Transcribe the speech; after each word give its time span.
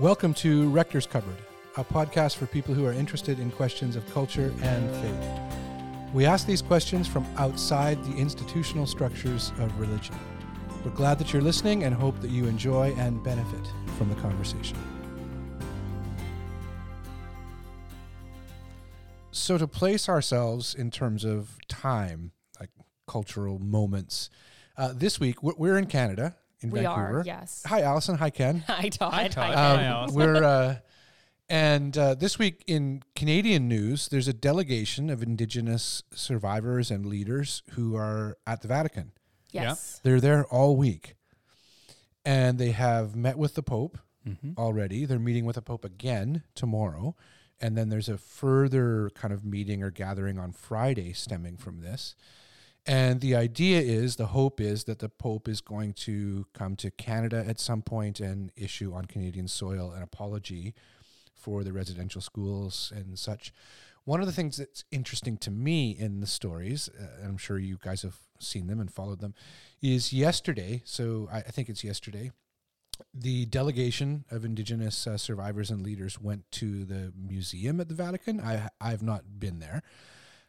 Welcome 0.00 0.32
to 0.34 0.68
Rector's 0.70 1.06
Cupboard, 1.06 1.38
a 1.76 1.82
podcast 1.82 2.36
for 2.36 2.46
people 2.46 2.72
who 2.72 2.86
are 2.86 2.92
interested 2.92 3.40
in 3.40 3.50
questions 3.50 3.96
of 3.96 4.08
culture 4.12 4.54
and 4.62 4.90
faith. 5.02 6.14
We 6.14 6.24
ask 6.24 6.46
these 6.46 6.62
questions 6.62 7.08
from 7.08 7.26
outside 7.36 8.04
the 8.04 8.16
institutional 8.16 8.86
structures 8.86 9.50
of 9.58 9.76
religion. 9.78 10.14
We're 10.84 10.92
glad 10.92 11.18
that 11.18 11.32
you're 11.32 11.42
listening 11.42 11.82
and 11.82 11.92
hope 11.92 12.20
that 12.20 12.30
you 12.30 12.46
enjoy 12.46 12.94
and 12.96 13.22
benefit 13.24 13.66
from 13.96 14.08
the 14.08 14.14
conversation. 14.14 14.78
So, 19.32 19.58
to 19.58 19.66
place 19.66 20.08
ourselves 20.08 20.74
in 20.76 20.92
terms 20.92 21.24
of 21.24 21.56
time, 21.66 22.30
like 22.60 22.70
cultural 23.08 23.58
moments, 23.58 24.30
uh, 24.76 24.92
this 24.92 25.18
week 25.18 25.42
we're- 25.42 25.56
we're 25.58 25.76
in 25.76 25.86
Canada, 25.86 26.36
in 26.60 26.70
We 26.70 26.80
Vancouver. 26.80 27.20
are, 27.20 27.22
yes. 27.24 27.62
Hi, 27.66 27.82
Allison. 27.82 28.16
Hi, 28.16 28.30
Ken. 28.30 28.60
Hi, 28.66 28.88
Todd. 28.88 29.12
Hi, 29.14 29.28
Todd. 29.28 29.54
Ken. 29.54 29.56
Hi, 29.56 29.72
Um, 29.74 29.80
Allison. 29.80 30.16
we're 30.16 30.44
uh, 30.44 30.76
and 31.50 31.96
uh, 31.96 32.14
this 32.14 32.38
week 32.38 32.62
in 32.66 33.02
Canadian 33.16 33.68
news, 33.68 34.08
there's 34.08 34.28
a 34.28 34.32
delegation 34.34 35.08
of 35.08 35.22
Indigenous 35.22 36.02
survivors 36.12 36.90
and 36.90 37.06
leaders 37.06 37.62
who 37.70 37.96
are 37.96 38.36
at 38.46 38.60
the 38.62 38.68
Vatican. 38.68 39.12
yes. 39.50 40.00
They're 40.02 40.20
there 40.20 40.44
all 40.46 40.76
week, 40.76 41.14
and 42.24 42.58
they 42.58 42.72
have 42.72 43.16
met 43.16 43.38
with 43.38 43.54
the 43.54 43.62
Pope 43.62 43.98
Mhm. 44.26 44.58
already. 44.58 45.06
They're 45.06 45.18
meeting 45.18 45.46
with 45.46 45.54
the 45.56 45.62
Pope 45.62 45.84
again 45.86 46.42
tomorrow, 46.54 47.16
and 47.60 47.78
then 47.78 47.88
there's 47.88 48.08
a 48.10 48.18
further 48.18 49.08
kind 49.14 49.32
of 49.32 49.42
meeting 49.44 49.82
or 49.82 49.90
gathering 49.90 50.38
on 50.38 50.52
Friday 50.52 51.12
stemming 51.14 51.56
from 51.56 51.80
this. 51.80 52.14
And 52.88 53.20
the 53.20 53.36
idea 53.36 53.80
is, 53.80 54.16
the 54.16 54.28
hope 54.28 54.62
is 54.62 54.84
that 54.84 55.00
the 55.00 55.10
Pope 55.10 55.46
is 55.46 55.60
going 55.60 55.92
to 55.92 56.46
come 56.54 56.74
to 56.76 56.90
Canada 56.90 57.44
at 57.46 57.60
some 57.60 57.82
point 57.82 58.18
and 58.18 58.50
issue 58.56 58.94
on 58.94 59.04
Canadian 59.04 59.46
soil 59.46 59.92
an 59.92 60.02
apology 60.02 60.74
for 61.34 61.62
the 61.62 61.72
residential 61.74 62.22
schools 62.22 62.90
and 62.96 63.18
such. 63.18 63.52
One 64.04 64.20
of 64.20 64.26
the 64.26 64.32
things 64.32 64.56
that's 64.56 64.84
interesting 64.90 65.36
to 65.36 65.50
me 65.50 65.90
in 65.90 66.20
the 66.20 66.26
stories, 66.26 66.88
uh, 66.98 67.20
and 67.20 67.28
I'm 67.28 67.36
sure 67.36 67.58
you 67.58 67.78
guys 67.78 68.00
have 68.00 68.16
seen 68.40 68.68
them 68.68 68.80
and 68.80 68.90
followed 68.90 69.20
them, 69.20 69.34
is 69.82 70.14
yesterday. 70.14 70.80
So 70.86 71.28
I, 71.30 71.40
I 71.40 71.50
think 71.50 71.68
it's 71.68 71.84
yesterday. 71.84 72.30
The 73.12 73.44
delegation 73.44 74.24
of 74.30 74.46
Indigenous 74.46 75.06
uh, 75.06 75.18
survivors 75.18 75.70
and 75.70 75.82
leaders 75.82 76.18
went 76.18 76.50
to 76.52 76.86
the 76.86 77.12
museum 77.14 77.80
at 77.80 77.88
the 77.88 77.94
Vatican. 77.94 78.40
I 78.40 78.70
I 78.80 78.90
have 78.90 79.02
not 79.02 79.38
been 79.38 79.58
there, 79.58 79.82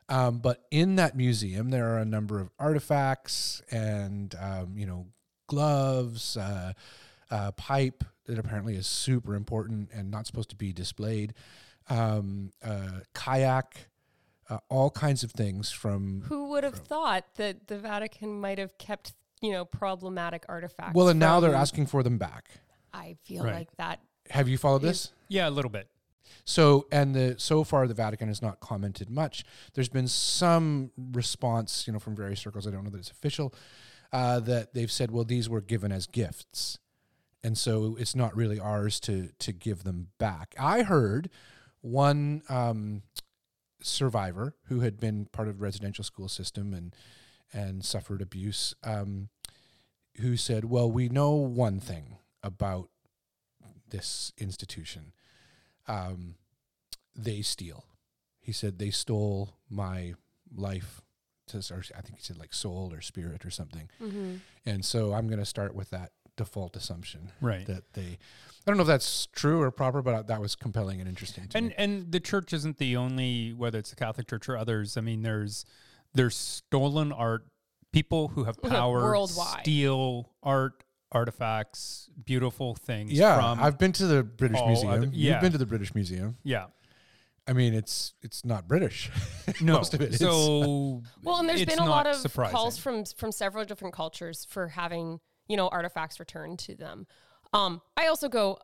um, 0.10 0.40
but 0.40 0.66
in 0.72 0.96
that 0.98 1.16
museum 1.16 1.70
there 1.70 1.94
are 1.94 2.00
a 2.00 2.06
number 2.06 2.40
of 2.40 2.50
artifacts 2.60 3.62
and 3.72 4.36
um, 4.42 4.78
you 4.78 4.86
know 4.86 5.06
gloves, 5.48 6.38
uh, 6.38 6.74
uh, 7.32 7.52
pipe 7.54 8.04
that 8.26 8.38
apparently 8.38 8.76
is 8.76 8.86
super 8.88 9.34
important 9.36 9.90
and 9.92 10.12
not 10.12 10.28
supposed 10.28 10.50
to 10.50 10.56
be 10.56 10.72
displayed, 10.72 11.34
um, 11.90 12.52
uh, 12.64 13.00
kayak, 13.16 13.88
uh, 14.50 14.58
all 14.70 14.92
kinds 14.92 15.24
of 15.24 15.32
things 15.32 15.72
from 15.72 16.22
Who 16.28 16.50
would 16.50 16.64
have 16.64 16.76
thought 16.76 17.26
that 17.38 17.68
the 17.68 17.80
Vatican 17.80 18.40
might 18.40 18.60
have 18.60 18.78
kept, 18.78 19.14
you 19.42 19.52
know, 19.52 19.66
problematic 19.66 20.46
artifacts? 20.48 20.94
well, 20.94 21.08
and 21.10 21.20
now 21.20 21.40
they're 21.40 21.56
asking 21.56 21.88
for 21.88 22.04
them 22.04 22.18
back. 22.20 22.50
I 22.94 23.16
feel 23.23 23.44
Right. 23.44 23.56
like 23.56 23.76
that. 23.78 24.00
Have 24.30 24.48
you 24.48 24.58
followed 24.60 24.84
this? 24.84 25.12
Yeah, 25.30 25.50
a 25.50 25.52
little 25.52 25.72
bit. 25.72 25.88
So 26.45 26.88
and 26.92 27.14
the 27.14 27.36
so 27.38 27.64
far 27.64 27.88
the 27.88 27.94
Vatican 27.94 28.28
has 28.28 28.42
not 28.42 28.59
commented 28.59 29.09
much. 29.09 29.44
There's 29.73 29.89
been 29.89 30.08
some 30.08 30.92
response, 30.98 31.86
you 31.86 31.94
know, 31.94 32.00
from 32.00 32.16
various 32.16 32.39
circles. 32.39 32.66
I 32.67 32.72
don't 32.72 32.84
know 32.84 32.89
that 32.89 33.00
it's 33.00 33.11
official. 33.11 33.53
Uh, 34.11 34.39
that 34.39 34.73
they've 34.73 34.92
said, 34.92 35.11
well, 35.11 35.23
these 35.23 35.48
were 35.48 35.61
given 35.61 35.92
as 35.92 36.08
gifts, 36.08 36.80
and 37.44 37.56
so 37.56 37.95
it's 38.00 38.16
not 38.16 38.36
really 38.36 38.59
ours 38.59 39.00
to 39.02 39.30
to 39.38 39.52
give 39.52 39.84
them 39.84 40.08
back. 40.17 40.56
I 40.59 40.81
heard 40.81 41.30
one 41.81 42.42
um, 42.49 43.04
survivor 43.82 44.55
who 44.65 44.80
had 44.80 44.99
been 44.99 45.26
part 45.26 45.48
of 45.48 45.58
the 45.58 45.64
residential 45.64 46.04
school 46.04 46.27
system 46.27 46.73
and 46.73 46.95
and 47.54 47.86
suffered 47.86 48.21
abuse, 48.21 48.73
um, 48.83 49.30
who 50.20 50.36
said, 50.36 50.65
"Well, 50.65 50.92
we 50.92 51.10
know 51.10 51.36
one 51.36 51.80
thing 51.80 52.17
about 52.42 52.89
this 53.89 54.33
institution." 54.39 55.14
Um, 55.89 56.36
they 57.16 57.42
steal. 57.42 57.83
He 58.39 58.52
said 58.54 58.80
they 58.80 58.92
stole 58.92 59.55
my 59.70 60.14
life, 60.55 61.02
to, 61.48 61.58
or 61.72 61.83
I 61.98 62.02
think 62.02 62.17
he 62.17 62.23
said 62.23 62.38
like 62.38 62.54
soul 62.54 62.92
or 62.94 63.02
spirit 63.02 63.45
or 63.45 63.50
something. 63.52 63.89
hmm 64.00 64.36
And 64.66 64.86
so 64.86 65.14
I'm 65.14 65.27
going 65.27 65.39
to 65.39 65.45
start 65.45 65.76
with 65.76 65.89
that 65.89 66.11
default 66.38 66.76
assumption 66.77 67.32
Right. 67.42 67.66
that 67.67 67.94
they. 67.94 68.17
I 68.66 68.72
don't 68.72 68.77
know 68.77 68.83
if 68.83 68.88
that's 68.88 69.26
true 69.27 69.61
or 69.61 69.72
proper, 69.72 70.02
but 70.02 70.27
that 70.27 70.39
was 70.39 70.55
compelling 70.55 71.00
and 71.02 71.10
interesting 71.10 71.48
to 71.50 71.58
and 71.58 71.67
me. 71.70 71.73
and 71.77 72.11
the 72.11 72.20
church 72.20 72.54
isn't 72.54 72.77
the 72.77 72.95
only 72.98 73.52
whether 73.54 73.80
it's 73.80 73.89
the 73.89 73.95
Catholic 73.95 74.27
Church 74.30 74.48
or 74.48 74.56
others. 74.58 74.95
I 74.95 75.02
mean, 75.02 75.21
there's 75.23 75.66
there's 76.14 76.36
stolen 76.36 77.11
art. 77.11 77.45
People 77.92 78.27
who 78.30 78.44
have 78.44 78.61
power 78.61 79.02
Worldwide. 79.02 79.61
steal 79.61 80.30
art, 80.44 80.83
artifacts, 81.11 82.09
beautiful 82.25 82.75
things. 82.75 83.11
Yeah, 83.14 83.36
from, 83.39 83.59
I've 83.64 83.77
been 83.77 83.92
to 83.93 84.08
the 84.08 84.23
British 84.23 84.59
Museum. 84.65 84.92
other- 84.93 85.09
You've 85.11 85.42
been 85.42 85.52
to 85.52 85.58
the 85.58 85.65
British 85.65 85.93
Museum. 85.95 86.37
yeah. 86.43 86.67
I 87.47 87.53
mean, 87.53 87.73
it's 87.73 88.14
it's 88.21 88.45
not 88.45 88.67
British. 88.67 89.09
No, 89.61 89.73
Most 89.73 89.95
of 89.95 90.02
it 90.02 90.14
is. 90.14 90.20
so 90.20 91.02
Well, 91.23 91.37
and 91.39 91.49
there's 91.49 91.61
it's 91.61 91.75
been 91.75 91.83
a 91.83 91.89
lot 91.89 92.05
of 92.05 92.15
surprising. 92.17 92.55
calls 92.55 92.77
from 92.77 93.05
from 93.05 93.31
several 93.31 93.65
different 93.65 93.95
cultures 93.95 94.45
for 94.45 94.67
having, 94.67 95.20
you 95.47 95.58
know, 95.58 95.67
artifacts 95.70 96.20
returned 96.20 96.59
to 96.59 96.75
them. 96.75 97.08
Um, 97.52 97.81
I 97.97 98.05
also 98.05 98.30
go 98.30 98.59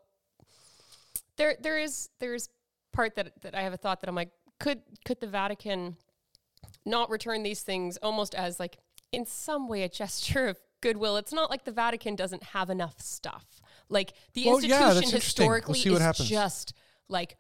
there 1.38 1.56
there 1.60 1.80
is 1.80 2.10
there's 2.20 2.50
part 2.94 3.16
that 3.16 3.34
that 3.42 3.56
I 3.56 3.62
have 3.64 3.74
a 3.74 3.78
thought 3.78 4.02
that 4.02 4.08
I'm 4.10 4.14
like, 4.16 4.30
could 4.60 4.82
could 5.04 5.20
the 5.20 5.28
Vatican 5.28 5.98
not 6.86 7.10
return 7.10 7.42
these 7.42 7.62
things 7.62 7.98
almost 8.04 8.36
as 8.36 8.60
like 8.60 8.78
in 9.12 9.26
some 9.26 9.68
way 9.68 9.82
a 9.82 9.90
gesture 9.90 10.48
of 10.48 10.60
goodwill? 10.82 11.18
It's 11.18 11.34
not 11.34 11.50
like 11.50 11.66
the 11.66 11.72
Vatican 11.72 12.16
doesn't 12.16 12.44
have 12.44 12.70
enough 12.70 13.00
stuff. 13.02 13.46
Like 13.90 14.14
the 14.34 14.46
Well, 14.46 14.56
institution 14.56 14.80
that's 14.88 14.96
interesting. 15.02 15.48
We'll 15.48 15.56
historically 15.56 15.80
see 15.80 15.90
what 15.90 15.96
is 15.98 16.02
happens. 16.02 16.30
just 16.30 16.74
like 17.08 17.38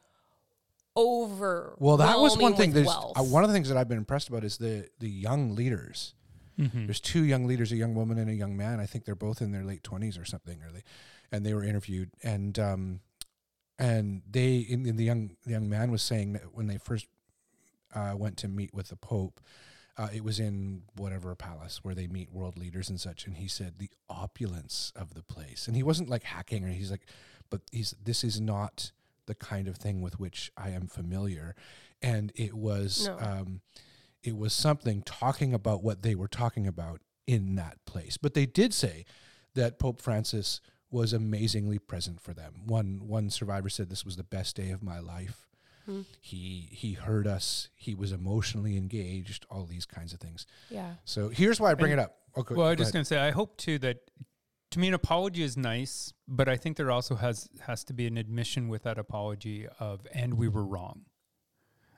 over. 0.95 1.75
Well, 1.79 1.97
that 1.97 2.19
was 2.19 2.37
one 2.37 2.55
thing. 2.55 2.71
There's 2.71 2.87
uh, 2.87 3.23
one 3.23 3.43
of 3.43 3.49
the 3.49 3.53
things 3.53 3.67
that 3.69 3.77
I've 3.77 3.89
been 3.89 3.97
impressed 3.97 4.29
about 4.29 4.43
is 4.43 4.57
the 4.57 4.87
the 4.99 5.09
young 5.09 5.55
leaders. 5.55 6.13
Mhm. 6.57 6.87
There's 6.87 7.01
two 7.01 7.23
young 7.25 7.45
leaders, 7.45 7.71
a 7.73 7.75
young 7.75 7.95
woman 7.95 8.17
and 8.17 8.29
a 8.29 8.33
young 8.33 8.55
man. 8.55 8.79
I 8.79 8.85
think 8.85 9.03
they're 9.03 9.13
both 9.15 9.41
in 9.41 9.51
their 9.51 9.63
late 9.63 9.83
twenties 9.83 10.17
or 10.17 10.23
something, 10.23 10.61
or 10.63 10.71
they, 10.71 10.83
and 11.31 11.45
they 11.45 11.53
were 11.53 11.63
interviewed, 11.65 12.11
and 12.23 12.57
um, 12.57 12.99
and 13.77 14.21
they 14.29 14.57
in, 14.59 14.85
in 14.85 14.95
the 14.95 15.03
young 15.03 15.31
the 15.45 15.51
young 15.51 15.67
man 15.67 15.91
was 15.91 16.01
saying 16.01 16.33
that 16.33 16.53
when 16.53 16.67
they 16.67 16.77
first 16.77 17.07
uh, 17.93 18.13
went 18.17 18.37
to 18.37 18.47
meet 18.47 18.73
with 18.73 18.87
the 18.87 18.95
Pope, 18.95 19.41
uh, 19.97 20.09
it 20.13 20.23
was 20.23 20.39
in 20.39 20.83
whatever 20.95 21.33
palace 21.35 21.79
where 21.83 21.95
they 21.95 22.07
meet 22.07 22.31
world 22.31 22.57
leaders 22.57 22.89
and 22.89 22.99
such, 22.99 23.25
and 23.25 23.37
he 23.37 23.47
said 23.47 23.75
the 23.77 23.89
opulence 24.09 24.91
of 24.95 25.13
the 25.13 25.23
place, 25.23 25.67
and 25.67 25.75
he 25.75 25.83
wasn't 25.83 26.09
like 26.09 26.23
hacking, 26.23 26.63
or 26.63 26.69
he's 26.69 26.91
like, 26.91 27.05
but 27.49 27.61
he's 27.71 27.95
this 28.03 28.23
is 28.23 28.41
not 28.41 28.91
the 29.25 29.35
kind 29.35 29.67
of 29.67 29.77
thing 29.77 30.01
with 30.01 30.19
which 30.19 30.51
I 30.57 30.69
am 30.69 30.87
familiar, 30.87 31.55
and 32.01 32.31
it 32.35 32.53
was. 32.53 33.07
No. 33.07 33.17
Um, 33.19 33.61
it 34.23 34.35
was 34.35 34.53
something 34.53 35.03
talking 35.03 35.53
about 35.53 35.83
what 35.83 36.01
they 36.01 36.15
were 36.15 36.27
talking 36.27 36.65
about 36.65 36.99
in 37.27 37.55
that 37.57 37.77
place. 37.85 38.17
But 38.17 38.33
they 38.33 38.47
did 38.47 38.73
say 38.73 39.05
that 39.53 39.77
Pope 39.77 40.01
Francis 40.01 40.61
was 40.91 41.13
amazingly 41.13 41.77
present 41.77 42.21
for 42.21 42.33
them. 42.33 42.61
One 42.65 43.07
one 43.07 43.29
survivor 43.29 43.69
said 43.69 43.89
this 43.89 44.05
was 44.05 44.17
the 44.17 44.23
best 44.23 44.55
day 44.55 44.71
of 44.71 44.81
my 44.81 44.99
life. 44.99 45.47
Hmm. 45.85 46.01
He 46.19 46.69
he 46.71 46.93
heard 46.93 47.27
us. 47.27 47.69
He 47.75 47.93
was 47.93 48.11
emotionally 48.11 48.75
engaged. 48.77 49.45
All 49.51 49.65
these 49.65 49.85
kinds 49.85 50.13
of 50.13 50.19
things. 50.19 50.45
Yeah. 50.69 50.95
So 51.05 51.29
here's 51.29 51.59
why 51.59 51.71
I 51.71 51.73
bring 51.75 51.91
And- 51.91 52.01
it 52.01 52.03
up. 52.05 52.17
Okay, 52.37 52.53
Well, 52.55 52.67
I 52.67 52.71
was 52.71 52.77
just 52.79 52.87
ahead. 52.89 52.93
going 52.95 53.03
to 53.03 53.07
say, 53.07 53.19
I 53.19 53.31
hope 53.31 53.55
too 53.55 53.77
that 53.79 53.99
to 54.71 54.79
me 54.79 54.89
an 54.89 54.93
apology 54.93 55.41
is 55.41 55.55
nice, 55.55 56.11
but 56.27 56.49
I 56.49 56.57
think 56.57 56.75
there 56.75 56.91
also 56.91 57.15
has 57.15 57.47
has 57.61 57.83
to 57.85 57.93
be 57.93 58.07
an 58.07 58.17
admission 58.17 58.67
with 58.67 58.83
that 58.83 58.97
apology 58.97 59.67
of 59.79 60.05
and 60.13 60.33
we 60.33 60.47
were 60.49 60.65
wrong. 60.65 61.05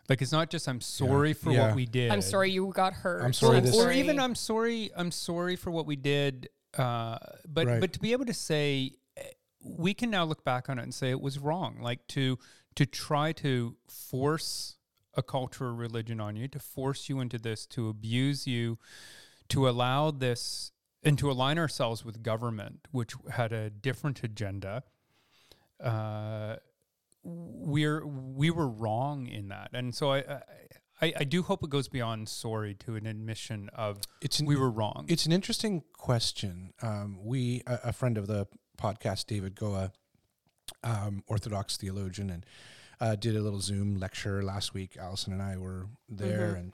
Like 0.09 0.21
it's 0.21 0.31
not 0.31 0.49
just 0.49 0.67
I'm 0.69 0.81
sorry 0.81 1.33
for 1.33 1.51
Yeah. 1.51 1.67
what 1.67 1.75
we 1.75 1.85
did. 1.85 2.11
I'm 2.11 2.21
sorry 2.21 2.51
you 2.51 2.71
got 2.73 2.93
hurt. 2.93 3.23
I'm 3.23 3.33
sorry 3.33 3.57
or, 3.57 3.61
this- 3.61 3.75
or 3.75 3.91
even 3.91 4.19
I'm 4.19 4.35
sorry. 4.35 4.91
I'm 4.95 5.11
sorry 5.11 5.55
for 5.55 5.71
what 5.71 5.85
we 5.85 5.95
did. 5.95 6.49
Uh, 6.77 7.17
but 7.47 7.65
Right. 7.67 7.79
but 7.81 7.93
to 7.93 7.99
be 7.99 8.11
able 8.11 8.25
to 8.25 8.33
say 8.33 8.91
eh, 9.17 9.23
we 9.63 9.93
can 9.93 10.09
now 10.11 10.23
look 10.23 10.43
back 10.43 10.69
on 10.69 10.77
it 10.77 10.83
and 10.83 10.93
say 10.93 11.09
it 11.09 11.19
was 11.21 11.39
wrong. 11.39 11.79
Like 11.81 12.05
to 12.09 12.37
to 12.77 12.85
try 12.85 13.31
to 13.31 13.75
force 13.87 14.75
a 15.15 15.23
culture 15.23 15.65
or 15.65 15.73
religion 15.73 16.21
on 16.21 16.35
you, 16.35 16.47
to 16.47 16.59
force 16.59 17.09
you 17.09 17.19
into 17.19 17.39
this, 17.39 17.65
to 17.65 17.89
abuse 17.89 18.45
you, 18.45 18.77
to 19.49 19.67
allow 19.67 20.11
this, 20.11 20.71
and 21.03 21.17
to 21.17 21.31
align 21.31 21.57
ourselves 21.57 22.05
with 22.05 22.21
government, 22.21 22.87
which 22.91 23.15
had 23.31 23.51
a 23.51 23.71
different 23.71 24.23
agenda. 24.23 24.83
Uh, 25.83 26.57
we're 27.23 28.05
we 28.05 28.51
were 28.51 28.67
wrong 28.67 29.27
in 29.27 29.47
that, 29.47 29.69
and 29.73 29.95
so 29.95 30.13
I, 30.13 30.41
I 31.01 31.13
I 31.21 31.23
do 31.23 31.41
hope 31.41 31.63
it 31.63 31.71
goes 31.71 31.87
beyond 31.87 32.29
sorry 32.29 32.75
to 32.75 32.95
an 32.95 33.07
admission 33.07 33.69
of 33.73 34.01
It's 34.21 34.39
an, 34.39 34.45
we 34.45 34.55
were 34.55 34.69
wrong. 34.69 35.05
It's 35.07 35.25
an 35.25 35.31
interesting 35.31 35.81
question. 35.97 36.73
Um, 36.83 37.17
we, 37.23 37.63
a, 37.65 37.79
a 37.85 37.93
friend 37.93 38.19
of 38.19 38.27
the 38.27 38.45
podcast, 38.77 39.25
David 39.25 39.55
Goa, 39.55 39.91
um, 40.83 41.23
Orthodox 41.27 41.77
theologian, 41.77 42.29
and 42.29 42.45
uh, 42.99 43.15
did 43.15 43.35
a 43.35 43.41
little 43.41 43.59
Zoom 43.61 43.95
lecture 43.95 44.41
last 44.43 44.73
week. 44.73 44.97
Allison 44.99 45.33
and 45.33 45.41
I 45.41 45.57
were 45.57 45.87
there 46.09 46.55
and 46.55 46.73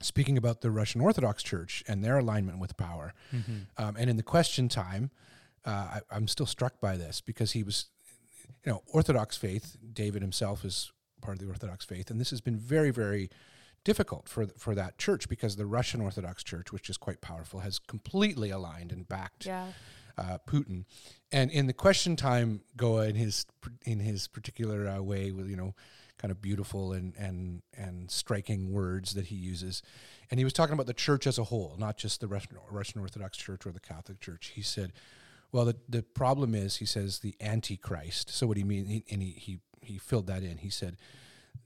speaking 0.00 0.38
about 0.38 0.60
the 0.60 0.70
Russian 0.70 1.00
Orthodox 1.00 1.42
Church 1.42 1.82
and 1.88 2.04
their 2.04 2.18
alignment 2.18 2.60
with 2.60 2.76
power. 2.76 3.14
Um, 3.76 3.96
and 3.96 4.08
in 4.08 4.16
the 4.16 4.22
question 4.22 4.68
time, 4.68 5.10
uh, 5.64 5.70
I, 5.70 6.00
I'm 6.10 6.28
still 6.28 6.46
struck 6.46 6.80
by 6.80 6.96
this 6.96 7.20
because 7.20 7.52
he 7.52 7.62
was, 7.64 7.86
you 8.64 8.72
know, 8.72 8.82
Orthodox 8.92 9.36
faith. 9.36 9.76
David 9.92 10.22
himself 10.22 10.64
is 10.64 10.92
part 11.20 11.36
of 11.36 11.42
the 11.44 11.48
Orthodox 11.48 11.84
faith, 11.84 12.10
and 12.10 12.20
this 12.20 12.30
has 12.30 12.40
been 12.40 12.56
very, 12.56 12.90
very 12.90 13.28
difficult 13.84 14.28
for 14.28 14.46
for 14.56 14.74
that 14.74 14.98
church 14.98 15.28
because 15.28 15.56
the 15.56 15.66
Russian 15.66 16.00
Orthodox 16.00 16.44
Church, 16.44 16.72
which 16.72 16.88
is 16.88 16.96
quite 16.96 17.20
powerful, 17.20 17.60
has 17.60 17.78
completely 17.78 18.50
aligned 18.50 18.92
and 18.92 19.08
backed 19.08 19.46
Yeah. 19.46 19.68
Uh, 20.18 20.38
Putin. 20.46 20.84
And 21.30 21.50
in 21.50 21.66
the 21.66 21.72
question 21.72 22.16
time, 22.16 22.62
Goa 22.76 23.06
in 23.06 23.14
his 23.14 23.46
in 23.84 24.00
his 24.00 24.28
particular 24.28 24.88
uh, 24.88 25.00
way, 25.00 25.30
with 25.30 25.48
you 25.48 25.56
know, 25.56 25.74
kind 26.18 26.32
of 26.32 26.42
beautiful 26.42 26.92
and 26.92 27.14
and 27.16 27.62
and 27.76 28.10
striking 28.10 28.72
words 28.72 29.14
that 29.14 29.26
he 29.26 29.36
uses, 29.36 29.82
and 30.30 30.40
he 30.40 30.44
was 30.44 30.52
talking 30.52 30.74
about 30.74 30.86
the 30.86 30.94
church 30.94 31.26
as 31.26 31.38
a 31.38 31.44
whole, 31.44 31.76
not 31.78 31.96
just 31.96 32.20
the 32.20 32.28
Russian 32.28 32.56
Russian 32.70 33.00
Orthodox 33.00 33.36
Church 33.36 33.66
or 33.66 33.72
the 33.72 33.80
Catholic 33.80 34.20
Church. 34.20 34.52
He 34.54 34.62
said, 34.62 34.92
"Well, 35.52 35.66
the 35.66 35.76
the 35.88 36.02
problem 36.02 36.54
is," 36.54 36.76
he 36.76 36.86
says, 36.86 37.20
"the 37.20 37.34
Antichrist." 37.40 38.30
So 38.30 38.46
what 38.46 38.56
you 38.56 38.66
mean? 38.66 38.86
He, 38.86 39.04
and 39.10 39.22
he 39.22 39.30
he 39.30 39.60
he 39.82 39.98
filled 39.98 40.26
that 40.26 40.42
in. 40.42 40.58
He 40.58 40.70
said. 40.70 40.96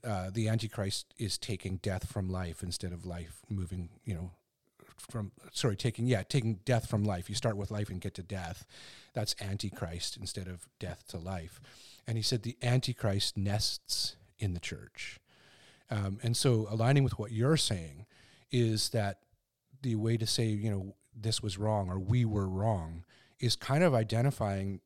Uh, 0.03 0.29
the 0.29 0.49
Antichrist 0.49 1.13
is 1.17 1.37
taking 1.37 1.77
death 1.77 2.11
from 2.11 2.27
life 2.27 2.61
instead 2.61 2.91
of 2.91 3.05
life 3.05 3.39
moving, 3.47 3.89
you 4.03 4.13
know, 4.13 4.31
from 4.97 5.31
sorry 5.51 5.75
taking 5.75 6.07
yeah 6.07 6.23
taking 6.23 6.59
death 6.65 6.89
from 6.89 7.03
life. 7.03 7.29
You 7.29 7.35
start 7.35 7.57
with 7.57 7.71
life 7.71 7.89
and 7.89 8.01
get 8.01 8.13
to 8.15 8.23
death. 8.23 8.65
That's 9.13 9.35
antichrist 9.41 10.17
instead 10.17 10.47
of 10.47 10.67
death 10.79 11.03
to 11.09 11.17
life. 11.17 11.59
And 12.07 12.17
he 12.17 12.23
said 12.23 12.43
the 12.43 12.57
antichrist 12.61 13.37
nests 13.37 14.15
in 14.39 14.53
the 14.53 14.59
church. 14.59 15.19
Um, 15.89 16.19
and 16.23 16.35
so 16.35 16.67
aligning 16.69 17.03
with 17.03 17.19
what 17.19 17.31
you're 17.31 17.57
saying 17.57 18.05
is 18.51 18.89
that 18.89 19.19
the 19.81 19.95
way 19.95 20.17
to 20.17 20.25
say 20.25 20.45
you 20.45 20.69
know 20.69 20.95
this 21.15 21.41
was 21.43 21.57
wrong 21.57 21.89
or 21.89 21.99
we 21.99 22.25
were 22.25 22.47
wrong 22.47 23.03
is 23.39 23.55
kind 23.55 23.83
of 23.83 23.93
identifying 23.93 24.79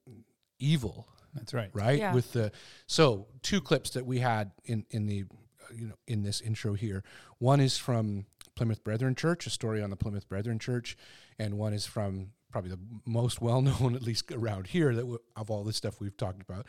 evil 0.59 1.07
That's 1.35 1.53
right. 1.53 1.69
right? 1.73 1.99
Yeah. 1.99 2.13
with 2.13 2.33
the 2.33 2.51
so 2.87 3.27
two 3.41 3.61
clips 3.61 3.91
that 3.91 4.05
we 4.05 4.19
had 4.19 4.51
in 4.65 4.85
in 4.89 5.05
the 5.05 5.25
uh, 5.61 5.73
you 5.73 5.87
know 5.87 5.95
in 6.07 6.23
this 6.23 6.41
intro 6.41 6.73
here. 6.73 7.03
One 7.37 7.59
is 7.59 7.77
from 7.77 8.25
plymouth 8.57 8.83
brethren 8.83 9.13
church 9.13 9.45
a 9.45 9.49
story 9.49 9.81
on 9.81 9.89
the 9.91 9.95
plymouth 9.95 10.27
brethren 10.27 10.57
church 10.57 10.97
and 11.37 11.57
one 11.57 11.73
is 11.73 11.85
from 11.85 12.29
probably 12.51 12.71
the 12.71 12.79
most 13.05 13.39
well 13.39 13.61
known 13.61 13.95
at 13.95 14.01
least 14.01 14.31
around 14.31 14.67
here 14.67 14.93
that 14.95 15.01
w- 15.01 15.19
of 15.35 15.51
all 15.51 15.63
the 15.63 15.73
stuff 15.73 16.01
we've 16.01 16.17
talked 16.17 16.41
about 16.41 16.65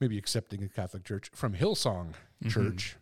maybe 0.00 0.18
accepting 0.18 0.60
the 0.60 0.68
catholic 0.68 1.04
church 1.04 1.30
from 1.32 1.54
hillsong 1.54 2.08
mm-hmm. 2.42 2.48
church 2.48 2.96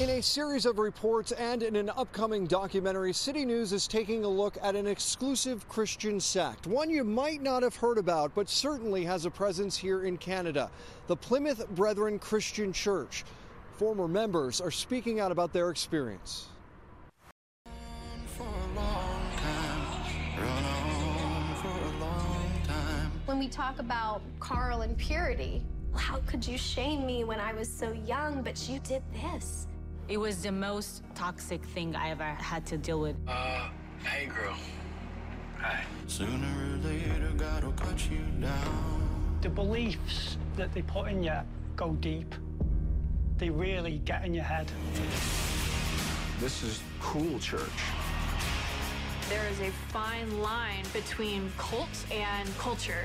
In 0.00 0.08
a 0.10 0.22
series 0.22 0.66
of 0.66 0.78
reports 0.78 1.32
and 1.32 1.62
in 1.62 1.76
an 1.76 1.90
upcoming 1.90 2.46
documentary, 2.46 3.12
City 3.12 3.44
News 3.44 3.72
is 3.72 3.86
taking 3.86 4.24
a 4.24 4.28
look 4.28 4.56
at 4.62 4.74
an 4.74 4.86
exclusive 4.86 5.68
Christian 5.68 6.18
sect, 6.18 6.66
one 6.66 6.90
you 6.90 7.04
might 7.04 7.42
not 7.42 7.62
have 7.62 7.76
heard 7.76 7.98
about, 7.98 8.34
but 8.34 8.48
certainly 8.48 9.04
has 9.04 9.26
a 9.26 9.30
presence 9.30 9.76
here 9.76 10.04
in 10.04 10.16
Canada 10.16 10.70
the 11.08 11.16
Plymouth 11.16 11.68
Brethren 11.70 12.18
Christian 12.18 12.72
Church. 12.72 13.24
Former 13.76 14.08
members 14.08 14.60
are 14.60 14.70
speaking 14.70 15.20
out 15.20 15.32
about 15.32 15.52
their 15.52 15.70
experience. 15.70 16.48
When 23.32 23.38
we 23.38 23.48
talk 23.48 23.78
about 23.78 24.20
Carl 24.40 24.82
and 24.82 24.94
purity, 24.98 25.64
how 25.96 26.18
could 26.26 26.46
you 26.46 26.58
shame 26.58 27.06
me 27.06 27.24
when 27.24 27.40
I 27.40 27.54
was 27.54 27.66
so 27.66 27.92
young, 27.92 28.42
but 28.42 28.68
you 28.68 28.78
did 28.80 29.02
this? 29.22 29.66
It 30.06 30.18
was 30.18 30.42
the 30.42 30.52
most 30.52 31.02
toxic 31.14 31.64
thing 31.64 31.96
I 31.96 32.10
ever 32.10 32.24
had 32.24 32.66
to 32.66 32.76
deal 32.76 33.00
with. 33.00 33.16
Uh, 33.26 33.70
hey, 34.04 34.26
girl. 34.26 34.54
Hi. 35.56 35.82
Sooner 36.08 36.46
or 36.46 36.86
later, 36.86 37.32
God 37.38 37.64
will 37.64 37.72
cut 37.72 38.06
you 38.10 38.20
down. 38.38 39.38
the 39.40 39.48
beliefs 39.48 40.36
that 40.56 40.70
they 40.74 40.82
put 40.82 41.08
in 41.08 41.22
you 41.22 41.40
go 41.74 41.92
deep. 42.00 42.34
They 43.38 43.48
really 43.48 44.02
get 44.04 44.26
in 44.26 44.34
your 44.34 44.44
head. 44.44 44.70
This 46.38 46.62
is 46.62 46.82
cool 47.00 47.38
church. 47.38 47.80
There 49.32 49.48
is 49.48 49.60
a 49.60 49.70
fine 49.88 50.42
line 50.42 50.84
between 50.92 51.50
cult 51.56 51.88
and 52.12 52.46
culture. 52.58 53.04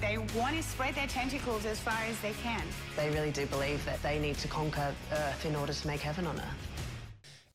They 0.00 0.16
want 0.34 0.56
to 0.56 0.62
spread 0.62 0.94
their 0.94 1.06
tentacles 1.06 1.66
as 1.66 1.78
far 1.78 1.98
as 2.08 2.18
they 2.20 2.32
can. 2.42 2.62
They 2.96 3.10
really 3.10 3.30
do 3.30 3.44
believe 3.44 3.84
that 3.84 4.02
they 4.02 4.18
need 4.18 4.38
to 4.38 4.48
conquer 4.48 4.94
Earth 5.12 5.44
in 5.44 5.54
order 5.54 5.74
to 5.74 5.86
make 5.86 6.00
heaven 6.00 6.26
on 6.26 6.36
Earth. 6.38 6.68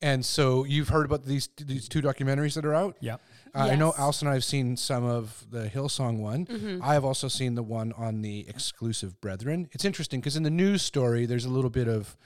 and 0.00 0.24
so 0.24 0.62
you've 0.62 0.90
heard 0.90 1.06
about 1.06 1.24
these 1.24 1.48
these 1.56 1.88
two 1.88 2.00
documentaries 2.00 2.54
that 2.54 2.64
are 2.64 2.72
out 2.82 2.96
Yeah. 3.00 3.14
Uh, 3.52 3.66
I 3.72 3.74
know 3.74 3.88
Yes. 3.88 3.98
Allison 3.98 4.28
and 4.28 4.32
I 4.32 4.34
have 4.34 4.44
seen 4.44 4.76
some 4.76 5.02
of 5.04 5.44
the 5.50 5.68
Hillsong 5.68 6.18
one. 6.18 6.80
I 6.84 6.94
have 6.94 7.04
also 7.04 7.26
seen 7.26 7.56
the 7.56 7.64
one 7.64 7.92
on 7.94 8.22
the 8.22 8.48
exclusive 8.48 9.20
brethren. 9.20 9.68
It's 9.72 9.84
interesting 9.84 10.20
because 10.20 10.36
in 10.36 10.44
the 10.44 10.50
news 10.64 10.82
story, 10.82 11.26
there's 11.26 11.46
a 11.46 11.50
little 11.50 11.70
bit 11.70 11.88
of 11.88 12.16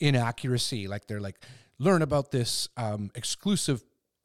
inaccuracy. 0.00 0.86
Like 0.86 1.06
they're 1.06 1.24
like, 1.28 1.40
learn 1.78 2.02
about 2.02 2.30
this 2.30 2.68
um, 2.76 3.10
exclusive, 3.14 3.82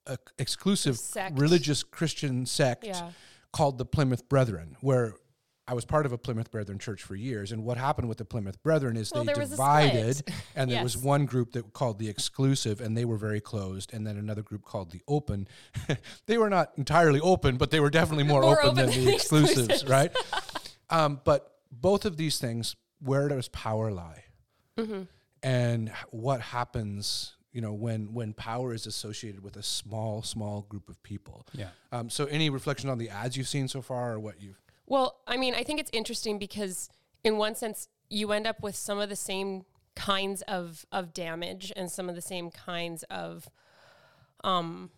uh, 0.07 0.17
exclusive 0.37 0.97
Sect. 0.97 1.37
religious 1.39 1.83
Christian 1.83 2.45
sect 2.45 2.83
Yeah. 2.85 3.11
called 3.51 3.77
the 3.77 3.85
Plymouth 3.85 4.27
Brethren, 4.29 4.75
where 4.81 5.15
I 5.65 5.73
was 5.75 5.85
part 5.85 6.05
of 6.05 6.11
a 6.11 6.17
Plymouth 6.17 6.51
Brethren 6.51 6.77
church 6.77 7.01
for 7.03 7.15
years. 7.15 7.53
And 7.53 7.63
what 7.63 7.77
happened 7.77 8.09
with 8.09 8.17
the 8.17 8.25
Plymouth 8.25 8.61
Brethren 8.63 8.97
is 8.97 9.13
Well, 9.13 9.23
they 9.23 9.31
a 9.31 9.35
divided, 9.45 10.29
and 10.57 10.69
there 10.69 10.83
was 10.83 10.97
one 10.97 11.25
group 11.25 11.53
that 11.53 11.71
called 11.71 11.99
the 11.99 12.09
exclusive, 12.09 12.81
and 12.81 12.97
they 12.97 13.05
were 13.05 13.15
very 13.15 13.39
closed, 13.39 13.93
and 13.93 14.05
then 14.05 14.17
another 14.17 14.41
group 14.41 14.65
called 14.65 14.91
the 14.91 15.01
open. 15.07 15.47
they 16.25 16.37
were 16.37 16.49
not 16.49 16.73
entirely 16.77 17.21
open, 17.21 17.55
but 17.55 17.71
they 17.71 17.79
were 17.79 17.89
definitely 17.89 18.25
more, 18.25 18.41
More 18.41 18.53
open, 18.59 18.71
open 18.71 18.75
than 18.75 18.89
than 18.89 18.99
the 18.99 19.05
the 19.05 19.15
exclusives, 19.15 19.69
exclusives. 19.69 19.89
right? 19.89 20.11
um, 20.89 21.21
but 21.23 21.55
both 21.71 22.03
of 22.03 22.17
these 22.17 22.39
things, 22.39 22.75
where 22.99 23.29
does 23.29 23.47
power 23.47 23.89
lie? 23.89 24.25
Mm-hmm. 24.77 25.03
And 25.43 25.91
what 26.09 26.41
happens, 26.41 27.37
you 27.53 27.61
know, 27.61 27.71
when 27.71 28.13
when 28.13 28.33
power 28.33 28.73
is 28.73 28.85
associated 28.85 29.43
with 29.43 29.55
a 29.55 29.63
small, 29.63 30.23
small 30.23 30.63
group 30.63 30.89
of 30.89 31.01
people? 31.03 31.45
Yeah. 31.53 31.69
Um, 31.91 32.09
so, 32.09 32.25
any 32.25 32.49
reflection 32.49 32.89
on 32.89 32.97
the 32.97 33.09
ads 33.09 33.37
you've 33.37 33.47
seen 33.47 33.67
so 33.67 33.81
far, 33.81 34.13
or 34.13 34.19
what 34.19 34.41
you've 34.41 34.59
Well, 34.87 35.21
I 35.27 35.37
mean, 35.37 35.53
I 35.53 35.63
think 35.63 35.79
it's 35.79 35.91
interesting 35.93 36.39
because 36.39 36.89
in 37.23 37.37
one 37.37 37.55
sense, 37.55 37.87
you 38.09 38.31
end 38.31 38.47
up 38.47 38.61
with 38.61 38.75
some 38.75 38.99
of 38.99 39.09
the 39.09 39.15
same 39.15 39.65
kinds 39.95 40.41
of 40.43 40.85
of 40.91 41.13
damage 41.13 41.71
and 41.75 41.91
some 41.91 42.09
of 42.09 42.15
the 42.15 42.21
same 42.21 42.49
kinds 42.49 43.03
of 43.03 43.47
um, 44.43 44.89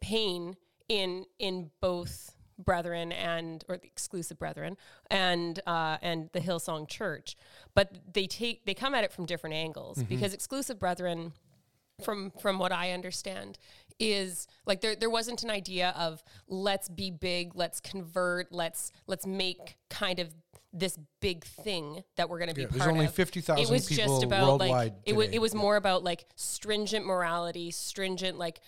pain 0.00 0.56
in 0.88 1.26
in 1.38 1.70
both 1.80 2.36
brethren 2.56 3.10
and 3.10 3.64
or 3.68 3.78
the 3.78 3.86
exclusive 3.86 4.38
brethren 4.38 4.76
and 5.10 5.60
uh, 5.66 5.96
and 6.02 6.30
the 6.32 6.40
Hillsong 6.40 6.88
Church, 6.88 7.36
but 7.74 7.98
they 8.12 8.26
take 8.26 8.64
they 8.64 8.74
come 8.74 8.94
at 8.94 9.02
it 9.02 9.12
from 9.12 9.26
different 9.26 9.56
angles 9.56 10.02
because 10.04 10.32
exclusive 10.32 10.78
brethren 10.78 11.32
from 12.00 12.32
from 12.40 12.58
what 12.58 12.72
I 12.72 12.92
understand 12.92 13.58
is 13.98 14.46
like 14.66 14.80
there 14.80 14.96
there 14.96 15.10
wasn't 15.10 15.42
an 15.42 15.50
idea 15.50 15.94
of 15.96 16.22
let's 16.48 16.88
be 16.88 17.10
big, 17.10 17.52
let's 17.54 17.80
convert, 17.80 18.52
let's 18.52 18.92
let's 19.06 19.26
make 19.26 19.76
kind 19.88 20.18
of 20.18 20.34
this 20.72 20.98
big 21.20 21.44
thing 21.44 22.02
that 22.16 22.28
we're 22.28 22.38
going 22.38 22.48
to 22.48 22.54
be 22.54 22.62
Yeah, 22.62 22.68
part 22.68 22.78
there's 22.78 22.90
only 22.90 23.06
of. 23.06 23.14
50,000 23.14 23.62
It 23.64 23.70
was 23.70 23.88
people 23.88 24.04
just 24.04 24.24
about 24.24 24.58
like 24.60 24.94
it 25.04 25.14
was 25.14 25.28
it 25.30 25.40
was 25.40 25.54
more 25.54 25.76
about 25.76 26.02
like 26.02 26.26
stringent 26.36 27.06
morality, 27.06 27.70
stringent 27.70 28.38
like 28.38 28.60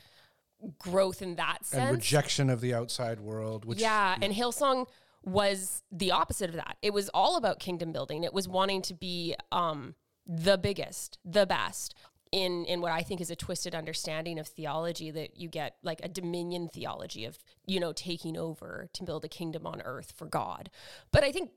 growth 0.78 1.22
in 1.22 1.36
that 1.36 1.64
sense. 1.64 1.82
and 1.82 1.92
rejection 1.92 2.50
of 2.50 2.60
the 2.60 2.74
outside 2.74 3.20
world, 3.20 3.64
which 3.64 3.80
yeah, 3.80 4.16
and 4.20 4.32
Hillsong 4.32 4.86
was 5.24 5.82
the 5.90 6.10
opposite 6.10 6.50
of 6.50 6.56
that. 6.56 6.76
It 6.82 6.92
was 6.92 7.08
all 7.10 7.36
about 7.36 7.60
kingdom 7.60 7.92
building. 7.92 8.24
It 8.24 8.32
was 8.32 8.48
wanting 8.48 8.82
to 8.82 8.94
be 8.94 9.34
um, 9.52 9.94
the 10.26 10.58
biggest, 10.58 11.18
the 11.24 11.46
best. 11.46 11.94
In, 12.32 12.64
in 12.64 12.80
what 12.80 12.92
I 12.92 13.02
think 13.02 13.20
is 13.20 13.30
a 13.30 13.36
twisted 13.36 13.74
understanding 13.74 14.38
of 14.38 14.48
theology 14.48 15.10
that 15.10 15.36
you 15.36 15.50
get 15.50 15.76
like 15.82 16.00
a 16.02 16.08
dominion 16.08 16.68
theology 16.68 17.26
of 17.26 17.38
you 17.66 17.78
know 17.78 17.92
taking 17.92 18.38
over 18.38 18.88
to 18.94 19.04
build 19.04 19.24
a 19.26 19.28
kingdom 19.28 19.66
on 19.66 19.82
earth 19.82 20.14
for 20.16 20.26
God, 20.26 20.70
but 21.10 21.24
I 21.24 21.30
think 21.30 21.50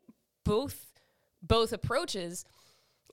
both 0.44 1.00
both 1.41 1.72
approaches 1.72 2.44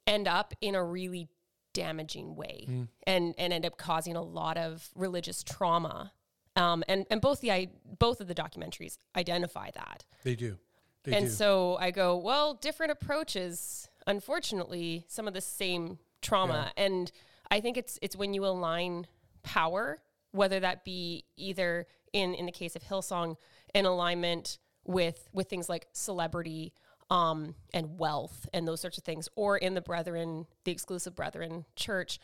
end 0.07 0.26
up 0.26 0.54
in 0.61 0.75
a 0.75 0.83
really 0.83 1.28
damaging 1.73 2.35
way 2.35 2.66
and 3.07 3.35
and 3.38 3.52
end 3.52 3.64
up 3.64 3.76
causing 3.76 4.16
a 4.16 4.23
lot 4.23 4.57
of 4.57 4.88
religious 4.95 5.42
trauma. 5.42 6.12
Um, 6.57 6.85
and 6.88 7.07
and 7.11 7.21
both 7.21 7.40
the 7.40 7.50
I, 7.50 7.69
both 7.99 8.21
of 8.21 8.28
the 8.28 8.35
documentaries 8.35 8.99
identify 9.16 9.71
that. 9.71 10.04
They 10.23 10.35
do. 10.35 10.59
They 11.04 11.14
and 11.16 11.26
do. 11.26 11.31
so 11.31 11.76
I 11.81 11.90
go 11.90 12.16
well 12.16 12.54
different 12.54 12.92
approaches 12.92 13.88
unfortunately 14.07 15.04
some 15.09 15.28
of 15.28 15.35
the 15.35 15.40
same 15.40 15.99
trauma. 16.21 16.73
And 16.76 17.11
I 17.52 17.61
think 17.61 17.76
it's 17.76 17.99
it's 18.00 18.16
when 18.16 18.32
you 18.32 18.47
align 18.47 19.06
power 19.42 19.99
whether 20.30 20.59
that 20.61 20.85
be 20.85 21.25
either 21.37 21.87
in 22.14 22.35
in 22.35 22.47
the 22.47 22.52
case 22.52 22.75
of 22.75 22.82
Hillsong 22.82 23.37
in 23.75 23.85
alignment 23.85 24.59
with 24.85 25.28
with 25.32 25.49
things 25.49 25.68
like 25.68 25.87
celebrity 25.92 26.73
um, 27.11 27.54
and 27.75 27.99
wealth 27.99 28.49
and 28.54 28.66
those 28.66 28.80
sorts 28.80 28.97
of 28.97 29.04
things, 29.04 29.28
or 29.37 29.59
in 29.59 29.75
the 29.75 29.82
brethren, 29.82 30.47
the 30.64 30.73
exclusive 30.73 31.14
brethren 31.14 31.66
church, 31.76 32.18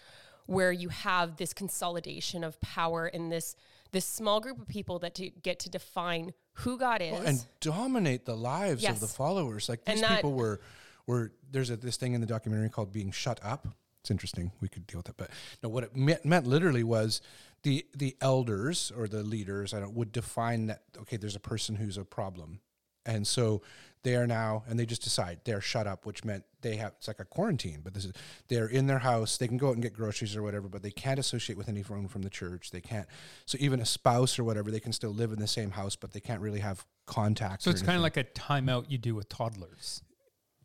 where 0.47 0.73
you 0.73 0.89
have 0.89 1.37
this 1.37 1.53
consolidation 1.53 2.43
of 2.43 2.59
power 2.63 3.07
in 3.07 3.29
this 3.29 3.55
this 3.93 4.07
small 4.07 4.41
group 4.41 4.59
of 4.59 4.67
people 4.67 4.99
that 5.01 5.15
to 5.17 5.29
get 5.29 5.59
to 5.61 5.69
define 5.69 6.33
who 6.55 6.79
God 6.79 7.03
is 7.03 7.13
Well, 7.13 7.23
and 7.27 7.47
dominate 7.61 8.25
the 8.25 8.37
lives 8.37 8.83
of 8.83 8.99
the 9.01 9.07
followers. 9.07 9.69
Like 9.69 9.85
these 9.85 10.01
that- 10.01 10.17
people 10.17 10.33
were 10.33 10.61
were 11.07 11.33
there's 11.51 11.69
a, 11.69 11.77
this 11.77 11.99
thing 11.99 12.15
in 12.15 12.23
the 12.23 12.27
documentary 12.27 12.71
called 12.71 12.93
being 12.93 13.11
shut 13.11 13.41
up. 13.43 13.69
It's 14.09 14.11
interesting. 14.11 14.53
We 14.63 14.69
could 14.69 14.87
deal 14.87 15.01
with 15.01 15.11
it, 15.11 15.17
but 15.19 15.29
no, 15.63 15.69
what 15.69 15.85
it 15.85 15.95
meant, 15.95 16.25
meant 16.25 16.47
literally 16.47 16.83
was 16.83 17.21
the 17.63 17.85
the 17.95 18.17
elders 18.23 18.91
or 18.97 19.07
the 19.07 19.23
leaders 19.23 19.75
I 19.75 19.81
don't 19.81 19.93
would 19.93 20.13
define 20.13 20.69
that 20.69 20.81
okay, 21.01 21.19
there's 21.19 21.37
a 21.37 21.41
person 21.41 21.77
who's 21.77 21.99
a 21.99 22.05
problem, 22.05 22.61
and 23.05 23.27
so 23.27 23.61
they 24.05 24.17
are 24.17 24.27
now 24.27 24.65
and 24.67 24.79
they 24.79 24.87
just 24.87 25.03
decide 25.03 25.41
they're 25.45 25.61
shut 25.61 25.87
up, 25.87 26.07
which 26.07 26.25
meant 26.25 26.45
they 26.63 26.77
have 26.77 26.95
it's 26.97 27.07
like 27.07 27.21
a 27.21 27.27
quarantine. 27.27 27.81
But 27.85 27.93
this 27.93 28.07
is 28.07 28.15
they're 28.49 28.69
in 28.69 28.87
their 28.87 29.01
house, 29.01 29.37
they 29.37 29.47
can 29.47 29.59
go 29.59 29.69
out 29.69 29.75
and 29.75 29.83
get 29.83 29.93
groceries 29.93 30.35
or 30.35 30.43
whatever, 30.43 30.69
but 30.69 30.83
they 30.83 30.91
can't 30.91 31.19
associate 31.19 31.59
with 31.59 31.69
anyone 31.69 32.09
from 32.09 32.23
the 32.23 32.31
church. 32.31 32.71
They 32.71 32.81
can't. 32.81 33.07
So 33.45 33.59
even 33.61 33.79
a 33.79 33.85
spouse 33.85 34.39
or 34.39 34.45
whatever, 34.45 34.71
they 34.71 34.81
can 34.81 34.95
still 34.95 35.13
live 35.13 35.33
in 35.33 35.39
the 35.39 35.47
same 35.47 35.73
house, 35.73 35.97
but 35.97 36.13
they 36.13 36.21
can't 36.21 36.41
really 36.41 36.61
have 36.61 36.87
contact. 37.05 37.65
So 37.65 37.71
it's 37.71 37.83
kind 37.83 37.97
of 37.97 38.03
like 38.03 38.17
a 38.17 38.25
timeout 38.25 38.87
you 38.89 38.97
do 38.97 39.15
with 39.15 39.29
toddlers. 39.29 40.03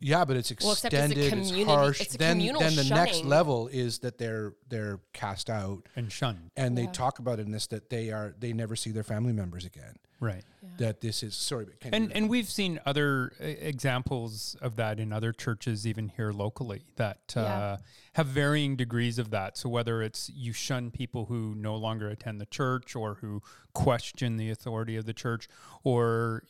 Yeah, 0.04 0.26
but 0.26 0.36
it's 0.36 0.52
Well, 0.60 0.72
it's 0.72 0.84
a 0.84 0.88
extended. 0.88 1.32
It's, 1.32 1.50
harsh. 1.62 2.02
it's 2.02 2.14
a 2.14 2.18
then, 2.18 2.38
then 2.38 2.76
the 2.76 2.90
next 2.90 3.24
level 3.24 3.68
is 3.68 4.00
that 4.00 4.18
they're 4.18 4.52
they're 4.68 5.00
cast 5.14 5.48
out 5.48 5.88
and 5.96 6.12
shunned, 6.12 6.50
and 6.58 6.76
they 6.76 6.86
talk 6.88 7.20
about 7.20 7.38
it 7.38 7.46
in 7.46 7.52
this 7.52 7.66
that 7.68 7.88
they 7.88 8.10
are 8.10 8.34
they 8.38 8.52
never 8.52 8.76
see 8.76 8.90
their 8.90 9.02
family 9.02 9.32
members 9.32 9.64
again. 9.64 9.94
Right. 10.24 10.44
That 10.78 11.00
this 11.00 11.22
is 11.22 11.36
sorry, 11.36 11.66
but 11.66 11.78
can 11.80 11.92
you 11.92 11.96
And 11.96 12.12
and 12.16 12.28
we've 12.28 12.48
seen 12.48 12.80
other 12.90 13.32
uh, 13.40 13.44
examples 13.44 14.56
of 14.60 14.74
that 14.76 14.98
in 14.98 15.12
other 15.12 15.32
churches, 15.32 15.86
even 15.86 16.08
here 16.16 16.32
locally, 16.32 16.82
that 16.96 17.34
uh, 17.36 17.40
Yeah. 17.42 17.76
have 18.14 18.26
varying 18.28 18.74
degrees 18.76 19.18
of 19.18 19.28
that. 19.30 19.56
So 19.58 19.68
whether 19.68 20.02
it's 20.02 20.30
you 20.34 20.52
shun 20.52 20.90
people 20.90 21.26
who 21.26 21.54
no 21.54 21.76
longer 21.76 22.08
attend 22.08 22.40
the 22.40 22.46
church 22.60 22.96
or 22.96 23.08
who 23.20 23.42
question 23.72 24.36
the 24.36 24.50
authority 24.50 24.96
of 24.96 25.04
the 25.04 25.12
church, 25.24 25.48
or 25.84 26.42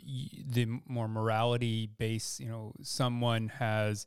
the 0.57 0.67
more 0.87 1.09
morality 1.09 1.91
based, 1.99 2.41
you 2.41 2.49
know, 2.49 2.73
someone 2.83 3.49
has 3.59 4.07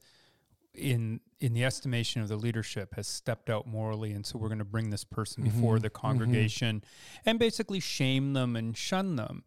in 0.78 1.20
in 1.40 1.54
the 1.54 1.64
estimation 1.64 2.22
of 2.22 2.28
the 2.28 2.36
leadership 2.36 2.96
has 2.96 3.08
stepped 3.08 3.50
out 3.50 3.68
morally 3.68 4.12
and 4.12 4.26
so 4.26 4.38
we're 4.38 4.48
going 4.48 4.58
to 4.60 4.66
bring 4.66 4.90
this 4.90 5.04
person 5.04 5.44
before 5.44 5.78
Mhm, 5.78 5.82
the 5.82 5.90
mhm. 5.90 5.94
congregation 5.94 6.84
and 7.26 7.38
basically 7.40 7.80
shame 7.80 8.34
them 8.34 8.56
and 8.56 8.78
shun 8.78 9.16
them 9.16 9.44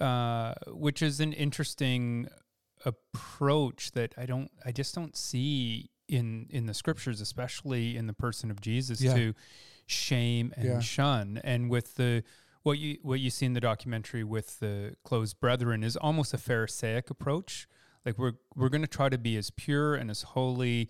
uh, 0.00 0.54
which 0.68 1.02
is 1.02 1.20
an 1.20 1.32
interesting 1.32 2.28
approach 2.84 3.92
that 3.92 4.14
I 4.16 4.26
don't 4.26 4.50
I 4.64 4.72
just 4.72 4.94
don't 4.94 5.16
see 5.16 5.90
in 6.08 6.46
in 6.50 6.66
the 6.66 6.74
scriptures 6.74 7.20
especially 7.20 7.96
in 7.96 8.06
the 8.06 8.12
person 8.14 8.50
of 8.50 8.60
Jesus 8.60 9.00
Yeah. 9.00 9.14
to 9.14 9.34
shame 9.86 10.52
and 10.56 10.64
Yeah. 10.66 10.80
shun 10.80 11.40
and 11.44 11.70
with 11.70 11.94
the 11.96 12.22
what 12.62 12.78
you 12.78 12.98
what 13.02 13.20
you 13.20 13.30
see 13.30 13.46
in 13.46 13.52
the 13.54 13.60
documentary 13.60 14.24
with 14.24 14.58
the 14.60 14.96
closed 15.04 15.38
brethren 15.40 15.82
is 15.82 15.96
almost 15.96 16.34
a 16.34 16.38
pharisaic 16.38 17.10
approach 17.10 17.66
like 18.04 18.18
we're 18.18 18.32
we're 18.56 18.68
going 18.68 18.82
to 18.82 18.88
try 18.88 19.08
to 19.08 19.18
be 19.18 19.36
as 19.36 19.50
pure 19.50 19.94
and 19.94 20.10
as 20.10 20.22
holy 20.22 20.88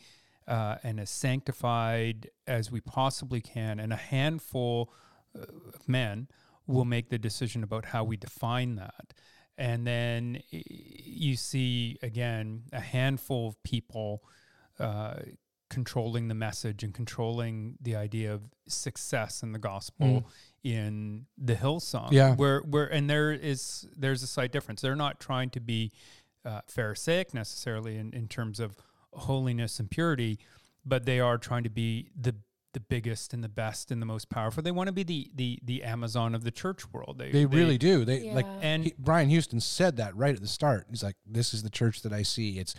uh, 0.48 0.76
and 0.82 0.98
as 1.00 1.10
sanctified 1.10 2.28
as 2.46 2.70
we 2.70 2.80
possibly 2.80 3.40
can 3.40 3.78
and 3.80 3.92
a 3.92 3.96
handful 3.96 4.92
uh, 5.38 5.42
of 5.74 5.88
men 5.88 6.28
will 6.66 6.84
make 6.84 7.08
the 7.10 7.18
decision 7.18 7.62
about 7.62 7.86
how 7.86 8.04
we 8.04 8.16
define 8.16 8.76
that 8.76 9.12
and 9.58 9.86
then 9.86 10.40
you 10.50 11.36
see 11.36 11.98
again 12.02 12.62
a 12.72 12.80
handful 12.80 13.48
of 13.48 13.62
people 13.62 14.22
uh, 14.78 15.14
controlling 15.68 16.28
the 16.28 16.34
message 16.34 16.82
and 16.82 16.94
controlling 16.94 17.76
the 17.80 17.94
idea 17.94 18.32
of 18.32 18.42
success 18.66 19.42
in 19.42 19.52
the 19.52 19.58
gospel 19.58 20.06
Mm. 20.06 20.24
in 20.64 21.26
the 21.38 21.54
Hillsong. 21.54 22.10
Yeah. 22.12 22.34
where 22.34 22.60
where 22.60 22.86
and 22.86 23.08
there 23.08 23.30
is 23.32 23.86
there's 23.96 24.22
a 24.22 24.26
slight 24.26 24.50
difference. 24.52 24.80
They're 24.80 24.96
not 24.96 25.20
trying 25.20 25.50
to 25.50 25.60
be 25.60 25.92
uh, 26.44 26.60
Pharisaic 26.68 27.34
necessarily 27.34 27.96
in, 27.96 28.12
in 28.12 28.28
terms 28.28 28.60
of 28.60 28.76
holiness 29.12 29.80
and 29.80 29.90
purity, 29.90 30.38
but 30.84 31.04
they 31.04 31.20
are 31.20 31.38
trying 31.38 31.64
to 31.64 31.70
be 31.70 32.10
the 32.18 32.34
the 32.72 32.80
biggest 32.80 33.34
and 33.34 33.42
the 33.42 33.48
best 33.48 33.90
and 33.90 34.00
the 34.00 34.06
most 34.06 34.28
powerful. 34.30 34.62
They 34.62 34.70
want 34.70 34.86
to 34.86 34.92
be 34.92 35.02
the 35.02 35.30
the 35.34 35.58
the 35.64 35.82
Amazon 35.82 36.34
of 36.34 36.44
the 36.44 36.50
church 36.52 36.90
world. 36.92 37.18
They 37.18 37.30
they 37.30 37.46
really 37.46 37.78
do. 37.78 38.04
They 38.04 38.30
like 38.32 38.46
and 38.62 38.84
he, 38.84 38.94
Brian 38.98 39.28
Houston 39.28 39.60
said 39.60 39.96
that 39.96 40.14
right 40.16 40.34
at 40.34 40.40
the 40.40 40.46
start. 40.48 40.86
He's 40.88 41.02
like, 41.02 41.16
"This 41.26 41.52
is 41.52 41.62
the 41.62 41.70
church 41.70 42.02
that 42.02 42.12
I 42.12 42.22
see. 42.22 42.58
It's 42.58 42.74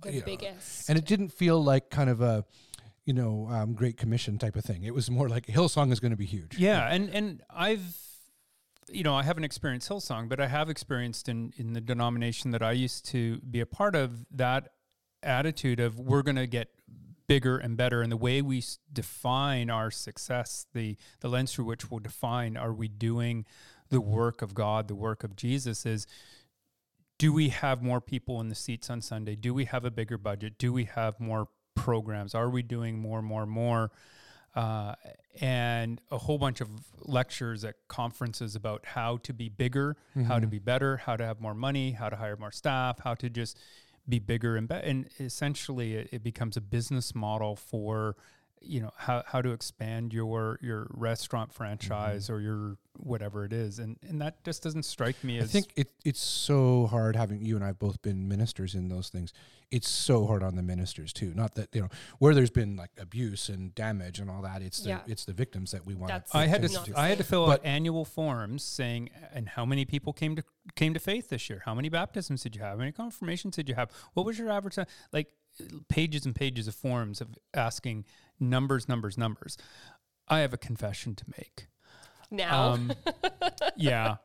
The 0.00 0.12
you 0.12 0.20
know," 0.20 0.24
biggest. 0.26 0.88
and 0.88 0.98
it 0.98 1.04
didn't 1.04 1.28
feel 1.28 1.62
like 1.62 1.90
kind 1.90 2.08
of 2.08 2.22
a, 2.22 2.44
you 3.04 3.12
know, 3.12 3.48
um, 3.50 3.74
Great 3.74 3.98
Commission 3.98 4.38
type 4.38 4.56
of 4.56 4.64
thing. 4.64 4.82
It 4.82 4.94
was 4.94 5.10
more 5.10 5.28
like 5.28 5.46
Hillsong 5.46 5.92
is 5.92 6.00
going 6.00 6.12
to 6.12 6.16
be 6.16 6.26
huge. 6.26 6.56
Yeah, 6.58 6.88
and 6.90 7.10
and 7.10 7.42
I've 7.50 7.84
you 8.94 9.02
know, 9.02 9.14
I 9.14 9.22
haven't 9.22 9.44
experienced 9.44 9.88
Hillsong, 9.88 10.28
but 10.28 10.40
I 10.40 10.46
have 10.46 10.70
experienced 10.70 11.28
in 11.28 11.52
in 11.56 11.72
the 11.72 11.80
denomination 11.80 12.50
that 12.52 12.62
I 12.62 12.72
used 12.72 13.06
to 13.06 13.38
be 13.38 13.60
a 13.60 13.66
part 13.66 13.94
of 13.94 14.26
that 14.30 14.70
attitude 15.22 15.80
of 15.80 15.98
we're 15.98 16.22
going 16.22 16.36
to 16.36 16.46
get 16.46 16.68
bigger 17.26 17.56
and 17.56 17.76
better 17.78 18.02
and 18.02 18.12
the 18.12 18.16
way 18.18 18.42
we 18.42 18.62
define 18.92 19.70
our 19.70 19.90
success 19.90 20.66
the 20.74 20.94
the 21.20 21.28
lens 21.28 21.54
through 21.54 21.64
which 21.64 21.90
we'll 21.90 21.98
define 21.98 22.54
are 22.54 22.74
we 22.74 22.86
doing 22.86 23.46
the 23.88 24.02
work 24.02 24.42
of 24.42 24.52
God 24.52 24.88
the 24.88 24.94
work 24.94 25.24
of 25.24 25.34
Jesus 25.34 25.86
is 25.86 26.06
do 27.18 27.32
we 27.32 27.48
have 27.50 27.82
more 27.82 28.00
people 28.00 28.40
in 28.40 28.48
the 28.48 28.54
seats 28.54 28.90
on 28.90 29.00
Sunday? 29.00 29.36
Do 29.36 29.54
we 29.54 29.66
have 29.66 29.84
a 29.84 29.90
bigger 29.90 30.18
budget? 30.18 30.58
Do 30.58 30.72
we 30.72 30.84
have 30.84 31.20
more 31.20 31.48
programs? 31.74 32.34
Are 32.34 32.50
we 32.50 32.62
doing 32.62 32.98
more 32.98 33.22
more 33.22 33.46
more 33.46 33.90
uh, 34.54 34.94
and 35.40 36.00
a 36.10 36.18
whole 36.18 36.38
bunch 36.38 36.60
of 36.60 36.68
lectures 37.02 37.64
at 37.64 37.74
conferences 37.88 38.54
about 38.54 38.84
how 38.86 39.16
to 39.18 39.32
be 39.32 39.48
bigger, 39.48 39.96
how 40.26 40.38
to 40.38 40.46
Mhm. 40.46 40.50
be 40.50 40.58
better, 40.60 40.96
how 40.98 41.16
to 41.16 41.24
have 41.26 41.40
more 41.40 41.54
money, 41.54 41.92
how 41.92 42.08
to 42.08 42.16
hire 42.16 42.36
more 42.36 42.52
staff, 42.52 43.00
how 43.00 43.14
to 43.14 43.28
just 43.28 43.58
be 44.08 44.18
bigger 44.18 44.56
and 44.56 44.68
better. 44.68 44.86
And 44.86 45.08
essentially, 45.18 45.94
it, 45.94 46.08
it 46.12 46.22
becomes 46.22 46.56
a 46.56 46.60
business 46.60 47.14
model 47.14 47.56
for 47.56 48.16
you 48.66 48.80
know 48.80 48.92
how, 48.96 49.22
how 49.26 49.42
to 49.42 49.50
expand 49.52 50.14
your 50.14 50.58
your 50.62 50.86
restaurant 50.90 51.52
franchise 51.52 52.30
or 52.30 52.40
your 52.40 52.78
whatever 52.96 53.44
it 53.44 53.52
is 53.52 53.80
and 53.80 53.96
and 54.08 54.20
that 54.20 54.42
just 54.44 54.62
doesn't 54.62 54.84
strike 54.84 55.22
me 55.24 55.38
as 55.38 55.44
I 55.44 55.46
think 55.48 55.72
it, 55.76 55.90
it's 56.04 56.20
so 56.22 56.86
hard 56.86 57.16
having 57.16 57.44
you 57.44 57.56
and 57.56 57.64
I 57.64 57.68
have 57.68 57.78
both 57.78 58.00
been 58.02 58.28
ministers 58.28 58.74
in 58.74 58.88
those 58.88 59.08
things. 59.08 59.32
It's 59.72 59.88
so 59.88 60.26
hard 60.26 60.44
on 60.44 60.54
the 60.54 60.62
ministers 60.62 61.12
too. 61.12 61.32
Not 61.34 61.56
that 61.56 61.70
you 61.74 61.80
know 61.82 61.88
where 62.20 62.34
there's 62.34 62.50
been 62.50 62.76
like 62.76 62.92
abuse 62.98 63.48
and 63.48 63.74
damage 63.74 64.20
and 64.20 64.30
all 64.30 64.42
that. 64.42 64.62
It's 64.62 64.80
the 64.80 64.90
Yeah. 64.90 65.00
it's 65.08 65.24
the 65.24 65.32
victims 65.32 65.72
that 65.72 65.84
we 65.84 65.94
want. 65.96 66.08
That's 66.12 66.34
I 66.34 66.46
had 66.46 66.62
to 66.62 66.68
not 66.72 66.88
s- 66.88 66.94
I 66.96 67.08
had 67.08 67.18
to 67.18 67.24
fill 67.24 67.46
But- 67.46 67.60
out 67.60 67.66
annual 67.66 68.04
forms 68.04 68.62
saying 68.62 69.10
and 69.32 69.48
how 69.48 69.64
many 69.66 69.84
people 69.84 70.12
came 70.12 70.36
to 70.36 70.44
came 70.76 70.94
to 70.94 71.00
faith 71.00 71.28
this 71.30 71.50
year? 71.50 71.62
How 71.64 71.74
many 71.74 71.88
baptisms 71.88 72.42
did 72.44 72.54
you 72.54 72.62
have? 72.62 72.72
How 72.72 72.78
many 72.78 72.92
confirmations 72.92 73.56
did 73.56 73.68
you 73.68 73.74
have? 73.74 73.90
What 74.12 74.24
was 74.24 74.38
your 74.38 74.50
average? 74.50 74.78
Like 75.12 75.28
pages 75.88 76.24
and 76.26 76.34
pages 76.34 76.68
of 76.68 76.74
forms 76.76 77.20
of 77.20 77.28
asking 77.54 78.04
numbers, 78.38 78.88
numbers, 78.88 79.18
numbers. 79.18 79.56
I 80.28 80.38
have 80.40 80.52
a 80.52 80.58
confession 80.58 81.14
to 81.16 81.24
make. 81.36 81.66
Now. 82.36 82.72
Um, 82.72 82.92
yeah. 83.76 84.16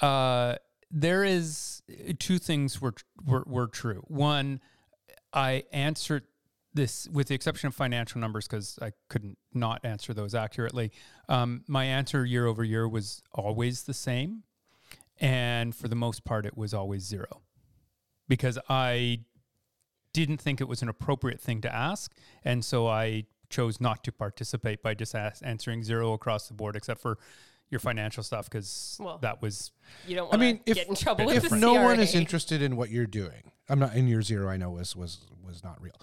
Uh, 0.00 0.56
there 0.90 1.24
is 1.24 1.82
two 2.18 2.38
things 2.38 2.80
were, 2.80 2.94
were 3.24 3.44
were 3.46 3.66
true. 3.66 4.02
One, 4.08 4.60
I 5.32 5.64
answered 5.72 6.24
this 6.74 7.08
with 7.08 7.28
the 7.28 7.34
exception 7.34 7.68
of 7.68 7.74
financial 7.74 8.20
numbers 8.20 8.46
because 8.46 8.78
I 8.80 8.92
couldn't 9.08 9.38
not 9.52 9.84
answer 9.84 10.14
those 10.14 10.34
accurately. 10.34 10.92
Um, 11.28 11.64
my 11.66 11.84
answer 11.84 12.24
year 12.24 12.46
over 12.46 12.64
year 12.64 12.88
was 12.88 13.22
always 13.32 13.84
the 13.84 13.94
same, 13.94 14.44
and 15.18 15.74
for 15.74 15.88
the 15.88 15.96
most 15.96 16.24
part, 16.24 16.46
it 16.46 16.56
was 16.56 16.74
always 16.74 17.02
zero 17.02 17.42
because 18.28 18.58
I 18.68 19.20
didn't 20.12 20.38
think 20.38 20.60
it 20.60 20.68
was 20.68 20.82
an 20.82 20.88
appropriate 20.88 21.40
thing 21.40 21.60
to 21.60 21.74
ask, 21.74 22.12
and 22.44 22.64
so 22.64 22.88
I 22.88 23.26
chose 23.50 23.80
not 23.80 24.02
to 24.04 24.12
participate 24.12 24.82
by 24.82 24.94
just 24.94 25.14
as- 25.14 25.42
answering 25.42 25.82
zero 25.82 26.12
across 26.12 26.48
the 26.48 26.54
board, 26.54 26.76
except 26.76 27.00
for 27.00 27.18
your 27.68 27.78
financial 27.80 28.22
stuff 28.22 28.48
because 28.50 28.96
Well, 28.98 29.18
that 29.18 29.40
was 29.42 29.70
you 30.06 30.16
don't 30.16 30.26
I 30.26 30.36
want 30.36 30.40
mean, 30.40 30.56
to 30.58 30.62
if 30.70 30.76
get 30.76 30.88
in 30.88 30.94
trouble 30.96 31.26
with 31.26 31.44
if 31.44 31.50
the 31.50 31.56
no 31.56 31.74
one 31.74 32.00
is 32.00 32.14
interested 32.14 32.62
in 32.62 32.76
what 32.76 32.90
you're 32.90 33.06
doing, 33.06 33.52
I'm 33.68 33.78
not 33.78 33.94
in 33.94 34.08
your 34.08 34.22
zero. 34.22 34.48
I 34.48 34.56
know 34.56 34.70
was 34.70 34.96
was 34.96 35.18
was 35.46 35.62
not 35.62 35.80
real, 35.80 35.94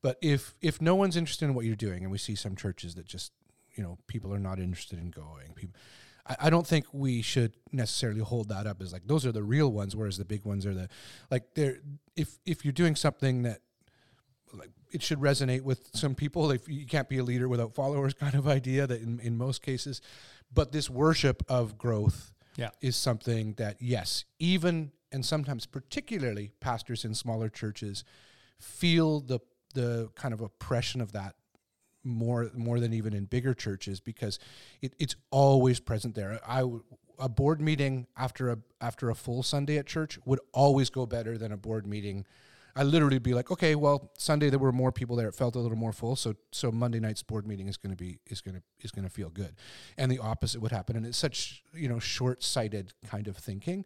but 0.00 0.18
if 0.22 0.54
if 0.60 0.80
no 0.80 0.94
one's 0.96 1.16
interested 1.16 1.44
in 1.44 1.54
what 1.54 1.64
you're 1.64 1.76
doing, 1.76 2.02
and 2.02 2.10
we 2.10 2.18
see 2.18 2.34
some 2.34 2.56
churches 2.56 2.94
that 2.96 3.06
just 3.06 3.32
you 3.74 3.82
know 3.82 3.98
people 4.08 4.32
are 4.34 4.38
not 4.40 4.58
interested 4.58 4.98
in 4.98 5.10
going, 5.10 5.52
people. 5.54 5.74
I, 6.26 6.36
I 6.46 6.50
don't 6.50 6.66
think 6.66 6.86
we 6.92 7.22
should 7.22 7.52
necessarily 7.72 8.20
hold 8.20 8.48
that 8.48 8.66
up 8.66 8.80
as 8.82 8.92
like 8.92 9.06
those 9.06 9.24
are 9.24 9.32
the 9.32 9.42
real 9.44 9.70
ones, 9.72 9.94
whereas 9.94 10.18
the 10.18 10.24
big 10.24 10.44
ones 10.44 10.66
are 10.66 10.74
the 10.74 10.88
like 11.30 11.54
they're 11.54 11.78
if 12.16 12.38
if 12.46 12.64
you're 12.64 12.72
doing 12.72 12.96
something 12.96 13.42
that 13.42 13.60
like 14.52 14.70
it 14.90 15.02
should 15.02 15.18
resonate 15.20 15.62
with 15.62 15.88
some 15.94 16.14
people. 16.14 16.46
Like 16.48 16.62
you 16.68 16.86
can't 16.86 17.08
be 17.08 17.18
a 17.18 17.24
leader 17.24 17.48
without 17.48 17.74
followers, 17.74 18.14
kind 18.24 18.34
of 18.34 18.46
idea 18.46 18.86
that 18.86 19.00
in, 19.00 19.20
in 19.20 19.36
most 19.36 19.62
cases. 19.62 20.00
But 20.52 20.72
this 20.72 20.90
worship 20.90 21.42
of 21.48 21.78
growth 21.78 22.32
Yeah. 22.56 22.70
is 22.80 22.96
something 22.96 23.54
that 23.54 23.76
yes, 23.80 24.24
even 24.38 24.92
and 25.10 25.24
sometimes 25.24 25.66
particularly 25.66 26.52
pastors 26.60 27.04
in 27.04 27.14
smaller 27.14 27.48
churches 27.48 28.04
feel 28.60 29.20
the 29.20 29.40
the 29.74 30.10
kind 30.14 30.34
of 30.34 30.40
oppression 30.40 31.00
of 31.00 31.12
that 31.12 31.34
more 32.04 32.50
more 32.54 32.80
than 32.80 32.92
even 32.92 33.14
in 33.14 33.24
bigger 33.24 33.54
churches 33.54 34.00
because 34.00 34.38
it, 34.80 34.94
it's 34.98 35.14
always 35.30 35.80
present 35.80 36.14
there. 36.14 36.40
I 36.46 36.64
a 37.18 37.28
board 37.28 37.60
meeting 37.60 38.06
after 38.16 38.50
a 38.50 38.58
after 38.80 39.08
a 39.10 39.14
full 39.14 39.42
Sunday 39.42 39.78
at 39.78 39.86
church 39.86 40.18
would 40.24 40.40
always 40.52 40.90
go 40.90 41.06
better 41.06 41.38
than 41.38 41.52
a 41.52 41.56
board 41.56 41.86
meeting. 41.86 42.26
I 42.74 42.82
literally 42.84 43.18
be 43.18 43.34
like, 43.34 43.50
okay, 43.50 43.74
well, 43.74 44.10
Sunday 44.16 44.48
there 44.48 44.58
were 44.58 44.72
more 44.72 44.92
people 44.92 45.16
there. 45.16 45.28
It 45.28 45.34
felt 45.34 45.56
a 45.56 45.58
little 45.58 45.76
more 45.76 45.92
full, 45.92 46.16
so 46.16 46.34
so 46.52 46.72
Monday 46.72 47.00
night's 47.00 47.22
board 47.22 47.46
meeting 47.46 47.68
is 47.68 47.76
going 47.76 47.90
to 47.90 47.96
be 47.96 48.18
is 48.26 48.40
going 48.40 48.54
to 48.54 48.62
is 48.80 48.90
going 48.90 49.04
to 49.04 49.10
feel 49.10 49.30
good, 49.30 49.54
and 49.98 50.10
the 50.10 50.18
opposite 50.18 50.60
would 50.60 50.72
happen. 50.72 50.96
And 50.96 51.04
it's 51.06 51.18
such 51.18 51.62
you 51.74 51.88
know 51.88 51.98
short 51.98 52.42
sighted 52.42 52.92
kind 53.06 53.28
of 53.28 53.36
thinking. 53.36 53.84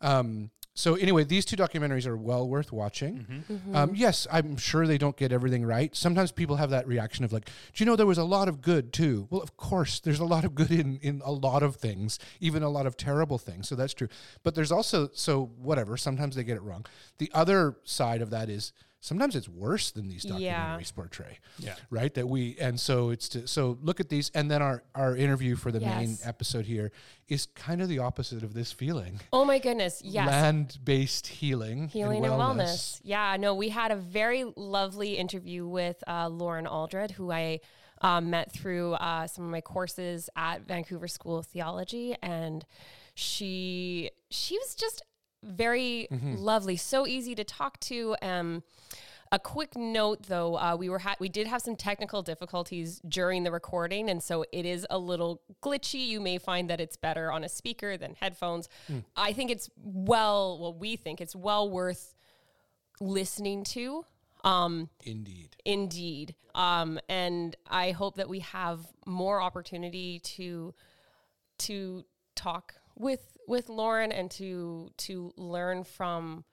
Um, 0.00 0.50
so 0.76 0.96
anyway, 0.96 1.22
these 1.22 1.44
two 1.44 1.56
documentaries 1.56 2.06
are 2.06 2.16
well 2.16 2.48
worth 2.48 2.72
watching. 2.72 3.44
Mm-hmm. 3.48 3.76
Um, 3.76 3.92
yes, 3.94 4.26
I'm 4.30 4.56
sure 4.56 4.86
they 4.86 4.98
don't 4.98 5.16
get 5.16 5.30
everything 5.30 5.64
right. 5.64 5.94
Sometimes 5.94 6.32
people 6.32 6.56
have 6.56 6.70
that 6.70 6.88
reaction 6.88 7.24
of 7.24 7.32
like, 7.32 7.46
"Do 7.46 7.84
you 7.84 7.86
know 7.86 7.94
there 7.94 8.06
was 8.06 8.18
a 8.18 8.24
lot 8.24 8.48
of 8.48 8.60
good 8.60 8.92
too?" 8.92 9.28
Well, 9.30 9.40
of 9.40 9.56
course, 9.56 10.00
there's 10.00 10.18
a 10.18 10.24
lot 10.24 10.44
of 10.44 10.54
good 10.54 10.72
in 10.72 10.98
in 11.00 11.22
a 11.24 11.30
lot 11.30 11.62
of 11.62 11.76
things, 11.76 12.18
even 12.40 12.64
a 12.64 12.68
lot 12.68 12.86
of 12.86 12.96
terrible 12.96 13.38
things. 13.38 13.68
So 13.68 13.76
that's 13.76 13.94
true. 13.94 14.08
But 14.42 14.56
there's 14.56 14.72
also 14.72 15.10
so 15.12 15.52
whatever. 15.58 15.96
Sometimes 15.96 16.34
they 16.34 16.42
get 16.42 16.56
it 16.56 16.62
wrong. 16.62 16.84
The 17.18 17.30
other 17.32 17.76
side 17.84 18.20
of 18.20 18.30
that 18.30 18.48
is 18.48 18.72
sometimes 19.04 19.36
it's 19.36 19.48
worse 19.48 19.90
than 19.90 20.08
these 20.08 20.24
documentaries 20.24 20.40
Yeah. 20.40 20.78
portray. 20.96 21.38
Yeah. 21.58 21.74
Right. 21.90 22.12
That 22.14 22.26
we 22.26 22.56
and 22.58 22.80
so 22.80 23.10
it's 23.10 23.28
to, 23.30 23.46
so 23.46 23.76
look 23.82 24.00
at 24.00 24.08
these 24.08 24.30
and 24.34 24.50
then 24.50 24.62
our 24.62 24.82
our 24.94 25.14
interview 25.16 25.56
for 25.56 25.70
the 25.70 25.80
main 25.80 26.16
episode 26.24 26.64
here 26.64 26.90
is 27.28 27.46
kind 27.54 27.82
of 27.82 27.88
the 27.88 27.98
opposite 27.98 28.42
of 28.42 28.54
this 28.54 28.72
feeling 28.72 29.20
Oh 29.32 29.44
my 29.44 29.58
goodness. 29.58 30.00
Yes. 30.02 30.26
land 30.26 30.78
based 30.82 31.26
healing, 31.26 31.88
Healing 31.88 32.24
and 32.24 32.34
wellness. 32.34 33.00
Yeah, 33.04 33.36
no, 33.38 33.54
we 33.54 33.68
had 33.68 33.90
a 33.92 33.96
very 33.96 34.44
lovely 34.56 35.16
interview 35.18 35.66
with 35.66 36.02
uh, 36.08 36.28
Lauren 36.28 36.66
Aldred, 36.66 37.10
who 37.12 37.30
I 37.30 37.60
um, 38.00 38.30
met 38.30 38.52
through 38.52 38.94
uh, 38.94 39.26
some 39.26 39.44
of 39.44 39.50
my 39.50 39.60
courses 39.60 40.28
at 40.36 40.66
Vancouver 40.66 41.08
School 41.08 41.38
of 41.38 41.46
Theology, 41.46 42.16
and 42.22 42.64
she 43.14 44.10
she 44.30 44.58
was 44.58 44.74
just 44.74 45.02
very 45.44 46.08
Mhm. 46.10 46.38
lovely, 46.38 46.76
so 46.76 47.06
easy 47.06 47.34
to 47.34 47.44
talk 47.44 47.78
to. 47.80 48.16
Um, 48.22 48.62
a 49.32 49.38
quick 49.38 49.74
note, 49.76 50.24
though, 50.24 50.56
uh, 50.58 50.76
we 50.78 50.88
were 50.88 51.00
ha- 51.00 51.16
we 51.18 51.28
did 51.28 51.46
have 51.48 51.60
some 51.62 51.74
technical 51.76 52.22
difficulties 52.22 53.00
during 53.00 53.42
the 53.42 53.50
recording, 53.50 54.08
and 54.08 54.22
so 54.22 54.44
it 54.52 54.64
is 54.64 54.86
a 54.90 54.98
little 54.98 55.42
glitchy. 55.62 56.06
You 56.06 56.20
may 56.20 56.38
find 56.38 56.70
that 56.70 56.80
it's 56.80 56.96
better 56.96 57.32
on 57.32 57.42
a 57.42 57.48
speaker 57.48 57.96
than 57.96 58.14
headphones. 58.14 58.68
Hmm. 58.86 59.00
I 59.16 59.32
think 59.32 59.50
it's 59.50 59.68
well, 59.76 60.58
well, 60.60 60.74
we 60.74 60.96
think 60.96 61.20
it's 61.20 61.34
well 61.34 61.68
worth 61.68 62.14
listening 63.00 63.64
to. 63.64 64.04
Um, 64.44 64.90
Indeed. 65.04 65.56
Indeed. 65.64 66.34
Um, 66.54 67.00
and 67.08 67.56
I 67.66 67.90
hope 67.92 68.16
that 68.16 68.28
we 68.28 68.40
have 68.40 68.86
more 69.06 69.40
opportunity 69.40 70.20
to 70.20 70.74
to 71.58 72.04
talk 72.34 72.74
with 72.96 73.33
with 73.46 73.68
Lauren 73.68 74.12
and 74.12 74.30
to 74.32 74.90
to 74.98 75.32
learn 75.36 75.84
from 75.84 76.44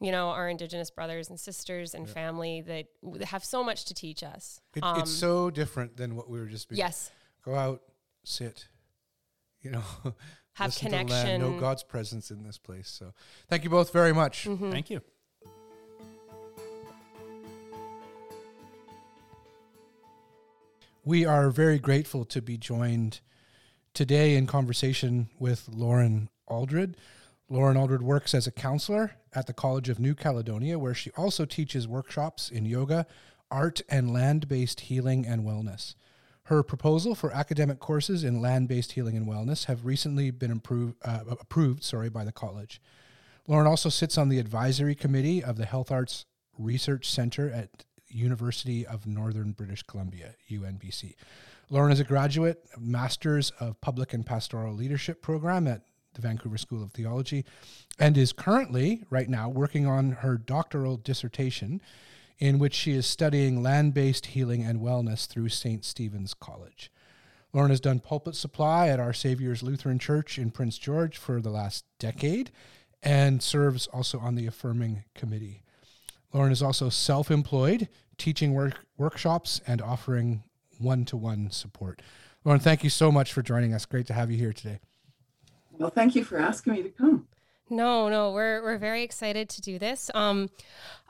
you 0.00 0.10
know 0.12 0.28
our 0.28 0.48
indigenous 0.48 0.90
brothers 0.90 1.28
and 1.30 1.38
sisters 1.38 1.94
and 1.94 2.08
family 2.08 2.60
that 2.62 2.86
w- 3.02 3.24
have 3.24 3.44
so 3.44 3.62
much 3.64 3.84
to 3.86 3.94
teach 3.94 4.22
us. 4.22 4.60
It, 4.74 4.82
Um, 4.82 5.00
it's 5.00 5.10
so 5.10 5.50
different 5.50 5.96
than 5.96 6.16
what 6.16 6.28
we 6.30 6.38
were 6.40 6.46
just. 6.46 6.62
speaking. 6.64 6.78
Yes. 6.84 7.10
Go 7.44 7.54
out, 7.54 7.82
sit. 8.24 8.66
You 9.62 9.72
know, 9.72 9.82
Have 10.54 10.68
listen 10.68 10.90
to 10.90 10.96
land, 10.96 11.08
connection. 11.10 11.40
know 11.42 11.60
God's 11.60 11.82
presence 11.82 12.30
in 12.30 12.42
this 12.44 12.56
place. 12.56 12.88
So, 12.88 13.12
thank 13.48 13.62
you 13.62 13.68
both 13.68 13.92
very 13.92 14.14
much. 14.14 14.46
Mhm. 14.46 14.70
Thank 14.72 14.88
you. 14.88 15.02
We 21.04 21.24
are 21.24 21.50
very 21.50 21.78
grateful 21.78 22.24
to 22.26 22.42
be 22.42 22.56
joined 22.58 23.20
today 23.94 24.36
in 24.36 24.46
conversation 24.46 25.28
with 25.38 25.68
Lauren 25.68 26.28
Aldred. 26.46 26.96
Lauren 27.48 27.76
Aldred 27.76 28.02
works 28.02 28.34
as 28.34 28.46
a 28.46 28.52
counselor 28.52 29.12
at 29.34 29.46
the 29.46 29.52
College 29.52 29.88
of 29.88 29.98
New 29.98 30.14
Caledonia, 30.14 30.78
where 30.78 30.94
she 30.94 31.10
also 31.16 31.44
teaches 31.44 31.88
workshops 31.88 32.50
in 32.50 32.64
yoga, 32.64 33.06
art, 33.50 33.80
and 33.88 34.12
land 34.12 34.48
based 34.48 34.80
healing 34.80 35.26
and 35.26 35.44
wellness. 35.44 35.94
Her 36.44 36.62
proposal 36.62 37.14
for 37.14 37.32
academic 37.32 37.78
courses 37.78 38.24
in 38.24 38.40
land 38.40 38.68
based 38.68 38.92
healing 38.92 39.16
and 39.16 39.26
wellness 39.26 39.66
have 39.66 39.84
recently 39.84 40.30
been 40.30 40.50
improved, 40.50 40.96
uh, 41.04 41.20
approved 41.28 41.84
sorry, 41.84 42.08
by 42.08 42.24
the 42.24 42.32
college. 42.32 42.80
Lauren 43.46 43.66
also 43.66 43.88
sits 43.88 44.16
on 44.16 44.28
the 44.28 44.38
advisory 44.38 44.94
committee 44.94 45.42
of 45.42 45.56
the 45.56 45.66
Health 45.66 45.90
Arts 45.90 46.24
Research 46.58 47.10
Center 47.10 47.50
at 47.50 47.84
University 48.08 48.86
of 48.86 49.06
Northern 49.06 49.52
British 49.52 49.82
Columbia, 49.82 50.34
UNBC. 50.50 51.14
Lauren 51.72 51.92
is 51.92 52.00
a 52.00 52.04
graduate, 52.04 52.64
of 52.74 52.82
Masters 52.82 53.52
of 53.60 53.80
Public 53.80 54.12
and 54.12 54.26
Pastoral 54.26 54.74
Leadership 54.74 55.22
program 55.22 55.68
at 55.68 55.82
the 56.14 56.20
Vancouver 56.20 56.58
School 56.58 56.82
of 56.82 56.90
Theology, 56.90 57.44
and 57.96 58.18
is 58.18 58.32
currently, 58.32 59.04
right 59.08 59.28
now, 59.28 59.48
working 59.48 59.86
on 59.86 60.10
her 60.10 60.36
doctoral 60.36 60.96
dissertation, 60.96 61.80
in 62.40 62.58
which 62.58 62.74
she 62.74 62.90
is 62.90 63.06
studying 63.06 63.62
land 63.62 63.94
based 63.94 64.26
healing 64.26 64.64
and 64.64 64.80
wellness 64.80 65.28
through 65.28 65.48
St. 65.48 65.84
Stephen's 65.84 66.34
College. 66.34 66.90
Lauren 67.52 67.70
has 67.70 67.80
done 67.80 68.00
pulpit 68.00 68.34
supply 68.34 68.88
at 68.88 68.98
Our 68.98 69.12
Savior's 69.12 69.62
Lutheran 69.62 70.00
Church 70.00 70.38
in 70.38 70.50
Prince 70.50 70.76
George 70.76 71.18
for 71.18 71.40
the 71.40 71.50
last 71.50 71.84
decade 72.00 72.50
and 73.00 73.40
serves 73.40 73.86
also 73.88 74.18
on 74.18 74.34
the 74.34 74.46
Affirming 74.46 75.04
Committee. 75.14 75.62
Lauren 76.32 76.50
is 76.50 76.62
also 76.62 76.88
self 76.88 77.30
employed, 77.30 77.88
teaching 78.18 78.54
work, 78.54 78.86
workshops 78.98 79.60
and 79.68 79.80
offering 79.80 80.42
one 80.80 81.04
to 81.06 81.16
one 81.16 81.50
support. 81.50 82.02
Lauren, 82.44 82.60
thank 82.60 82.82
you 82.82 82.90
so 82.90 83.12
much 83.12 83.32
for 83.32 83.42
joining 83.42 83.74
us. 83.74 83.84
Great 83.84 84.06
to 84.06 84.14
have 84.14 84.30
you 84.30 84.38
here 84.38 84.52
today. 84.52 84.80
Well, 85.72 85.90
thank 85.90 86.14
you 86.14 86.24
for 86.24 86.38
asking 86.38 86.74
me 86.74 86.82
to 86.82 86.88
come. 86.88 87.26
No, 87.70 88.08
no, 88.08 88.32
we're 88.32 88.62
we're 88.62 88.78
very 88.78 89.02
excited 89.02 89.48
to 89.50 89.60
do 89.60 89.78
this. 89.78 90.10
Um, 90.12 90.50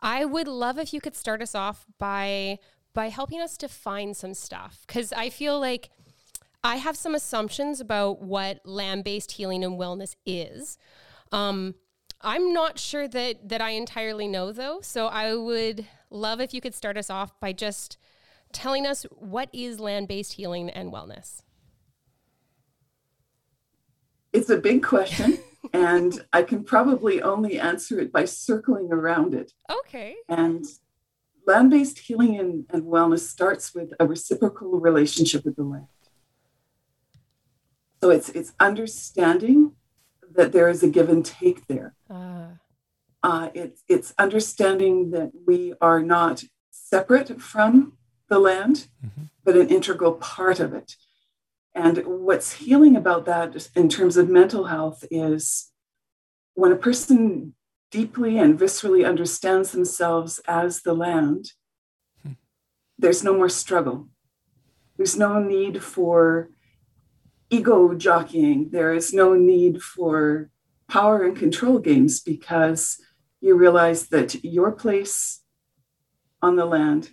I 0.02 0.26
would 0.26 0.46
love 0.46 0.78
if 0.78 0.92
you 0.92 1.00
could 1.00 1.16
start 1.16 1.40
us 1.40 1.54
off 1.54 1.86
by 1.98 2.58
by 2.92 3.08
helping 3.08 3.40
us 3.40 3.56
define 3.56 4.14
some 4.14 4.34
stuff 4.34 4.84
because 4.86 5.12
I 5.12 5.30
feel 5.30 5.58
like 5.58 5.90
I 6.62 6.76
have 6.76 6.96
some 6.96 7.14
assumptions 7.14 7.80
about 7.80 8.20
what 8.20 8.60
land 8.66 9.04
based 9.04 9.32
healing 9.32 9.64
and 9.64 9.78
wellness 9.78 10.16
is. 10.26 10.76
Um, 11.32 11.76
I'm 12.20 12.52
not 12.52 12.78
sure 12.78 13.08
that 13.08 13.48
that 13.48 13.62
I 13.62 13.70
entirely 13.70 14.28
know 14.28 14.52
though, 14.52 14.80
so 14.82 15.06
I 15.06 15.34
would 15.34 15.86
love 16.10 16.40
if 16.40 16.52
you 16.52 16.60
could 16.60 16.74
start 16.74 16.98
us 16.98 17.08
off 17.08 17.38
by 17.40 17.52
just 17.52 17.96
telling 18.52 18.86
us 18.86 19.04
what 19.10 19.48
is 19.52 19.80
land 19.80 20.08
based 20.08 20.34
healing 20.34 20.70
and 20.70 20.92
wellness. 20.92 21.42
It's 24.32 24.50
a 24.50 24.58
big 24.58 24.82
question, 24.82 25.38
and 25.72 26.24
I 26.32 26.42
can 26.42 26.64
probably 26.64 27.20
only 27.20 27.58
answer 27.58 27.98
it 27.98 28.12
by 28.12 28.24
circling 28.24 28.92
around 28.92 29.34
it. 29.34 29.52
Okay. 29.70 30.16
And 30.28 30.64
land 31.46 31.70
based 31.70 31.98
healing 31.98 32.38
and, 32.38 32.64
and 32.70 32.84
wellness 32.84 33.20
starts 33.20 33.74
with 33.74 33.92
a 33.98 34.06
reciprocal 34.06 34.78
relationship 34.78 35.44
with 35.44 35.56
the 35.56 35.64
land. 35.64 35.86
So 38.00 38.10
it's, 38.10 38.30
it's 38.30 38.52
understanding 38.60 39.72
that 40.32 40.52
there 40.52 40.68
is 40.68 40.82
a 40.82 40.88
give 40.88 41.08
and 41.08 41.24
take 41.24 41.66
there. 41.66 41.94
Uh, 42.08 42.46
Uh, 43.22 43.50
it's, 43.52 43.82
it's 43.88 44.14
understanding 44.18 45.10
that 45.10 45.30
we 45.46 45.74
are 45.82 46.02
not 46.02 46.44
separate 46.70 47.40
from 47.42 47.98
the 48.30 48.38
land, 48.38 48.86
mm-hmm. 49.04 49.24
but 49.44 49.56
an 49.56 49.68
integral 49.68 50.14
part 50.14 50.58
of 50.60 50.72
it. 50.72 50.94
And 51.74 51.98
what's 52.06 52.54
healing 52.54 52.96
about 52.96 53.26
that 53.26 53.68
in 53.76 53.88
terms 53.88 54.16
of 54.16 54.28
mental 54.28 54.64
health 54.64 55.04
is 55.10 55.70
when 56.54 56.72
a 56.72 56.76
person 56.76 57.54
deeply 57.90 58.38
and 58.38 58.58
viscerally 58.58 59.06
understands 59.06 59.72
themselves 59.72 60.40
as 60.46 60.82
the 60.82 60.94
land, 60.94 61.52
hmm. 62.22 62.32
there's 62.98 63.22
no 63.22 63.34
more 63.34 63.48
struggle. 63.48 64.08
There's 64.96 65.16
no 65.16 65.40
need 65.40 65.82
for 65.82 66.50
ego 67.50 67.94
jockeying. 67.94 68.70
There 68.70 68.92
is 68.92 69.12
no 69.12 69.34
need 69.34 69.82
for 69.82 70.50
power 70.88 71.24
and 71.24 71.36
control 71.36 71.78
games 71.78 72.20
because 72.20 73.00
you 73.40 73.56
realize 73.56 74.08
that 74.08 74.44
your 74.44 74.70
place 74.70 75.40
on 76.42 76.56
the 76.56 76.66
land 76.66 77.10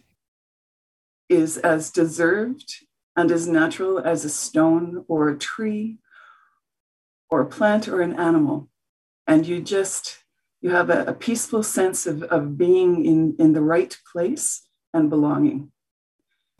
is 1.29 1.57
as 1.57 1.91
deserved 1.91 2.85
and 3.15 3.31
as 3.31 3.47
natural 3.47 3.99
as 3.99 4.23
a 4.23 4.29
stone 4.29 5.03
or 5.07 5.29
a 5.29 5.37
tree 5.37 5.97
or 7.29 7.41
a 7.41 7.45
plant 7.45 7.87
or 7.87 8.01
an 8.01 8.13
animal. 8.13 8.69
And 9.25 9.45
you 9.45 9.61
just, 9.61 10.23
you 10.61 10.69
have 10.69 10.89
a, 10.89 11.05
a 11.05 11.13
peaceful 11.13 11.63
sense 11.63 12.05
of, 12.05 12.23
of 12.23 12.57
being 12.57 13.05
in, 13.05 13.35
in 13.39 13.53
the 13.53 13.61
right 13.61 13.97
place 14.11 14.67
and 14.93 15.09
belonging. 15.09 15.71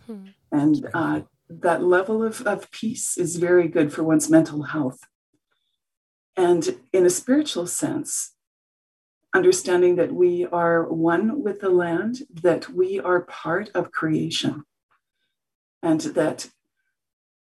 Hmm. 0.06 0.27
And 0.51 0.89
uh, 0.93 1.21
that 1.49 1.84
level 1.84 2.23
of, 2.23 2.41
of 2.45 2.69
peace 2.71 3.17
is 3.17 3.38
very 3.38 3.67
good 3.67 3.93
for 3.93 4.03
one's 4.03 4.30
mental 4.30 4.63
health. 4.63 4.99
And 6.36 6.77
in 6.93 7.06
a 7.06 7.10
spiritual 7.10 7.67
sense, 7.67 8.34
understanding 9.38 9.95
that 9.97 10.12
we 10.12 10.47
are 10.47 10.80
one 10.91 11.43
with 11.43 11.60
the 11.62 11.69
land, 11.69 12.13
that 12.47 12.63
we 12.69 13.00
are 13.00 13.21
part 13.21 13.69
of 13.76 13.91
creation, 13.91 14.63
and 15.84 16.02
that 16.19 16.50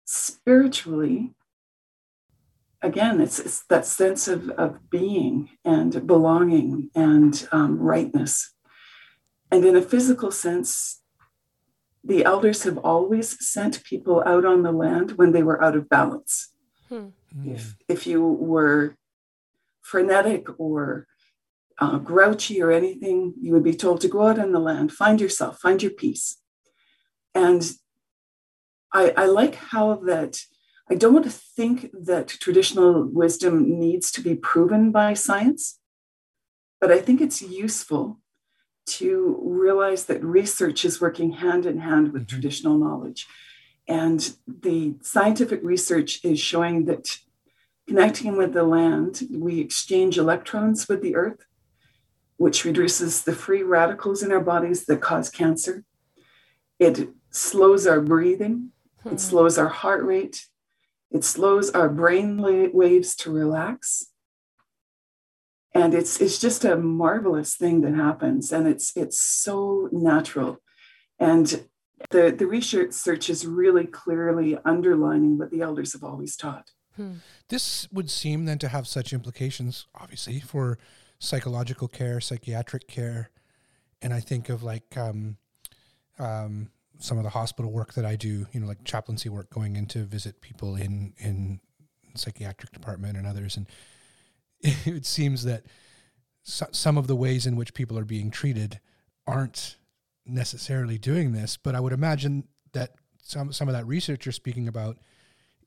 spiritually, 0.05 1.33
again, 2.83 3.19
it's, 3.19 3.39
it's 3.39 3.63
that 3.65 3.85
sense 3.87 4.27
of, 4.27 4.49
of 4.51 4.89
being 4.91 5.49
and 5.65 6.05
belonging 6.05 6.91
and 6.93 7.47
um, 7.51 7.79
rightness. 7.79 8.53
And 9.51 9.65
in 9.65 9.75
a 9.75 9.81
physical 9.81 10.31
sense, 10.31 11.01
the 12.03 12.23
elders 12.23 12.61
have 12.63 12.77
always 12.77 13.27
sent 13.53 13.83
people 13.83 14.23
out 14.31 14.45
on 14.45 14.61
the 14.61 14.71
land 14.71 15.07
when 15.17 15.31
they 15.31 15.43
were 15.43 15.63
out 15.63 15.75
of 15.75 15.89
balance. 15.89 16.53
Hmm. 16.89 17.09
If, 17.45 17.75
if 17.87 18.05
you 18.05 18.21
were 18.23 18.95
frenetic 19.81 20.43
or 20.59 21.07
uh, 21.81 21.97
grouchy 21.97 22.61
or 22.61 22.71
anything, 22.71 23.33
you 23.41 23.51
would 23.51 23.63
be 23.63 23.73
told 23.73 23.99
to 24.01 24.07
go 24.07 24.27
out 24.27 24.39
on 24.39 24.51
the 24.51 24.59
land, 24.59 24.91
find 24.91 25.19
yourself, 25.19 25.59
find 25.59 25.81
your 25.81 25.91
peace. 25.91 26.37
And 27.33 27.69
I, 28.93 29.13
I 29.17 29.25
like 29.25 29.55
how 29.55 29.95
that 30.05 30.39
I 30.89 30.95
don't 30.95 31.25
think 31.31 31.89
that 31.93 32.27
traditional 32.27 33.05
wisdom 33.05 33.79
needs 33.79 34.11
to 34.11 34.21
be 34.21 34.35
proven 34.35 34.91
by 34.91 35.13
science, 35.13 35.79
but 36.79 36.91
I 36.91 36.99
think 36.99 37.21
it's 37.21 37.41
useful 37.41 38.19
to 38.87 39.39
realize 39.41 40.05
that 40.05 40.23
research 40.23 40.83
is 40.83 40.99
working 40.99 41.31
hand 41.31 41.65
in 41.65 41.79
hand 41.79 42.11
with 42.11 42.23
mm-hmm. 42.23 42.35
traditional 42.35 42.77
knowledge. 42.77 43.27
And 43.87 44.35
the 44.45 44.95
scientific 45.01 45.61
research 45.63 46.23
is 46.23 46.39
showing 46.39 46.85
that 46.85 47.17
connecting 47.87 48.35
with 48.37 48.53
the 48.53 48.63
land, 48.63 49.27
we 49.31 49.59
exchange 49.59 50.17
electrons 50.17 50.87
with 50.87 51.01
the 51.01 51.15
earth, 51.15 51.45
which 52.41 52.65
reduces 52.65 53.21
the 53.21 53.33
free 53.33 53.61
radicals 53.61 54.23
in 54.23 54.31
our 54.31 54.39
bodies 54.39 54.85
that 54.85 54.99
cause 54.99 55.29
cancer. 55.29 55.83
It 56.79 57.09
slows 57.29 57.85
our 57.85 58.01
breathing, 58.01 58.71
it 59.05 59.09
hmm. 59.09 59.17
slows 59.17 59.59
our 59.59 59.67
heart 59.67 60.03
rate, 60.03 60.47
it 61.11 61.23
slows 61.23 61.69
our 61.69 61.87
brain 61.87 62.41
waves 62.73 63.15
to 63.17 63.31
relax. 63.31 64.07
And 65.75 65.93
it's 65.93 66.19
it's 66.19 66.39
just 66.39 66.65
a 66.65 66.75
marvelous 66.77 67.55
thing 67.55 67.81
that 67.81 67.93
happens. 67.93 68.51
And 68.51 68.67
it's 68.67 68.91
it's 68.97 69.21
so 69.21 69.87
natural. 69.91 70.57
And 71.19 71.67
the, 72.09 72.33
the 72.35 72.47
research 72.47 72.93
search 72.93 73.29
is 73.29 73.45
really 73.45 73.85
clearly 73.85 74.57
underlining 74.65 75.37
what 75.37 75.51
the 75.51 75.61
elders 75.61 75.93
have 75.93 76.03
always 76.03 76.35
taught. 76.35 76.71
Hmm. 76.95 77.17
This 77.49 77.87
would 77.91 78.09
seem 78.09 78.45
then 78.45 78.57
to 78.57 78.67
have 78.69 78.87
such 78.87 79.13
implications, 79.13 79.85
obviously, 79.93 80.39
for 80.39 80.79
psychological 81.21 81.87
care, 81.87 82.19
psychiatric 82.19 82.87
care. 82.87 83.29
And 84.01 84.11
I 84.11 84.19
think 84.19 84.49
of 84.49 84.63
like 84.63 84.97
um, 84.97 85.37
um, 86.17 86.71
some 86.97 87.17
of 87.17 87.23
the 87.23 87.29
hospital 87.29 87.71
work 87.71 87.93
that 87.93 88.05
I 88.05 88.15
do, 88.15 88.47
you 88.51 88.59
know, 88.59 88.65
like 88.65 88.83
chaplaincy 88.83 89.29
work, 89.29 89.51
going 89.51 89.75
in 89.75 89.85
to 89.87 90.03
visit 90.03 90.41
people 90.41 90.75
in 90.75 91.13
in 91.19 91.61
psychiatric 92.15 92.71
department 92.71 93.15
and 93.15 93.25
others, 93.27 93.55
and 93.55 93.67
it 94.61 95.05
seems 95.05 95.43
that 95.43 95.63
so, 96.41 96.65
some 96.71 96.97
of 96.97 97.05
the 97.05 97.15
ways 97.15 97.45
in 97.45 97.55
which 97.55 97.75
people 97.75 97.99
are 97.99 98.05
being 98.05 98.31
treated 98.31 98.79
aren't 99.27 99.77
necessarily 100.25 100.97
doing 100.97 101.33
this. 101.33 101.55
But 101.55 101.75
I 101.75 101.79
would 101.79 101.93
imagine 101.93 102.47
that 102.73 102.95
some 103.21 103.53
some 103.53 103.69
of 103.69 103.75
that 103.75 103.85
research 103.85 104.25
you're 104.25 104.33
speaking 104.33 104.67
about 104.67 104.97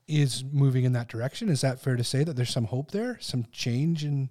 is 0.08 0.42
moving 0.50 0.82
in 0.82 0.92
that 0.94 1.08
direction. 1.08 1.48
Is 1.48 1.60
that 1.60 1.78
fair 1.78 1.94
to 1.94 2.04
say 2.04 2.24
that 2.24 2.34
there's 2.34 2.50
some 2.50 2.64
hope 2.64 2.90
there, 2.90 3.18
some 3.20 3.46
change 3.52 4.04
in? 4.04 4.30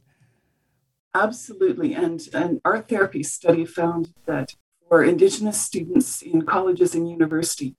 Absolutely, 1.16 1.94
and 1.94 2.28
an 2.34 2.60
art 2.66 2.90
therapy 2.90 3.24
study 3.24 3.66
found 3.66 4.14
that 4.26 4.56
for 4.88 5.04
Indigenous 5.04 5.62
students 5.62 6.22
in 6.22 6.44
colleges 6.44 6.96
and 6.96 7.10
university 7.10 7.76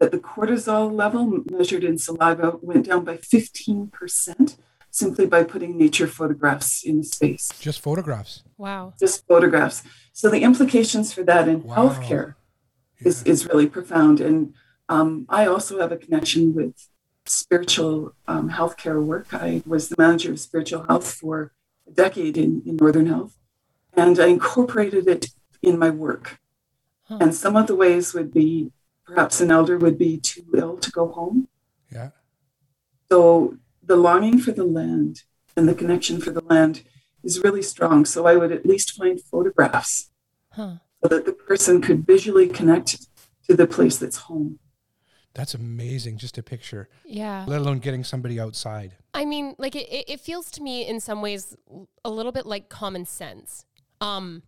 that 0.00 0.10
the 0.10 0.18
cortisol 0.18 0.90
level 0.90 1.44
measured 1.50 1.84
in 1.84 1.98
saliva 1.98 2.58
went 2.62 2.86
down 2.86 3.04
by 3.04 3.18
15% 3.18 4.56
simply 4.90 5.26
by 5.26 5.44
putting 5.44 5.78
nature 5.78 6.06
photographs 6.06 6.82
in 6.82 6.98
the 6.98 7.04
space. 7.04 7.50
Just 7.60 7.80
photographs. 7.80 8.42
Wow. 8.56 8.94
Just 8.98 9.26
photographs. 9.26 9.84
So 10.12 10.28
the 10.28 10.42
implications 10.42 11.12
for 11.12 11.22
that 11.24 11.46
in 11.46 11.62
wow. 11.62 11.76
healthcare 11.76 12.34
yeah. 12.98 13.08
is, 13.08 13.22
is 13.22 13.46
really 13.46 13.68
profound. 13.68 14.20
And 14.20 14.54
um, 14.88 15.26
I 15.28 15.46
also 15.46 15.80
have 15.80 15.92
a 15.92 15.96
connection 15.96 16.54
with 16.54 16.88
spiritual 17.26 18.14
um, 18.26 18.50
healthcare 18.50 19.02
work. 19.04 19.32
I 19.32 19.62
was 19.64 19.90
the 19.90 19.96
manager 19.98 20.32
of 20.32 20.40
spiritual 20.40 20.84
health 20.88 21.12
for 21.12 21.52
a 21.90 21.94
decade 21.94 22.36
in, 22.36 22.62
in 22.66 22.76
Northern 22.76 23.06
Health, 23.06 23.36
and 23.94 24.18
I 24.18 24.26
incorporated 24.26 25.08
it 25.08 25.26
in 25.62 25.78
my 25.78 25.90
work. 25.90 26.38
Huh. 27.04 27.18
And 27.20 27.34
some 27.34 27.56
of 27.56 27.66
the 27.66 27.74
ways 27.74 28.14
would 28.14 28.32
be 28.32 28.72
perhaps 29.04 29.40
an 29.40 29.50
elder 29.50 29.76
would 29.76 29.98
be 29.98 30.16
too 30.18 30.46
ill 30.54 30.76
to 30.78 30.90
go 30.90 31.08
home. 31.08 31.48
Yeah. 31.92 32.10
So 33.10 33.56
the 33.82 33.96
longing 33.96 34.38
for 34.38 34.52
the 34.52 34.64
land 34.64 35.24
and 35.56 35.68
the 35.68 35.74
connection 35.74 36.20
for 36.20 36.30
the 36.30 36.44
land 36.44 36.84
is 37.24 37.42
really 37.42 37.62
strong. 37.62 38.04
So 38.04 38.26
I 38.26 38.36
would 38.36 38.52
at 38.52 38.64
least 38.64 38.92
find 38.92 39.20
photographs 39.20 40.10
huh. 40.52 40.76
so 41.02 41.08
that 41.08 41.26
the 41.26 41.32
person 41.32 41.82
could 41.82 42.06
visually 42.06 42.48
connect 42.48 43.08
to 43.48 43.56
the 43.56 43.66
place 43.66 43.98
that's 43.98 44.16
home. 44.16 44.59
That's 45.34 45.54
amazing. 45.54 46.18
Just 46.18 46.38
a 46.38 46.42
picture. 46.42 46.88
Yeah. 47.04 47.44
Let 47.46 47.60
alone 47.60 47.78
getting 47.78 48.04
somebody 48.04 48.40
outside. 48.40 48.96
I 49.14 49.24
mean, 49.24 49.54
like 49.58 49.76
it, 49.76 49.88
it 50.10 50.20
feels 50.20 50.50
to 50.52 50.62
me 50.62 50.86
in 50.86 51.00
some 51.00 51.22
ways 51.22 51.56
a 52.04 52.10
little 52.10 52.32
bit 52.32 52.46
like 52.46 52.68
common 52.68 53.04
sense. 53.04 53.64
Um, 54.00 54.42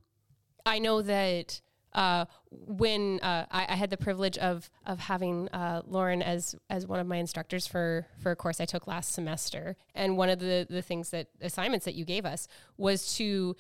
I 0.67 0.79
know 0.79 1.03
that 1.03 1.61
uh, 1.95 2.25
when 2.51 3.21
uh, 3.21 3.45
I, 3.51 3.67
I, 3.69 3.77
had 3.77 3.91
the 3.91 3.99
privilege 3.99 4.39
of 4.39 4.71
of 4.87 4.99
having 4.99 5.49
uh, 5.49 5.83
Lauren 5.87 6.23
as 6.23 6.55
as 6.71 6.87
one 6.87 7.01
of 7.01 7.07
my 7.07 7.17
instructors 7.17 7.67
for 7.67 8.07
for 8.19 8.33
a 8.33 8.37
course 8.37 8.61
I 8.61 8.65
took 8.65 8.87
last 8.87 9.13
semester, 9.13 9.77
and 9.95 10.17
one 10.17 10.31
of 10.31 10.39
the 10.39 10.67
the 10.69 10.81
things 10.81 11.11
that 11.11 11.29
assignments 11.43 11.85
that 11.85 11.95
you 11.95 12.07
gave 12.07 12.25
us 12.25 12.49
was 12.79 13.15
to 13.17 13.57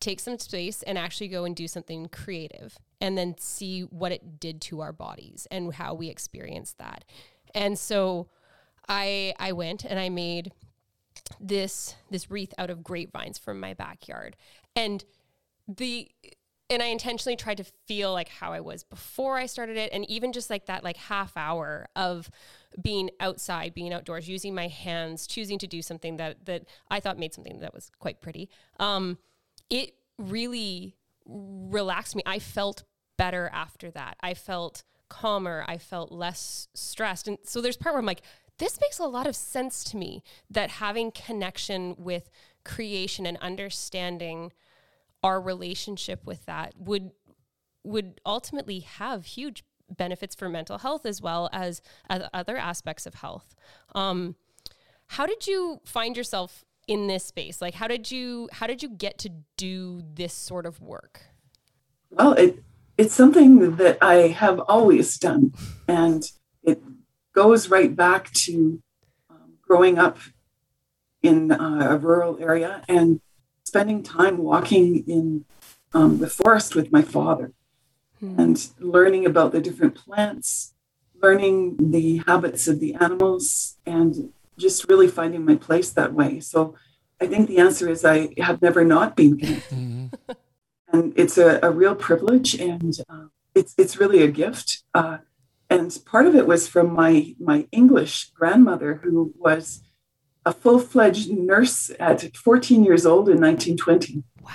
take 0.00 0.20
some 0.20 0.38
space 0.38 0.82
and 0.82 0.98
actually 0.98 1.28
go 1.28 1.44
and 1.44 1.56
do 1.56 1.66
something 1.68 2.08
creative, 2.08 2.78
and 3.00 3.16
then 3.16 3.36
see 3.38 3.82
what 3.82 4.12
it 4.12 4.38
did 4.40 4.60
to 4.62 4.80
our 4.80 4.92
bodies 4.92 5.46
and 5.50 5.74
how 5.74 5.94
we 5.94 6.08
experienced 6.08 6.78
that. 6.78 7.04
And 7.54 7.78
so, 7.78 8.28
I 8.88 9.34
I 9.38 9.52
went 9.52 9.84
and 9.84 9.98
I 9.98 10.08
made 10.08 10.52
this 11.40 11.96
this 12.10 12.30
wreath 12.30 12.54
out 12.58 12.70
of 12.70 12.84
grapevines 12.84 13.38
from 13.38 13.58
my 13.60 13.74
backyard, 13.74 14.36
and 14.74 15.04
the 15.68 16.08
and 16.68 16.82
I 16.82 16.86
intentionally 16.86 17.36
tried 17.36 17.58
to 17.58 17.64
feel 17.86 18.12
like 18.12 18.28
how 18.28 18.52
I 18.52 18.60
was 18.60 18.82
before 18.82 19.38
I 19.38 19.46
started 19.46 19.76
it. 19.76 19.92
And 19.92 20.08
even 20.10 20.32
just 20.32 20.50
like 20.50 20.66
that, 20.66 20.82
like 20.82 20.96
half 20.96 21.36
hour 21.36 21.86
of 21.94 22.28
being 22.82 23.10
outside, 23.20 23.72
being 23.72 23.92
outdoors, 23.92 24.28
using 24.28 24.54
my 24.54 24.66
hands, 24.66 25.26
choosing 25.26 25.58
to 25.60 25.66
do 25.66 25.80
something 25.80 26.16
that, 26.16 26.44
that 26.46 26.64
I 26.90 26.98
thought 26.98 27.18
made 27.18 27.34
something 27.34 27.60
that 27.60 27.72
was 27.72 27.90
quite 28.00 28.20
pretty. 28.20 28.50
Um, 28.80 29.18
it 29.70 29.94
really 30.18 30.96
relaxed 31.26 32.16
me. 32.16 32.22
I 32.26 32.38
felt 32.38 32.84
better 33.16 33.50
after 33.52 33.90
that. 33.92 34.16
I 34.20 34.34
felt 34.34 34.82
calmer. 35.08 35.64
I 35.66 35.78
felt 35.78 36.12
less 36.12 36.68
stressed. 36.74 37.28
And 37.28 37.38
so 37.44 37.60
there's 37.60 37.76
part 37.76 37.94
where 37.94 38.00
I'm 38.00 38.06
like, 38.06 38.22
this 38.58 38.80
makes 38.80 38.98
a 38.98 39.06
lot 39.06 39.26
of 39.26 39.36
sense 39.36 39.84
to 39.84 39.96
me 39.96 40.22
that 40.50 40.70
having 40.70 41.10
connection 41.10 41.94
with 41.98 42.30
creation 42.64 43.26
and 43.26 43.36
understanding 43.38 44.52
our 45.22 45.40
relationship 45.40 46.26
with 46.26 46.46
that 46.46 46.74
would 46.78 47.10
would 47.84 48.20
ultimately 48.26 48.80
have 48.80 49.24
huge 49.24 49.62
benefits 49.88 50.34
for 50.34 50.48
mental 50.48 50.78
health 50.78 51.06
as 51.06 51.22
well 51.22 51.48
as, 51.52 51.80
other 52.10 52.56
aspects 52.56 53.06
of 53.06 53.14
health. 53.14 53.54
Um, 53.94 54.34
how 55.06 55.24
did 55.24 55.46
you 55.46 55.80
find 55.84 56.16
yourself 56.16 56.64
in 56.86 57.06
this 57.06 57.24
space? 57.24 57.60
Like, 57.60 57.74
how 57.74 57.88
did 57.88 58.10
you 58.10 58.48
how 58.52 58.66
did 58.66 58.82
you 58.82 58.88
get 58.88 59.18
to 59.18 59.30
do 59.56 60.02
this 60.14 60.32
sort 60.32 60.66
of 60.66 60.80
work? 60.80 61.22
Well, 62.10 62.32
it 62.34 62.62
it's 62.96 63.14
something 63.14 63.76
that 63.76 63.98
I 64.00 64.28
have 64.28 64.60
always 64.60 65.18
done, 65.18 65.52
and 65.86 66.24
it 66.62 66.82
goes 67.34 67.68
right 67.68 67.94
back 67.94 68.32
to 68.32 68.82
um, 69.28 69.54
growing 69.60 69.98
up 69.98 70.18
in 71.22 71.52
uh, 71.52 71.88
a 71.90 71.96
rural 71.98 72.38
area 72.40 72.82
and 72.88 73.20
spending 73.64 74.02
time 74.02 74.38
walking 74.38 75.04
in 75.08 75.44
um, 75.92 76.18
the 76.18 76.30
forest 76.30 76.74
with 76.74 76.92
my 76.92 77.02
father 77.02 77.52
hmm. 78.20 78.38
and 78.38 78.68
learning 78.78 79.26
about 79.26 79.52
the 79.52 79.60
different 79.60 79.94
plants, 79.94 80.74
learning 81.20 81.76
the 81.90 82.22
habits 82.26 82.68
of 82.68 82.80
the 82.80 82.94
animals, 82.94 83.76
and 83.84 84.32
just 84.58 84.88
really 84.88 85.08
finding 85.08 85.44
my 85.44 85.56
place 85.56 85.90
that 85.90 86.12
way. 86.12 86.40
So 86.40 86.74
I 87.20 87.26
think 87.26 87.48
the 87.48 87.58
answer 87.58 87.88
is 87.88 88.04
I 88.04 88.34
have 88.38 88.62
never 88.62 88.84
not 88.84 89.16
been 89.16 89.38
connected. 89.38 89.74
Mm-hmm. 89.74 90.32
and 90.92 91.12
it's 91.16 91.38
a, 91.38 91.58
a, 91.62 91.70
real 91.70 91.94
privilege 91.94 92.54
and 92.54 92.94
uh, 93.08 93.26
it's, 93.54 93.74
it's 93.78 93.98
really 93.98 94.22
a 94.22 94.30
gift. 94.30 94.82
Uh, 94.94 95.18
and 95.68 95.98
part 96.04 96.26
of 96.26 96.34
it 96.34 96.46
was 96.46 96.68
from 96.68 96.92
my, 96.92 97.34
my 97.40 97.66
English 97.72 98.30
grandmother, 98.30 99.00
who 99.02 99.34
was 99.36 99.82
a 100.44 100.52
full 100.52 100.78
fledged 100.78 101.30
nurse 101.30 101.90
at 101.98 102.36
14 102.36 102.84
years 102.84 103.04
old 103.04 103.28
in 103.28 103.40
1920. 103.40 104.22
Wow. 104.40 104.52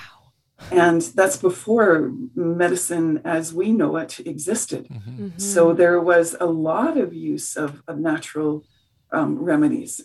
And 0.72 1.02
that's 1.02 1.38
before 1.38 2.14
medicine 2.34 3.22
as 3.26 3.54
we 3.54 3.72
know 3.74 3.98
it 3.98 4.20
existed. 4.20 4.88
Mm-hmm. 4.88 5.26
Mm-hmm. 5.26 5.40
So 5.40 5.74
there 5.74 6.00
was 6.00 6.36
a 6.40 6.46
lot 6.46 6.98
of 6.98 7.14
use 7.14 7.58
of, 7.58 7.84
of 7.88 7.98
natural 7.98 8.64
um, 9.12 9.40
remedies 9.40 10.02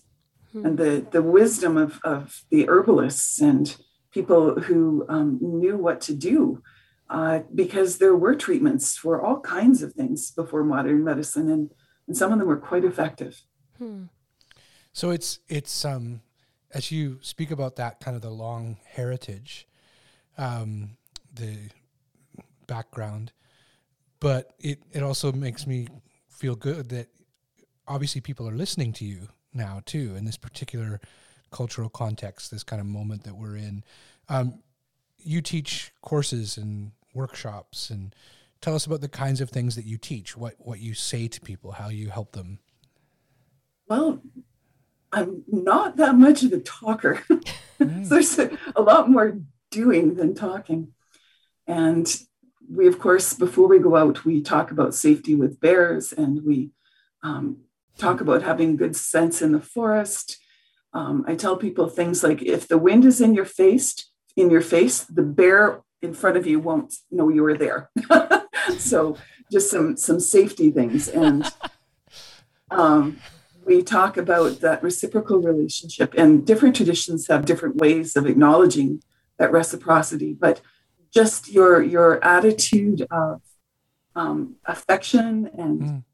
and 0.64 0.79
the, 0.79 1.07
the 1.11 1.23
wisdom 1.23 1.77
of, 1.77 2.01
of 2.03 2.42
the 2.51 2.69
herbalists 2.69 3.40
and 3.40 3.77
people 4.11 4.61
who 4.61 5.05
um, 5.09 5.38
knew 5.40 5.77
what 5.77 6.01
to 6.03 6.14
do 6.14 6.62
uh, 7.11 7.40
because 7.55 7.99
there 7.99 8.16
were 8.16 8.35
treatments 8.35 8.97
for 8.97 9.21
all 9.21 9.40
kinds 9.40 9.83
of 9.83 9.92
things 9.92 10.31
before 10.31 10.64
modern 10.64 11.05
medicine 11.05 11.51
and, 11.51 11.71
and 12.07 12.16
some 12.16 12.33
of 12.33 12.38
them 12.38 12.49
were 12.49 12.57
quite 12.57 12.85
effective. 12.85 13.42
Hmm. 13.79 14.05
So 14.92 15.11
it's 15.11 15.40
it's 15.49 15.85
um 15.85 16.23
as 16.73 16.90
you 16.90 17.19
speak 17.21 17.51
about 17.51 17.77
that 17.77 18.01
kind 18.01 18.16
of 18.16 18.23
the 18.23 18.31
long 18.31 18.79
heritage, 18.87 19.66
um, 20.38 20.97
the 21.35 21.57
background, 22.66 23.33
but 24.21 24.55
it 24.59 24.83
it 24.92 25.03
also 25.03 25.33
makes 25.33 25.66
me 25.66 25.88
feel 26.31 26.57
good 26.57 26.88
that 26.88 27.09
obviously 27.88 28.20
people 28.20 28.49
are 28.49 28.55
listening 28.55 28.92
to 28.94 29.05
you 29.05 29.29
now 29.53 29.83
too 29.87 30.14
in 30.16 30.25
this 30.25 30.37
particular 30.37 31.01
cultural 31.51 31.88
context, 31.88 32.51
this 32.51 32.64
kind 32.64 32.81
of 32.81 32.87
moment 32.87 33.25
that 33.25 33.37
we're 33.37 33.57
in. 33.57 33.85
Um, 34.29 34.62
you 35.18 35.40
teach 35.40 35.92
courses 36.03 36.57
and 36.57 36.92
workshops 37.14 37.90
and 37.90 38.14
tell 38.61 38.75
us 38.75 38.87
about 38.87 39.01
the 39.01 39.09
kinds 39.09 39.40
of 39.40 39.51
things 39.51 39.75
that 39.77 39.85
you 39.85 39.99
teach, 39.99 40.37
what 40.37 40.55
what 40.59 40.81
you 40.81 40.94
say 40.94 41.29
to 41.29 41.40
people, 41.40 41.72
how 41.72 41.88
you 41.88 42.11
help 42.11 42.33
them. 42.33 42.59
Well, 43.88 44.20
I'm 45.12 45.44
not 45.46 45.96
that 45.96 46.16
much 46.16 46.42
of 46.42 46.53
a 46.53 46.61
talker. 46.61 47.22
so 47.29 47.40
there's 47.79 48.38
a, 48.38 48.57
a, 48.75 48.83
lot 48.83 49.09
more 49.09 49.38
doing 49.70 50.14
than 50.14 50.35
talking. 50.35 50.92
And 51.66 52.07
we, 52.68 52.87
of 52.88 52.99
course, 52.99 53.33
before 53.33 53.68
we 53.68 53.79
go 53.79 53.96
out, 53.96 54.25
we 54.25 54.42
talk 54.42 54.72
about 54.72 54.94
safety 54.94 55.35
with 55.35 55.61
bears 55.61 56.12
and 56.12 56.44
we 56.44 56.70
um, 57.22 57.59
talk 57.98 58.20
about 58.20 58.42
having 58.42 58.76
good 58.76 58.96
sense 58.96 59.42
in 59.42 59.52
the 59.52 59.61
forest. 59.61 60.38
Um, 60.92 61.24
I 61.26 61.35
tell 61.35 61.56
people 61.56 61.88
things 61.88 62.22
like 62.22 62.42
if 62.42 62.68
the 62.68 62.78
wind 62.78 63.04
is 63.04 63.20
in 63.20 63.35
your 63.35 63.44
face, 63.44 64.11
in 64.37 64.50
your 64.50 64.61
face, 64.61 65.04
the 65.04 65.22
bear 65.22 65.82
in 66.02 66.14
front 66.14 66.37
of 66.37 66.46
you 66.46 66.61
won't 66.61 66.94
know 67.11 67.28
you 67.28 67.42
were 67.42 67.56
there. 67.56 67.90
so 68.78 69.16
just 69.50 69.70
some 69.70 69.96
some 69.96 70.20
safety 70.20 70.70
things 70.70 71.09
and 71.09 71.52
um, 72.70 73.18
we 73.64 73.82
talk 73.82 74.16
about 74.16 74.61
that 74.61 74.82
reciprocal 74.82 75.40
relationship 75.40 76.14
and 76.16 76.46
different 76.46 76.76
traditions 76.76 77.26
have 77.28 77.44
different 77.44 77.76
ways 77.76 78.16
of 78.16 78.26
acknowledging 78.26 79.02
that 79.38 79.52
reciprocity 79.52 80.32
but 80.32 80.61
just 81.12 81.48
your 81.48 81.82
your 81.82 82.22
attitude 82.24 83.06
of 83.11 83.40
um, 84.14 84.56
affection 84.64 85.48
and 85.56 85.80
mm. 85.80 86.04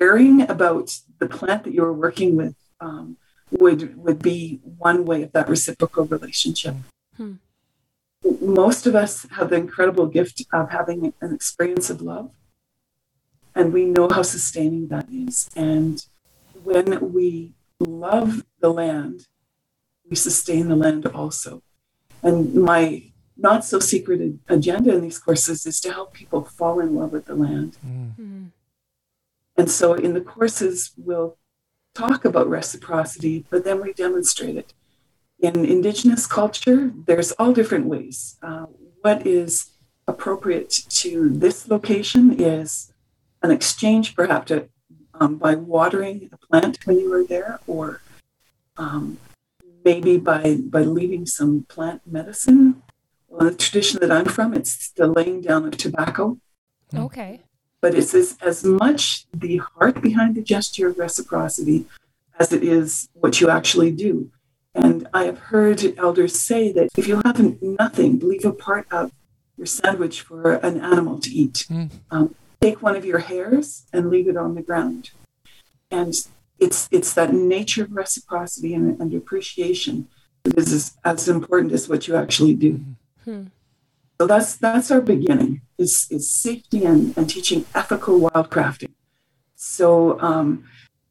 Caring 0.00 0.42
about 0.42 0.98
the 1.18 1.28
plant 1.28 1.64
that 1.64 1.74
you're 1.74 1.92
working 1.92 2.36
with 2.36 2.56
um, 2.80 3.16
would 3.50 3.96
would 3.96 4.20
be 4.22 4.60
one 4.78 5.04
way 5.04 5.22
of 5.22 5.32
that 5.32 5.48
reciprocal 5.48 6.04
relationship 6.04 6.74
Hmm. 7.16 7.34
most 8.40 8.86
of 8.86 8.94
us 8.94 9.26
have 9.36 9.50
the 9.50 9.56
incredible 9.56 10.06
gift 10.06 10.36
of 10.52 10.70
having 10.70 11.12
an 11.20 11.34
experience 11.34 11.90
of 11.90 12.00
love 12.00 12.30
and 13.54 13.72
we 13.72 13.84
know 13.84 14.08
how 14.08 14.22
sustaining 14.22 14.88
that 14.88 15.06
is 15.10 15.50
and 15.54 16.06
when 16.62 17.12
we 17.12 17.52
love 17.80 18.44
the 18.60 18.70
land, 18.70 19.26
we 20.08 20.16
sustain 20.16 20.68
the 20.68 20.76
land 20.76 21.06
also. 21.06 21.62
And 22.22 22.54
my 22.54 23.04
not 23.36 23.64
so 23.64 23.78
secret 23.78 24.20
agenda 24.48 24.94
in 24.94 25.00
these 25.00 25.18
courses 25.18 25.64
is 25.64 25.80
to 25.80 25.92
help 25.92 26.12
people 26.12 26.44
fall 26.44 26.78
in 26.80 26.94
love 26.94 27.12
with 27.12 27.24
the 27.24 27.34
land. 27.34 27.78
Mm-hmm. 27.86 28.46
And 29.60 29.70
so 29.70 29.92
in 29.92 30.14
the 30.14 30.22
courses, 30.22 30.92
we'll 30.96 31.36
talk 31.94 32.24
about 32.24 32.48
reciprocity, 32.48 33.44
but 33.50 33.62
then 33.62 33.82
we 33.82 33.92
demonstrate 33.92 34.56
it. 34.56 34.72
In 35.38 35.66
Indigenous 35.66 36.26
culture, 36.26 36.90
there's 37.06 37.32
all 37.32 37.52
different 37.52 37.84
ways. 37.84 38.38
Uh, 38.42 38.64
what 39.02 39.26
is 39.26 39.72
appropriate 40.08 40.70
to 41.02 41.28
this 41.28 41.68
location 41.68 42.40
is 42.40 42.94
an 43.42 43.50
exchange, 43.50 44.16
perhaps, 44.16 44.48
to, 44.48 44.70
um, 45.12 45.36
by 45.36 45.56
watering 45.56 46.30
a 46.32 46.38
plant 46.38 46.78
when 46.86 46.98
you 46.98 47.10
were 47.10 47.24
there, 47.24 47.60
or 47.66 48.00
um, 48.78 49.18
maybe 49.84 50.16
by 50.16 50.56
by 50.76 50.80
leaving 50.80 51.26
some 51.26 51.66
plant 51.68 52.00
medicine. 52.06 52.82
Well, 53.28 53.50
the 53.50 53.56
tradition 53.56 54.00
that 54.00 54.10
I'm 54.10 54.24
from, 54.24 54.54
it's 54.54 54.88
the 54.92 55.06
laying 55.06 55.42
down 55.42 55.66
of 55.66 55.76
tobacco. 55.76 56.38
Okay. 56.94 57.42
But 57.80 57.94
it's 57.94 58.14
as, 58.14 58.36
as 58.42 58.64
much 58.64 59.26
the 59.32 59.58
heart 59.58 60.02
behind 60.02 60.34
the 60.34 60.42
gesture 60.42 60.88
of 60.88 60.98
reciprocity 60.98 61.86
as 62.38 62.52
it 62.52 62.62
is 62.62 63.08
what 63.14 63.40
you 63.40 63.48
actually 63.48 63.90
do. 63.90 64.30
And 64.74 65.08
I 65.12 65.24
have 65.24 65.38
heard 65.38 65.98
elders 65.98 66.38
say 66.38 66.72
that 66.72 66.90
if 66.96 67.08
you 67.08 67.20
have 67.24 67.40
nothing, 67.62 68.18
leave 68.20 68.44
a 68.44 68.52
part 68.52 68.86
of 68.90 69.12
your 69.56 69.66
sandwich 69.66 70.20
for 70.20 70.54
an 70.54 70.80
animal 70.80 71.18
to 71.20 71.30
eat. 71.30 71.66
Mm. 71.68 71.90
Um, 72.10 72.34
take 72.60 72.82
one 72.82 72.96
of 72.96 73.04
your 73.04 73.18
hairs 73.18 73.86
and 73.92 74.10
leave 74.10 74.28
it 74.28 74.36
on 74.36 74.54
the 74.54 74.62
ground. 74.62 75.10
And 75.90 76.14
it's 76.58 76.88
it's 76.90 77.14
that 77.14 77.32
nature 77.32 77.84
of 77.84 77.92
reciprocity 77.92 78.74
and, 78.74 79.00
and 79.00 79.12
appreciation 79.14 80.08
that 80.44 80.56
is 80.56 80.72
as, 80.72 80.96
as, 81.04 81.28
important 81.28 81.72
as 81.72 81.88
what 81.88 82.06
you 82.06 82.14
actually 82.16 82.54
do. 82.54 82.80
Hmm. 83.24 83.44
So 84.18 84.26
that's 84.26 84.56
that's 84.56 84.90
our 84.90 85.00
beginning 85.00 85.62
is, 85.80 86.06
is 86.10 86.30
safety 86.30 86.84
and, 86.84 87.16
and 87.16 87.28
teaching 87.28 87.64
ethical 87.74 88.20
wildcrafting. 88.20 88.92
So 89.56 90.20
um, 90.20 90.64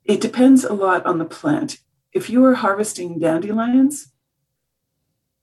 it 0.05 0.21
depends 0.21 0.63
a 0.63 0.73
lot 0.73 1.05
on 1.05 1.17
the 1.17 1.25
plant. 1.25 1.79
If 2.13 2.29
you 2.29 2.43
are 2.45 2.55
harvesting 2.55 3.19
dandelions, 3.19 4.13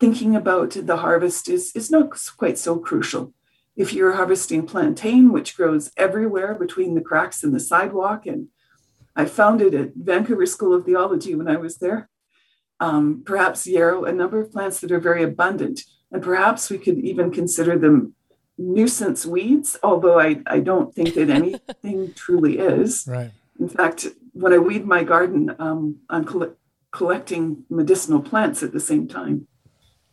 thinking 0.00 0.34
about 0.34 0.70
the 0.70 0.98
harvest 0.98 1.48
is, 1.48 1.72
is 1.74 1.90
not 1.90 2.10
quite 2.36 2.58
so 2.58 2.78
crucial 2.78 3.32
if 3.76 3.92
you're 3.92 4.14
harvesting 4.14 4.66
plantain, 4.66 5.30
which 5.32 5.56
grows 5.56 5.92
everywhere 5.96 6.54
between 6.54 6.94
the 6.94 7.00
cracks 7.00 7.44
in 7.44 7.52
the 7.52 7.60
sidewalk, 7.60 8.26
and 8.26 8.48
I 9.14 9.26
found 9.26 9.60
it 9.60 9.74
at 9.74 9.94
Vancouver 9.94 10.46
School 10.46 10.74
of 10.74 10.86
Theology 10.86 11.34
when 11.34 11.46
I 11.46 11.56
was 11.56 11.76
there. 11.76 12.08
Um, 12.80 13.22
perhaps 13.24 13.66
yarrow, 13.66 14.04
a 14.04 14.12
number 14.12 14.40
of 14.40 14.50
plants 14.50 14.80
that 14.80 14.92
are 14.92 15.00
very 15.00 15.22
abundant, 15.22 15.82
and 16.10 16.22
perhaps 16.22 16.70
we 16.70 16.78
could 16.78 16.98
even 16.98 17.30
consider 17.30 17.78
them 17.78 18.15
nuisance 18.58 19.26
weeds, 19.26 19.76
although 19.82 20.18
I, 20.18 20.40
I 20.46 20.60
don't 20.60 20.94
think 20.94 21.14
that 21.14 21.30
anything 21.30 22.12
truly 22.16 22.58
is. 22.58 23.06
Right. 23.06 23.30
In 23.58 23.68
fact, 23.68 24.06
when 24.32 24.52
I 24.52 24.58
weed 24.58 24.86
my 24.86 25.04
garden, 25.04 25.54
um, 25.58 25.98
I'm 26.08 26.24
coll- 26.24 26.56
collecting 26.90 27.64
medicinal 27.68 28.20
plants 28.20 28.62
at 28.62 28.72
the 28.72 28.80
same 28.80 29.08
time. 29.08 29.46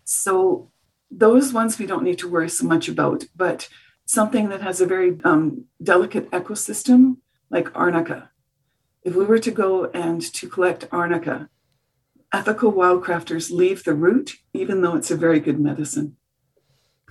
So 0.04 0.72
those 1.10 1.54
ones 1.54 1.80
we 1.80 1.86
don't 1.86 2.04
need 2.04 2.20
to 2.20 2.30
worry 2.30 2.50
so 2.50 2.66
much 2.66 2.90
about, 2.90 3.26
but 3.36 3.70
something 4.06 4.50
that 4.50 4.62
has 4.62 4.82
a 4.82 4.86
very 4.86 5.18
um, 5.24 5.66
delicate 5.82 6.30
ecosystem 6.32 7.18
like 7.50 7.76
arnica. 7.76 8.32
If 9.04 9.16
we 9.16 9.26
were 9.26 9.40
to 9.40 9.52
go 9.52 9.86
and 9.86 10.22
to 10.34 10.50
collect 10.50 10.88
arnica, 10.92 11.50
ethical 12.34 12.74
wildcrafters 12.74 13.52
leave 13.52 13.84
the 13.84 13.94
root, 13.94 14.34
even 14.54 14.82
though 14.82 14.96
it's 14.96 15.12
a 15.12 15.18
very 15.18 15.40
good 15.40 15.60
medicine. 15.60 16.18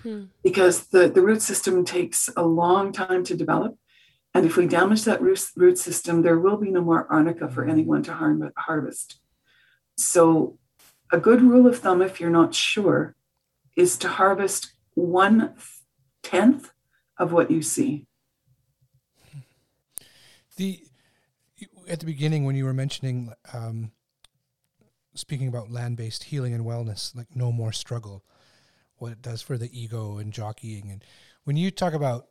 Hmm. 0.02 0.24
Because 0.42 0.88
the, 0.88 1.08
the 1.08 1.22
root 1.22 1.42
system 1.42 1.84
takes 1.84 2.28
a 2.36 2.42
long 2.42 2.92
time 2.92 3.24
to 3.24 3.36
develop. 3.36 3.76
And 4.34 4.46
if 4.46 4.56
we 4.56 4.66
damage 4.66 5.04
that 5.04 5.20
root, 5.20 5.44
root 5.56 5.78
system, 5.78 6.22
there 6.22 6.38
will 6.38 6.56
be 6.56 6.70
no 6.70 6.80
more 6.80 7.06
arnica 7.10 7.48
for 7.48 7.64
anyone 7.64 8.02
to 8.04 8.14
harm, 8.14 8.50
harvest. 8.56 9.20
So, 9.96 10.58
a 11.12 11.18
good 11.18 11.42
rule 11.42 11.66
of 11.66 11.78
thumb, 11.78 12.00
if 12.00 12.18
you're 12.18 12.30
not 12.30 12.54
sure, 12.54 13.14
is 13.76 13.98
to 13.98 14.08
harvest 14.08 14.72
one 14.94 15.54
tenth 16.22 16.72
of 17.18 17.32
what 17.32 17.50
you 17.50 17.60
see. 17.60 18.06
The 20.56 20.80
at 21.88 22.00
the 22.00 22.06
beginning 22.06 22.44
when 22.44 22.56
you 22.56 22.64
were 22.64 22.72
mentioning 22.72 23.32
um, 23.52 23.92
speaking 25.14 25.48
about 25.48 25.70
land-based 25.70 26.24
healing 26.24 26.54
and 26.54 26.64
wellness, 26.64 27.14
like 27.14 27.34
no 27.34 27.52
more 27.52 27.72
struggle, 27.72 28.24
what 29.02 29.12
it 29.12 29.20
does 29.20 29.42
for 29.42 29.58
the 29.58 29.68
ego 29.78 30.16
and 30.16 30.32
jockeying, 30.32 30.90
and 30.90 31.04
when 31.44 31.56
you 31.56 31.70
talk 31.70 31.92
about 31.92 32.28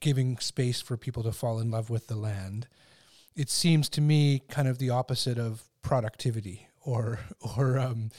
giving 0.00 0.38
space 0.38 0.80
for 0.80 0.96
people 0.96 1.22
to 1.22 1.32
fall 1.32 1.60
in 1.60 1.70
love 1.70 1.90
with 1.90 2.08
the 2.08 2.16
land, 2.16 2.66
it 3.36 3.50
seems 3.50 3.88
to 3.90 4.00
me 4.00 4.42
kind 4.48 4.68
of 4.68 4.78
the 4.78 4.90
opposite 4.90 5.38
of 5.38 5.62
productivity 5.82 6.68
or 6.84 7.20
or 7.56 7.78
um, 7.78 8.10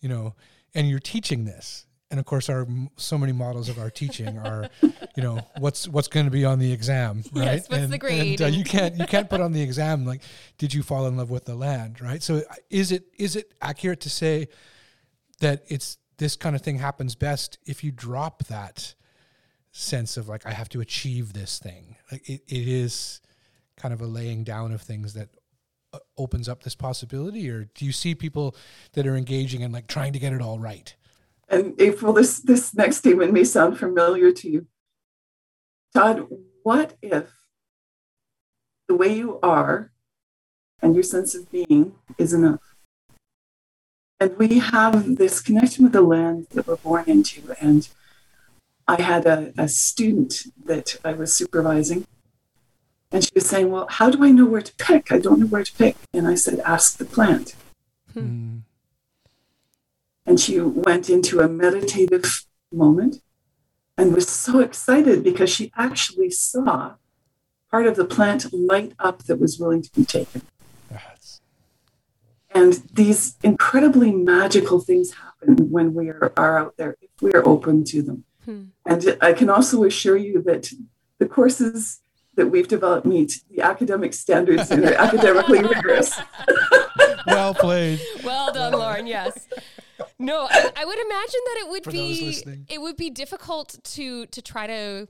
you 0.00 0.08
know 0.08 0.34
and 0.74 0.88
you're 0.88 1.00
teaching 1.00 1.44
this. 1.44 1.84
And 2.10 2.18
of 2.18 2.24
course 2.24 2.48
our 2.48 2.66
so 2.96 3.18
many 3.18 3.32
models 3.32 3.68
of 3.68 3.78
our 3.78 3.90
teaching 3.90 4.38
are 4.38 4.70
you 4.82 5.22
know 5.22 5.40
what's 5.58 5.86
what's 5.86 6.08
going 6.08 6.24
to 6.24 6.32
be 6.32 6.44
on 6.44 6.58
the 6.58 6.72
exam 6.72 7.22
right? 7.34 7.44
yes, 7.44 7.68
what's 7.68 7.82
and, 7.82 7.92
the 7.92 7.98
grade 7.98 8.40
and 8.40 8.54
uh, 8.54 8.56
you 8.56 8.64
can't 8.64 8.96
you 8.96 9.06
can't 9.06 9.28
put 9.28 9.42
on 9.42 9.52
the 9.52 9.60
exam 9.68 10.06
like 10.06 10.22
did 10.56 10.72
you 10.72 10.82
fall 10.82 11.06
in 11.06 11.18
love 11.18 11.30
with 11.30 11.44
the 11.44 11.54
land 11.54 12.00
right? 12.00 12.22
So 12.22 12.42
is 12.70 12.92
it 12.92 13.04
is 13.18 13.36
it 13.36 13.52
accurate 13.60 14.00
to 14.00 14.10
say 14.10 14.48
that 15.40 15.64
it's 15.68 15.98
this 16.18 16.36
kind 16.36 16.54
of 16.54 16.62
thing 16.62 16.78
happens 16.78 17.14
best 17.14 17.58
if 17.64 17.82
you 17.82 17.90
drop 17.90 18.44
that 18.44 18.94
sense 19.72 20.16
of 20.16 20.28
like 20.28 20.44
I 20.46 20.52
have 20.52 20.68
to 20.70 20.80
achieve 20.80 21.32
this 21.32 21.58
thing. 21.58 21.96
Like 22.10 22.28
it, 22.28 22.42
it 22.48 22.68
is 22.68 23.20
kind 23.76 23.94
of 23.94 24.00
a 24.00 24.06
laying 24.06 24.44
down 24.44 24.72
of 24.72 24.82
things 24.82 25.14
that 25.14 25.28
uh, 25.92 25.98
opens 26.16 26.48
up 26.48 26.64
this 26.64 26.74
possibility 26.74 27.48
or 27.48 27.64
do 27.74 27.84
you 27.84 27.92
see 27.92 28.14
people 28.14 28.56
that 28.92 29.06
are 29.06 29.16
engaging 29.16 29.62
and 29.62 29.72
like 29.72 29.86
trying 29.86 30.12
to 30.12 30.18
get 30.18 30.32
it 30.32 30.42
all 30.42 30.58
right? 30.58 30.94
And 31.48 31.80
April, 31.80 32.12
this 32.12 32.40
this 32.40 32.74
next 32.74 32.98
statement 32.98 33.32
may 33.32 33.44
sound 33.44 33.78
familiar 33.78 34.32
to 34.32 34.50
you. 34.50 34.66
Todd, 35.94 36.26
what 36.62 36.96
if 37.00 37.30
the 38.86 38.94
way 38.94 39.14
you 39.14 39.38
are 39.42 39.92
and 40.82 40.94
your 40.94 41.04
sense 41.04 41.34
of 41.34 41.50
being 41.50 41.94
is 42.18 42.34
enough? 42.34 42.67
And 44.20 44.36
we 44.36 44.58
have 44.58 45.16
this 45.16 45.40
connection 45.40 45.84
with 45.84 45.92
the 45.92 46.02
land 46.02 46.48
that 46.50 46.66
we're 46.66 46.76
born 46.76 47.04
into. 47.06 47.54
And 47.60 47.88
I 48.86 49.00
had 49.00 49.26
a, 49.26 49.52
a 49.56 49.68
student 49.68 50.44
that 50.64 50.96
I 51.04 51.12
was 51.12 51.34
supervising, 51.34 52.06
and 53.12 53.22
she 53.22 53.30
was 53.34 53.48
saying, 53.48 53.70
Well, 53.70 53.86
how 53.88 54.10
do 54.10 54.24
I 54.24 54.30
know 54.30 54.46
where 54.46 54.62
to 54.62 54.74
pick? 54.76 55.12
I 55.12 55.18
don't 55.18 55.40
know 55.40 55.46
where 55.46 55.64
to 55.64 55.72
pick. 55.72 55.96
And 56.12 56.26
I 56.26 56.34
said, 56.34 56.60
Ask 56.60 56.98
the 56.98 57.04
plant. 57.04 57.54
Hmm. 58.12 58.58
And 60.26 60.38
she 60.38 60.60
went 60.60 61.08
into 61.08 61.40
a 61.40 61.48
meditative 61.48 62.46
moment 62.72 63.22
and 63.96 64.14
was 64.14 64.28
so 64.28 64.60
excited 64.60 65.24
because 65.24 65.50
she 65.50 65.72
actually 65.76 66.30
saw 66.30 66.94
part 67.70 67.86
of 67.86 67.96
the 67.96 68.04
plant 68.04 68.52
light 68.52 68.92
up 68.98 69.24
that 69.24 69.40
was 69.40 69.58
willing 69.58 69.82
to 69.82 69.90
be 69.92 70.04
taken. 70.04 70.42
And 72.58 72.72
these 72.92 73.36
incredibly 73.44 74.10
magical 74.10 74.80
things 74.80 75.12
happen 75.12 75.70
when 75.70 75.94
we 75.94 76.08
are, 76.08 76.32
are 76.36 76.58
out 76.58 76.76
there, 76.76 76.96
if 77.00 77.10
we 77.22 77.32
are 77.32 77.46
open 77.46 77.84
to 77.84 78.02
them. 78.02 78.24
Hmm. 78.44 78.64
And 78.84 79.16
I 79.20 79.32
can 79.32 79.48
also 79.48 79.84
assure 79.84 80.16
you 80.16 80.42
that 80.42 80.72
the 81.18 81.26
courses 81.26 82.00
that 82.34 82.48
we've 82.48 82.66
developed 82.66 83.06
meet 83.06 83.42
the 83.48 83.62
academic 83.62 84.12
standards 84.12 84.72
and 84.72 84.84
are 84.84 84.94
academically 85.06 85.62
rigorous. 85.62 86.18
well 87.28 87.54
played. 87.54 88.00
Well 88.24 88.52
done, 88.52 88.72
Lauren. 88.72 89.06
Yes. 89.06 89.46
No, 90.20 90.48
I, 90.50 90.70
I 90.76 90.84
would 90.84 90.98
imagine 90.98 91.40
that 91.46 91.56
it 91.60 91.68
would 91.70 91.84
For 91.84 91.90
be 91.92 92.64
it 92.68 92.80
would 92.80 92.96
be 92.96 93.10
difficult 93.10 93.76
to 93.82 94.26
to 94.26 94.42
try 94.42 94.66
to 94.66 95.08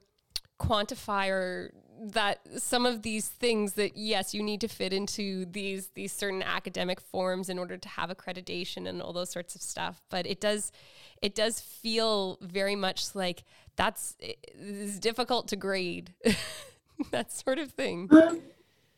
quantify 0.60 1.28
or 1.30 1.72
that 2.00 2.40
some 2.56 2.86
of 2.86 3.02
these 3.02 3.28
things 3.28 3.74
that 3.74 3.96
yes 3.96 4.34
you 4.34 4.42
need 4.42 4.60
to 4.60 4.68
fit 4.68 4.92
into 4.92 5.44
these 5.46 5.88
these 5.94 6.12
certain 6.12 6.42
academic 6.42 7.00
forms 7.00 7.48
in 7.48 7.58
order 7.58 7.76
to 7.76 7.88
have 7.88 8.10
accreditation 8.10 8.88
and 8.88 9.02
all 9.02 9.12
those 9.12 9.30
sorts 9.30 9.54
of 9.54 9.62
stuff. 9.62 10.02
But 10.08 10.26
it 10.26 10.40
does 10.40 10.72
it 11.20 11.34
does 11.34 11.60
feel 11.60 12.38
very 12.40 12.76
much 12.76 13.14
like 13.14 13.44
that's 13.76 14.16
it's 14.20 14.98
difficult 14.98 15.48
to 15.48 15.56
grade 15.56 16.14
that 17.10 17.32
sort 17.32 17.58
of 17.58 17.72
thing. 17.72 18.08
Um, 18.10 18.40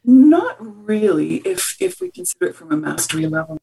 not 0.05 0.57
really 0.61 1.37
if 1.39 1.77
if 1.81 2.01
we 2.01 2.11
consider 2.11 2.47
it 2.47 2.57
from 2.57 2.73
a 2.73 2.77
mastery 2.77 3.27
level. 3.27 3.59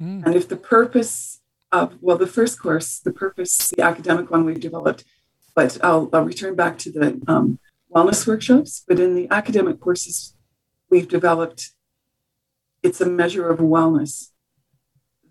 Mm. 0.00 0.24
and 0.24 0.34
if 0.34 0.48
the 0.48 0.56
purpose 0.56 1.40
of 1.72 1.98
well 2.00 2.16
the 2.16 2.26
first 2.26 2.58
course 2.58 2.98
the 2.98 3.12
purpose 3.12 3.70
the 3.76 3.82
academic 3.82 4.30
one 4.30 4.46
we've 4.46 4.58
developed 4.58 5.04
but 5.54 5.76
i'll, 5.84 6.08
I'll 6.14 6.24
return 6.24 6.54
back 6.54 6.78
to 6.78 6.90
the 6.90 7.20
um, 7.28 7.58
wellness 7.94 8.26
workshops, 8.26 8.84
but 8.86 9.00
in 9.00 9.14
the 9.14 9.28
academic 9.30 9.80
courses 9.80 10.34
we've 10.90 11.08
developed, 11.08 11.70
it's 12.82 13.00
a 13.00 13.06
measure 13.06 13.48
of 13.48 13.58
wellness 13.58 14.30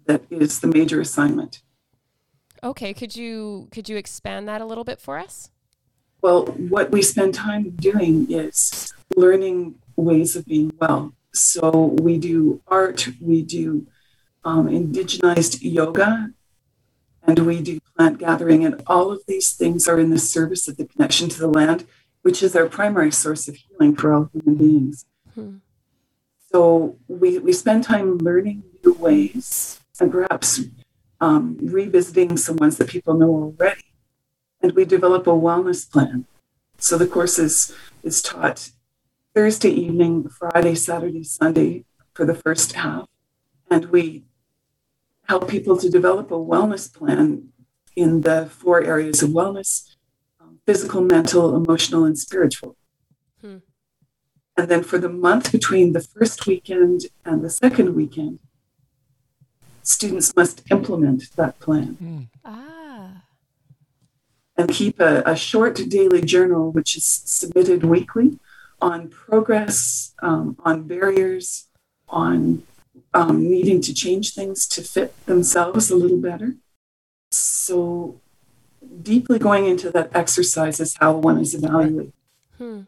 that 0.05 0.23
is 0.29 0.59
the 0.59 0.67
major 0.67 0.99
assignment. 0.99 1.61
Okay, 2.63 2.93
could 2.93 3.15
you 3.15 3.69
could 3.71 3.87
you 3.87 3.95
expand 3.95 4.47
that 4.49 4.61
a 4.61 4.65
little 4.65 4.83
bit 4.83 4.99
for 4.99 5.17
us? 5.17 5.49
Well, 6.21 6.45
what 6.45 6.91
we 6.91 7.01
spend 7.01 7.33
time 7.33 7.69
doing 7.71 8.29
is 8.29 8.93
learning 9.15 9.75
ways 9.95 10.35
of 10.35 10.45
being 10.45 10.73
well. 10.79 11.13
So 11.33 11.95
we 12.01 12.17
do 12.17 12.61
art, 12.67 13.07
we 13.21 13.41
do 13.43 13.87
um, 14.43 14.67
indigenized 14.67 15.59
yoga, 15.61 16.31
and 17.23 17.39
we 17.39 17.61
do 17.61 17.79
plant 17.95 18.17
gathering, 18.17 18.65
and 18.65 18.81
all 18.87 19.11
of 19.11 19.21
these 19.27 19.53
things 19.53 19.87
are 19.87 19.99
in 19.99 20.09
the 20.09 20.19
service 20.19 20.67
of 20.67 20.75
the 20.75 20.85
connection 20.85 21.29
to 21.29 21.39
the 21.39 21.47
land 21.47 21.85
which 22.21 22.43
is 22.43 22.55
our 22.55 22.67
primary 22.67 23.11
source 23.11 23.47
of 23.47 23.55
healing 23.55 23.95
for 23.95 24.13
all 24.13 24.29
human 24.33 24.55
beings. 24.55 25.05
Hmm. 25.33 25.57
So 26.51 26.97
we, 27.07 27.37
we 27.39 27.53
spend 27.53 27.83
time 27.83 28.17
learning 28.17 28.63
new 28.83 28.93
ways 28.93 29.79
and 29.99 30.11
perhaps 30.11 30.61
um, 31.21 31.57
revisiting 31.61 32.37
some 32.37 32.57
ones 32.57 32.77
that 32.77 32.89
people 32.89 33.13
know 33.13 33.29
already. 33.29 33.83
And 34.61 34.73
we 34.73 34.85
develop 34.85 35.27
a 35.27 35.31
wellness 35.31 35.89
plan. 35.89 36.25
So 36.77 36.97
the 36.97 37.07
course 37.07 37.39
is, 37.39 37.73
is 38.03 38.21
taught 38.21 38.71
Thursday 39.35 39.69
evening, 39.69 40.27
Friday, 40.27 40.75
Saturday, 40.75 41.23
Sunday 41.23 41.85
for 42.13 42.25
the 42.25 42.35
first 42.35 42.73
half. 42.73 43.07
And 43.69 43.85
we 43.85 44.25
help 45.27 45.47
people 45.47 45.77
to 45.77 45.89
develop 45.89 46.31
a 46.31 46.35
wellness 46.35 46.91
plan 46.91 47.49
in 47.95 48.21
the 48.21 48.47
four 48.47 48.81
areas 48.81 49.21
of 49.21 49.29
wellness 49.29 49.88
physical, 50.69 51.01
mental, 51.01 51.55
emotional, 51.55 52.05
and 52.05 52.15
spiritual. 52.15 52.75
Hmm. 53.41 53.57
And 54.55 54.67
then 54.69 54.83
for 54.83 54.99
the 54.99 55.09
month 55.09 55.51
between 55.51 55.93
the 55.93 56.01
first 56.13 56.45
weekend 56.45 57.07
and 57.25 57.43
the 57.43 57.49
second 57.49 57.95
weekend, 57.95 58.37
students 59.81 60.35
must 60.35 60.61
implement 60.69 61.35
that 61.37 61.59
plan. 61.59 61.87
Hmm. 62.01 62.21
Ah. 62.45 63.23
And 64.57 64.69
keep 64.69 64.99
a, 64.99 65.23
a, 65.25 65.35
short 65.35 65.75
daily 65.89 66.21
journal, 66.21 66.71
which 66.71 66.95
is 66.95 67.05
submitted 67.39 67.83
weekly 67.83 68.37
on 68.79 69.09
progress, 69.09 70.13
um, 70.21 70.55
on 70.63 70.83
barriers, 70.83 71.65
on 72.09 72.61
um, 73.15 73.49
needing 73.49 73.81
to 73.81 73.91
change 73.91 74.35
things 74.35 74.67
to 74.67 74.83
fit 74.83 75.11
themselves 75.25 75.89
a 75.89 75.95
little 75.95 76.21
better. 76.29 76.57
So 77.31 78.21
deeply 79.01 79.39
going 79.39 79.65
into 79.65 79.89
that 79.91 80.11
exercise 80.13 80.79
is 80.79 80.95
how 80.99 81.17
one 81.17 81.39
is 81.39 81.53
evaluated. 81.53 82.13
Hmm. 82.57 82.81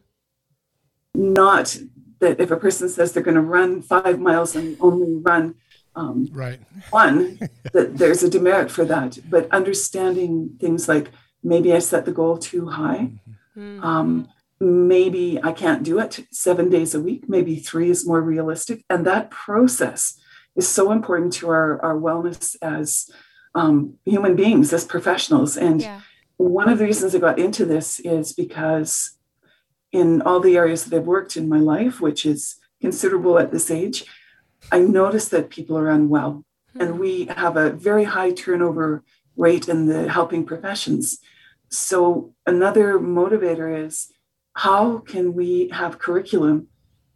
Not 1.14 1.78
that 2.20 2.40
if 2.40 2.52
a 2.52 2.58
person 2.58 2.90
says 2.90 3.12
they're 3.12 3.24
going 3.24 3.36
to 3.36 3.42
run 3.42 3.82
five 3.82 4.20
miles 4.20 4.56
and 4.56 4.78
only 4.80 5.16
run 5.18 5.56
um, 5.96 6.30
right. 6.32 6.60
one, 6.90 7.40
that 7.74 7.98
there's 7.98 8.24
a 8.24 8.30
demerit 8.30 8.72
for 8.72 8.86
that. 8.86 9.18
But 9.30 9.52
understanding 9.52 10.58
things 10.60 10.88
like 10.88 11.12
maybe 11.44 11.74
I 11.74 11.80
set 11.80 12.06
the 12.06 12.12
goal 12.12 12.38
too 12.38 12.68
high. 12.70 13.12
Mm-hmm. 13.58 13.84
Um, 13.84 14.30
maybe 14.60 15.40
I 15.44 15.52
can't 15.52 15.84
do 15.84 16.00
it 16.00 16.26
seven 16.32 16.70
days 16.70 16.96
a 16.96 17.02
week. 17.02 17.28
Maybe 17.28 17.58
three 17.58 17.90
is 17.90 18.08
more 18.08 18.22
realistic. 18.22 18.86
And 18.90 19.06
that 19.06 19.32
process 19.32 20.20
is 20.56 20.68
so 20.68 20.92
important 20.92 21.34
to 21.34 21.50
our, 21.50 21.84
our 21.84 21.96
wellness 21.96 22.56
as 22.62 23.10
um, 23.56 23.96
human 24.06 24.36
beings 24.36 24.72
as 24.74 24.86
professionals. 24.86 25.58
And 25.58 25.82
yeah. 25.82 26.02
one 26.38 26.70
of 26.70 26.80
the 26.80 26.86
reasons 26.86 27.16
I 27.16 27.20
got 27.20 27.40
into 27.40 27.66
this 27.66 28.00
is 28.00 28.34
because 28.34 29.18
in 29.92 30.22
all 30.22 30.40
the 30.40 30.58
areas 30.58 30.86
that 30.86 30.96
I've 30.96 31.08
worked 31.08 31.36
in 31.36 31.50
my 31.50 31.60
life, 31.60 32.00
which 32.00 32.26
is 32.26 32.56
considerable 32.80 33.38
at 33.38 33.52
this 33.52 33.70
age, 33.70 34.06
I 34.72 34.80
noticed 34.80 35.32
that 35.32 35.50
people 35.50 35.78
are 35.78 35.90
unwell. 35.90 36.46
Mm-hmm. 36.70 36.82
And 36.82 37.00
we 37.00 37.26
have 37.26 37.58
a 37.58 37.72
very 37.72 38.06
high 38.06 38.32
turnover 38.32 39.04
rate 39.36 39.68
in 39.68 39.88
the 39.88 40.10
helping 40.10 40.46
professions. 40.46 41.20
So, 41.70 42.34
another 42.46 43.00
motivator 43.00 43.86
is 43.86 44.12
how 44.54 45.00
can 45.00 45.34
we 45.34 45.70
have 45.70 46.00
curriculum 46.00 46.68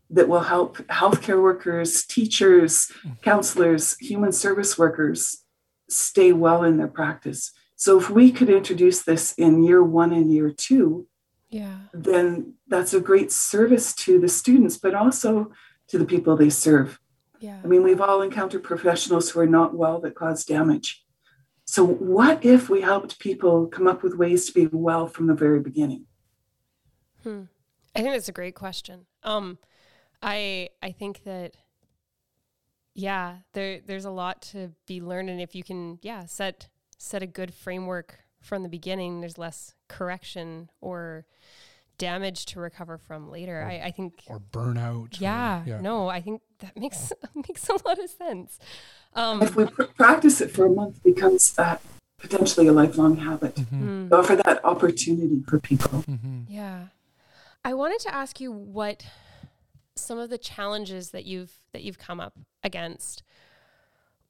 that 0.10 0.30
will 0.30 0.42
help 0.42 0.77
healthcare 0.88 1.42
workers, 1.42 2.06
teachers, 2.06 2.92
hmm. 3.02 3.13
counselors, 3.21 3.98
human 3.98 4.31
service 4.31 4.77
workers 4.77 5.44
stay 5.90 6.33
well 6.33 6.63
in 6.63 6.77
their 6.77 6.88
practice. 6.88 7.52
So 7.75 8.00
if 8.00 8.10
we 8.10 8.31
could 8.31 8.50
introduce 8.50 9.04
this 9.04 9.33
in 9.33 9.63
year 9.63 9.83
one 9.83 10.13
and 10.13 10.31
year 10.31 10.50
two, 10.50 11.08
yeah, 11.50 11.77
then 11.94 12.54
that's 12.67 12.94
a 12.94 13.00
great 13.00 13.31
service 13.31 13.94
to 13.96 14.19
the 14.19 14.29
students, 14.29 14.77
but 14.77 14.96
also 14.96 15.52
to 15.90 15.98
the 15.98 16.06
people 16.06 16.36
they 16.36 16.50
serve. 16.50 17.00
Yeah. 17.40 17.60
I 17.63 17.67
mean, 17.67 17.83
we've 17.83 18.02
all 18.02 18.21
encountered 18.21 18.63
professionals 18.63 19.29
who 19.29 19.40
are 19.42 19.48
not 19.48 19.75
well 19.75 20.00
that 20.02 20.15
cause 20.15 20.46
damage. 20.46 21.04
So 21.65 21.86
what 21.86 22.46
if 22.46 22.69
we 22.69 22.81
helped 22.81 23.19
people 23.19 23.67
come 23.67 23.88
up 23.88 24.04
with 24.04 24.15
ways 24.15 24.46
to 24.48 24.54
be 24.54 24.67
well 24.67 25.08
from 25.08 25.27
the 25.27 25.33
very 25.33 25.60
beginning? 25.60 26.06
Hmm. 27.23 27.44
I 27.96 28.02
think 28.02 28.13
that's 28.13 28.29
a 28.29 28.33
great 28.33 28.56
question. 28.56 29.06
Um, 29.23 29.58
I 30.21 30.69
I 30.81 30.92
think 30.92 31.23
that 31.23 31.56
yeah, 32.96 33.37
there 33.54 33.81
there's 33.85 34.06
a 34.06 34.10
lot 34.10 34.41
to 34.54 34.71
be 34.87 35.02
learned, 35.02 35.29
and 35.29 35.41
if 35.41 35.54
you 35.54 35.63
can, 35.63 36.00
yeah, 36.02 36.25
set 36.25 36.69
set 36.98 37.21
a 37.21 37.27
good 37.27 37.54
framework 37.54 38.19
from 38.41 38.63
the 38.63 38.69
beginning, 38.69 39.19
there's 39.19 39.37
less 39.37 39.75
correction 39.89 40.69
or 40.79 41.25
damage 41.98 42.46
to 42.46 42.60
recover 42.60 42.98
from 42.98 43.29
later. 43.29 43.62
Or, 43.62 43.65
I, 43.65 43.81
I 43.85 43.91
think 43.91 44.23
or 44.27 44.39
burnout. 44.39 45.19
Yeah, 45.19 45.62
or, 45.62 45.67
yeah, 45.67 45.81
no, 45.81 46.08
I 46.08 46.21
think 46.21 46.41
that 46.60 46.77
makes 46.77 47.12
makes 47.35 47.67
a 47.67 47.73
lot 47.85 48.00
of 48.00 48.10
sense. 48.10 48.60
Um, 49.13 49.41
if 49.41 49.56
we 49.56 49.65
pr- 49.65 49.83
practice 49.83 50.39
it 50.39 50.52
for 50.52 50.65
a 50.65 50.69
month, 50.69 51.04
becomes 51.04 51.52
that 51.54 51.81
potentially 52.17 52.67
a 52.67 52.73
lifelong 52.73 53.17
habit. 53.17 53.56
Mm. 53.56 54.12
Offer 54.12 54.37
that 54.37 54.63
opportunity 54.63 55.43
for 55.48 55.60
people. 55.60 56.04
Mm-hmm. 56.04 56.43
Yeah. 56.48 56.87
I 57.63 57.73
wanted 57.73 58.00
to 58.02 58.13
ask 58.13 58.39
you 58.39 58.52
what 58.52 59.06
some 59.96 60.17
of 60.17 60.29
the 60.29 60.37
challenges 60.37 61.12
that 61.12 61.25
you've 61.25 61.60
that 61.71 61.83
you've 61.83 62.00
come 62.00 62.19
up 62.19 62.37
against 62.63 63.23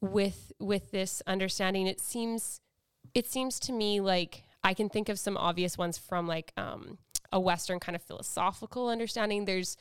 with 0.01 0.51
with 0.59 0.91
this 0.91 1.21
understanding. 1.27 1.87
It 1.87 1.99
seems 1.99 2.61
it 3.13 3.27
seems 3.27 3.59
to 3.61 3.71
me 3.71 4.01
like 4.01 4.43
I 4.63 4.73
can 4.73 4.89
think 4.89 5.09
of 5.09 5.19
some 5.19 5.37
obvious 5.37 5.77
ones 5.77 5.97
from 5.97 6.27
like 6.27 6.51
um, 6.57 6.97
a 7.31 7.39
Western 7.39 7.79
kind 7.79 7.95
of 7.95 8.01
philosophical 8.01 8.89
understanding. 8.89 9.45
There's, 9.45 9.77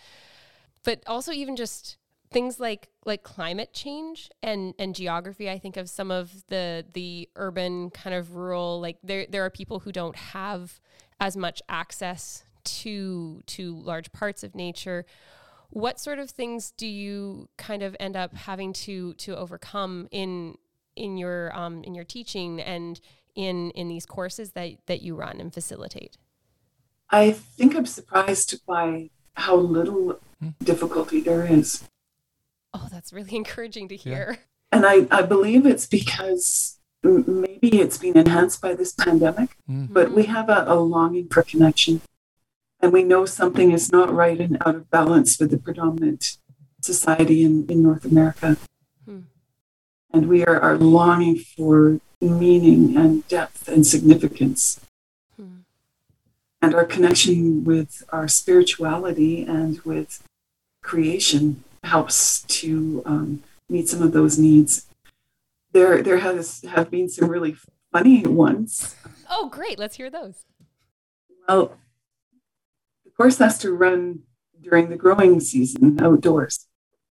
but 0.84 1.02
also 1.06 1.32
even 1.32 1.56
just 1.56 1.96
things 2.30 2.58
like 2.58 2.88
like 3.06 3.22
climate 3.22 3.72
change 3.72 4.30
and 4.42 4.74
and 4.78 4.94
geography. 4.94 5.48
I 5.50 5.58
think 5.58 5.76
of 5.76 5.88
some 5.88 6.10
of 6.10 6.46
the 6.48 6.84
the 6.92 7.28
urban 7.36 7.90
kind 7.90 8.14
of 8.14 8.34
rural 8.34 8.80
like 8.80 8.98
there 9.02 9.26
there 9.28 9.44
are 9.44 9.50
people 9.50 9.80
who 9.80 9.92
don't 9.92 10.16
have 10.16 10.80
as 11.20 11.36
much 11.36 11.62
access 11.68 12.44
to 12.64 13.42
to 13.46 13.76
large 13.76 14.12
parts 14.12 14.42
of 14.42 14.54
nature. 14.54 15.06
What 15.74 15.98
sort 15.98 16.20
of 16.20 16.30
things 16.30 16.70
do 16.76 16.86
you 16.86 17.48
kind 17.58 17.82
of 17.82 17.96
end 17.98 18.16
up 18.16 18.34
having 18.34 18.72
to 18.84 19.14
to 19.14 19.36
overcome 19.36 20.08
in 20.12 20.56
in 20.94 21.16
your 21.16 21.56
um, 21.56 21.82
in 21.82 21.94
your 21.94 22.04
teaching 22.04 22.60
and 22.60 23.00
in 23.34 23.70
in 23.72 23.88
these 23.88 24.06
courses 24.06 24.52
that 24.52 24.70
that 24.86 25.02
you 25.02 25.16
run 25.16 25.40
and 25.40 25.52
facilitate? 25.52 26.16
I 27.10 27.32
think 27.32 27.74
I'm 27.74 27.86
surprised 27.86 28.64
by 28.66 29.10
how 29.34 29.56
little 29.56 30.20
hmm. 30.40 30.50
difficulty 30.62 31.20
there 31.20 31.44
is. 31.44 31.82
Oh, 32.72 32.88
that's 32.90 33.12
really 33.12 33.34
encouraging 33.42 33.88
to 33.88 33.96
hear. 33.96 34.38
And 34.70 34.86
I, 34.86 35.06
I 35.10 35.22
believe 35.22 35.66
it's 35.66 35.86
because 35.86 36.78
maybe 37.02 37.80
it's 37.80 37.98
been 37.98 38.16
enhanced 38.16 38.60
by 38.60 38.74
this 38.74 38.92
pandemic, 38.92 39.56
hmm. 39.66 39.86
but 39.86 40.12
we 40.12 40.24
hmm. 40.24 40.32
have 40.32 40.48
a, 40.48 40.64
a 40.68 40.74
longing 40.76 41.28
for 41.28 41.42
connection. 41.42 42.00
And 42.84 42.92
we 42.92 43.02
know 43.02 43.24
something 43.24 43.72
is 43.72 43.90
not 43.90 44.12
right 44.12 44.38
and 44.38 44.58
out 44.66 44.74
of 44.74 44.90
balance 44.90 45.40
with 45.40 45.50
the 45.50 45.56
predominant 45.56 46.36
society 46.82 47.42
in, 47.42 47.64
in 47.70 47.82
North 47.82 48.04
America. 48.04 48.58
And 50.12 50.28
we 50.28 50.44
are, 50.44 50.60
are 50.60 50.76
longing 50.76 51.38
for 51.38 51.98
meaning 52.20 52.94
and 52.94 53.26
depth 53.26 53.68
and 53.68 53.86
significance. 53.86 54.82
Hmm. 55.34 55.60
And 56.60 56.74
our 56.74 56.84
connection 56.84 57.64
with 57.64 58.04
our 58.10 58.28
spirituality 58.28 59.44
and 59.44 59.80
with 59.80 60.22
creation 60.82 61.64
helps 61.84 62.42
to 62.42 63.02
um, 63.06 63.42
meet 63.70 63.88
some 63.88 64.02
of 64.02 64.12
those 64.12 64.38
needs. 64.38 64.84
There, 65.72 66.02
there 66.02 66.18
has 66.18 66.60
have 66.68 66.90
been 66.90 67.08
some 67.08 67.30
really 67.30 67.56
funny 67.90 68.24
ones. 68.26 68.94
Oh, 69.30 69.48
great! 69.48 69.78
Let's 69.78 69.96
hear 69.96 70.10
those. 70.10 70.44
Well, 71.48 71.78
course 73.16 73.38
has 73.38 73.58
to 73.58 73.72
run 73.72 74.20
during 74.60 74.90
the 74.90 74.96
growing 74.96 75.40
season 75.40 76.00
outdoors, 76.02 76.66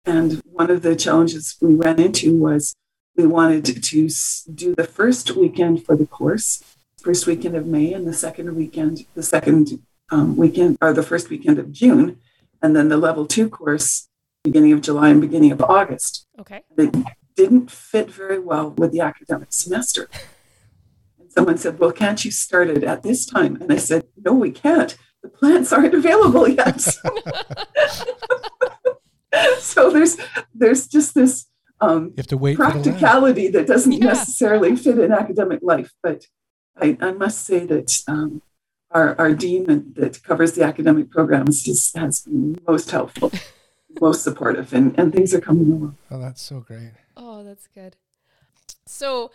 and 0.06 0.42
one 0.46 0.70
of 0.70 0.82
the 0.82 0.96
challenges 0.96 1.58
we 1.62 1.74
ran 1.74 2.00
into 2.00 2.36
was 2.36 2.76
we 3.16 3.26
wanted 3.26 3.66
to 3.66 4.10
do 4.54 4.76
the 4.76 4.88
first 4.90 5.32
weekend 5.32 5.86
for 5.86 5.96
the 5.96 6.06
course, 6.06 6.64
first 7.02 7.28
weekend 7.28 7.56
of 7.56 7.66
May, 7.66 7.94
and 7.94 8.08
the 8.08 8.14
second 8.14 8.56
weekend, 8.56 9.06
the 9.14 9.24
second 9.24 9.82
um, 10.12 10.38
weekend, 10.38 10.78
or 10.82 10.94
the 10.94 11.04
first 11.04 11.30
weekend 11.30 11.60
of 11.60 11.72
June, 11.72 12.20
and 12.62 12.76
then 12.76 12.90
the 12.90 12.98
level 12.98 13.26
two 13.26 13.50
course 13.50 14.08
beginning 14.44 14.72
of 14.72 14.82
July 14.82 15.10
and 15.10 15.22
beginning 15.22 15.52
of 15.52 15.62
August. 15.62 16.26
Okay. 16.40 16.64
It 16.78 16.96
didn't 17.36 17.72
fit 17.72 18.10
very 18.10 18.40
well 18.40 18.72
with 18.72 18.92
the 18.92 19.02
academic 19.02 19.50
semester. 19.52 20.10
And 21.20 21.32
someone 21.32 21.58
said, 21.58 21.78
Well, 21.78 21.92
can't 21.92 22.24
you 22.24 22.32
start 22.32 22.70
it 22.70 22.84
at 22.84 23.04
this 23.04 23.26
time? 23.26 23.58
And 23.62 23.72
I 23.72 23.78
said, 23.78 24.08
No, 24.18 24.34
we 24.34 24.52
can't. 24.52 24.98
The 25.22 25.30
plants 25.30 25.74
aren't 25.74 25.94
available 25.94 26.48
yet. 26.48 26.80
so 29.60 29.90
there's 29.92 30.18
there's 30.54 30.88
just 30.88 31.14
this 31.14 31.48
um, 31.82 32.06
You 32.08 32.14
have 32.18 32.28
to 32.28 32.38
wait 32.38 32.58
for 32.58 32.64
the 32.64 32.70
land. 32.70 32.84
practicality 32.84 33.48
that 33.50 33.68
doesn't 33.68 34.00
necessarily 34.00 34.76
fit 34.76 35.00
in 35.00 35.12
academic 35.12 35.60
life. 35.62 35.92
But 36.04 36.26
I, 36.78 36.98
I 37.02 37.12
must 37.12 37.46
say 37.46 37.66
that 37.66 38.02
um, 38.08 38.42
our, 38.92 39.18
our 39.20 39.34
dean 39.34 39.66
that, 39.66 39.96
that 39.96 40.24
covers 40.24 40.54
the 40.54 40.64
academic 40.64 41.10
programs 41.12 41.66
has, 41.66 41.92
has 41.96 42.22
been 42.22 42.58
most 42.68 42.92
helpful, 42.92 43.32
most 44.02 44.24
supportive, 44.24 44.74
and, 44.74 44.98
and 45.00 45.14
things 45.14 45.34
are 45.34 45.42
coming 45.42 45.72
along. 45.72 45.98
Oh, 46.12 46.20
that's 46.20 46.42
so 46.42 46.60
great. 46.62 46.92
Oh, 47.16 47.44
that's 47.44 47.68
good. 47.68 47.96
So, 48.86 49.26
a- 49.26 49.30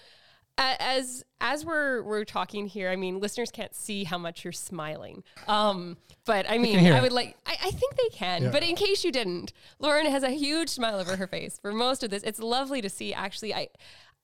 as 0.58 1.24
as 1.40 1.64
we're 1.64 2.02
we're 2.02 2.24
talking 2.24 2.66
here, 2.66 2.90
I 2.90 2.96
mean, 2.96 3.20
listeners 3.20 3.50
can't 3.50 3.74
see 3.74 4.04
how 4.04 4.18
much 4.18 4.44
you're 4.44 4.52
smiling. 4.52 5.22
Um, 5.48 5.96
but 6.24 6.48
I 6.48 6.58
mean, 6.58 6.92
I 6.92 7.00
would 7.00 7.12
like, 7.12 7.36
I, 7.44 7.56
I 7.64 7.70
think 7.70 7.96
they 7.96 8.08
can. 8.10 8.44
Yeah. 8.44 8.50
But 8.50 8.62
in 8.62 8.76
case 8.76 9.04
you 9.04 9.12
didn't, 9.12 9.52
Lauren 9.78 10.06
has 10.06 10.22
a 10.22 10.30
huge 10.30 10.70
smile 10.70 10.98
over 10.98 11.16
her 11.16 11.26
face 11.26 11.58
for 11.60 11.72
most 11.72 12.02
of 12.02 12.10
this. 12.10 12.22
It's 12.22 12.38
lovely 12.38 12.80
to 12.80 12.88
see. 12.88 13.12
Actually, 13.12 13.54
I, 13.54 13.68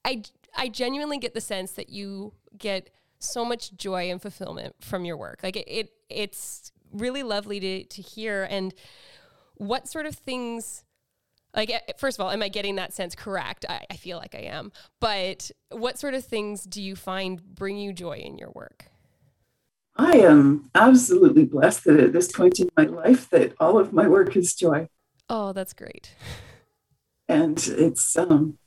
I, 0.05 0.23
I 0.57 0.69
genuinely 0.69 1.19
get 1.19 1.35
the 1.35 1.41
sense 1.41 1.73
that 1.73 1.91
you 1.91 2.33
get 2.57 2.91
so 3.19 3.45
much 3.45 3.75
joy 3.77 4.11
and 4.11 4.21
fulfillment 4.21 4.77
from 4.81 5.05
your 5.05 5.17
work. 5.17 5.41
Like 5.43 5.57
it, 5.57 5.69
it 5.69 5.93
it's 6.09 6.73
really 6.93 7.23
lovely 7.23 7.61
to 7.61 7.85
to 7.85 8.03
hear. 8.03 8.47
And 8.49 8.73
what 9.57 9.89
sort 9.89 10.07
of 10.07 10.15
things 10.15 10.85
like 11.55 11.71
eh, 11.71 11.81
first 11.97 12.19
of 12.19 12.25
all 12.25 12.31
am 12.31 12.43
i 12.43 12.49
getting 12.49 12.77
that 12.77 12.93
sense 12.93 13.15
correct? 13.15 13.65
I, 13.69 13.85
I 13.91 13.97
feel 13.97 14.19
like 14.19 14.35
i 14.35 14.41
am. 14.41 14.73
But 15.01 15.51
what 15.71 15.99
sort 15.99 16.15
of 16.15 16.25
things 16.25 16.65
do 16.65 16.83
you 16.83 16.97
find 16.97 17.43
bring 17.55 17.77
you 17.77 17.93
joy 17.93 18.19
in 18.19 18.39
your 18.39 18.51
work? 18.51 18.87
I 19.97 20.19
am 20.19 20.71
absolutely 20.75 21.45
blessed 21.45 21.85
that 21.85 22.01
at 22.01 22.13
this 22.13 22.33
point 22.33 22.61
in 22.61 22.71
my 22.77 22.85
life 22.85 23.29
that 23.31 23.55
all 23.61 23.79
of 23.79 23.93
my 23.93 24.09
work 24.09 24.37
is 24.37 24.55
joy. 24.55 24.89
oh 25.29 25.53
that's 25.53 25.73
great. 25.73 26.15
And 27.29 27.59
it's 27.67 28.17
um 28.17 28.59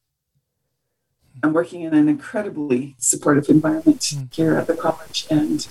I'm 1.42 1.54
working 1.54 1.82
in 1.82 1.94
an 1.94 2.08
incredibly 2.08 2.96
supportive 3.00 3.50
environment 3.50 4.14
here 4.32 4.56
at 4.56 4.68
the 4.68 4.76
college. 4.76 5.26
And 5.30 5.68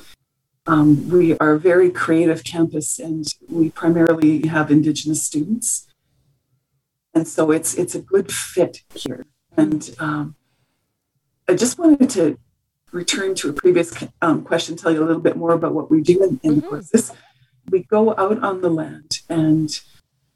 um, 0.66 1.08
we 1.08 1.36
are 1.38 1.52
a 1.52 1.60
very 1.60 1.90
creative 1.90 2.42
campus 2.44 2.98
and 2.98 3.26
we 3.48 3.70
primarily 3.70 4.46
have 4.48 4.70
indigenous 4.70 5.22
students. 5.22 5.88
And 7.14 7.28
so 7.28 7.50
it's 7.50 7.74
it's 7.74 7.94
a 7.94 8.00
good 8.00 8.32
fit 8.32 8.82
here. 8.94 9.26
And 9.56 9.94
um, 9.98 10.36
I 11.48 11.54
just 11.54 11.78
wanted 11.78 12.08
to 12.10 12.38
return 12.92 13.34
to 13.36 13.50
a 13.50 13.52
previous 13.52 13.92
um, 14.20 14.42
question, 14.42 14.76
tell 14.76 14.92
you 14.92 15.02
a 15.02 15.06
little 15.06 15.20
bit 15.20 15.36
more 15.36 15.52
about 15.52 15.74
what 15.74 15.90
we 15.90 16.00
do 16.00 16.22
in, 16.22 16.40
in 16.42 16.60
the 16.60 16.66
courses. 16.66 17.12
We 17.70 17.80
go 17.84 18.10
out 18.16 18.42
on 18.42 18.60
the 18.60 18.70
land 18.70 19.20
and 19.28 19.80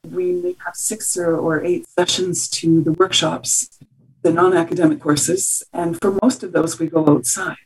we 0.05 0.33
may 0.33 0.57
have 0.64 0.74
six 0.74 1.16
or, 1.16 1.37
or 1.37 1.62
eight 1.64 1.87
sessions 1.89 2.49
to 2.49 2.83
the 2.83 2.93
workshops, 2.93 3.79
the 4.22 4.33
non 4.33 4.57
academic 4.57 5.01
courses. 5.01 5.62
And 5.72 6.01
for 6.01 6.16
most 6.22 6.43
of 6.43 6.53
those, 6.53 6.79
we 6.79 6.87
go 6.87 7.07
outside. 7.09 7.57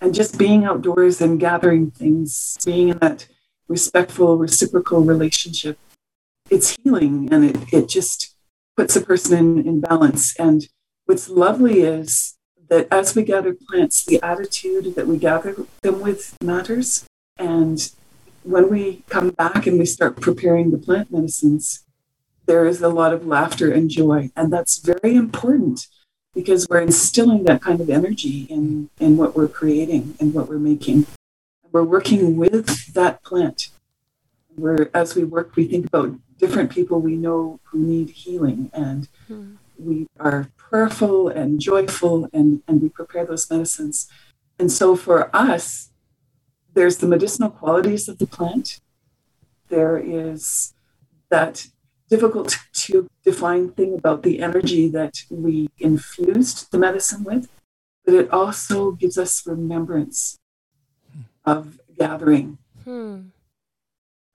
And 0.00 0.14
just 0.14 0.38
being 0.38 0.64
outdoors 0.64 1.20
and 1.20 1.40
gathering 1.40 1.90
things, 1.90 2.56
being 2.64 2.88
in 2.88 2.98
that 2.98 3.26
respectful, 3.66 4.38
reciprocal 4.38 5.00
relationship, 5.00 5.78
it's 6.50 6.76
healing 6.82 7.28
and 7.32 7.44
it, 7.44 7.72
it 7.72 7.88
just 7.88 8.34
puts 8.76 8.96
a 8.96 9.00
person 9.00 9.36
in, 9.36 9.66
in 9.66 9.80
balance. 9.80 10.34
And 10.36 10.68
what's 11.06 11.28
lovely 11.28 11.80
is 11.80 12.36
that 12.68 12.86
as 12.90 13.14
we 13.14 13.22
gather 13.22 13.54
plants, 13.54 14.04
the 14.04 14.22
attitude 14.22 14.94
that 14.94 15.06
we 15.06 15.18
gather 15.18 15.56
them 15.82 16.00
with 16.00 16.36
matters. 16.42 17.04
And 17.38 17.90
when 18.42 18.70
we 18.70 19.02
come 19.08 19.30
back 19.30 19.66
and 19.66 19.78
we 19.78 19.86
start 19.86 20.20
preparing 20.20 20.70
the 20.70 20.78
plant 20.78 21.10
medicines, 21.10 21.84
there 22.46 22.66
is 22.66 22.80
a 22.80 22.88
lot 22.88 23.12
of 23.12 23.26
laughter 23.26 23.72
and 23.72 23.90
joy. 23.90 24.30
And 24.36 24.52
that's 24.52 24.78
very 24.78 25.14
important 25.14 25.86
because 26.34 26.66
we're 26.68 26.80
instilling 26.80 27.44
that 27.44 27.62
kind 27.62 27.80
of 27.80 27.90
energy 27.90 28.46
in, 28.48 28.90
in 29.00 29.16
what 29.16 29.34
we're 29.34 29.48
creating 29.48 30.14
and 30.20 30.32
what 30.32 30.48
we're 30.48 30.58
making. 30.58 31.06
We're 31.72 31.82
working 31.82 32.36
with 32.36 32.94
that 32.94 33.22
plant. 33.22 33.68
Where 34.54 34.90
as 34.94 35.14
we 35.14 35.24
work, 35.24 35.54
we 35.56 35.66
think 35.66 35.86
about 35.86 36.18
different 36.38 36.70
people 36.70 37.00
we 37.00 37.16
know 37.16 37.60
who 37.64 37.78
need 37.78 38.10
healing 38.10 38.70
and 38.72 39.08
hmm. 39.26 39.56
we 39.76 40.06
are 40.18 40.50
prayerful 40.56 41.28
and 41.28 41.60
joyful 41.60 42.28
and, 42.32 42.62
and 42.66 42.80
we 42.80 42.88
prepare 42.88 43.26
those 43.26 43.50
medicines. 43.50 44.08
And 44.58 44.70
so 44.72 44.96
for 44.96 45.34
us, 45.34 45.90
there's 46.74 46.98
the 46.98 47.08
medicinal 47.08 47.50
qualities 47.50 48.08
of 48.08 48.18
the 48.18 48.26
plant. 48.26 48.80
There 49.68 49.98
is 49.98 50.74
that 51.30 51.66
difficult 52.08 52.56
to 52.72 53.08
define 53.24 53.70
thing 53.72 53.94
about 53.98 54.22
the 54.22 54.40
energy 54.40 54.88
that 54.88 55.22
we 55.30 55.68
infused 55.78 56.70
the 56.70 56.78
medicine 56.78 57.24
with, 57.24 57.48
but 58.04 58.14
it 58.14 58.30
also 58.30 58.92
gives 58.92 59.18
us 59.18 59.46
remembrance 59.46 60.38
hmm. 61.12 61.22
of 61.44 61.80
gathering. 61.98 62.58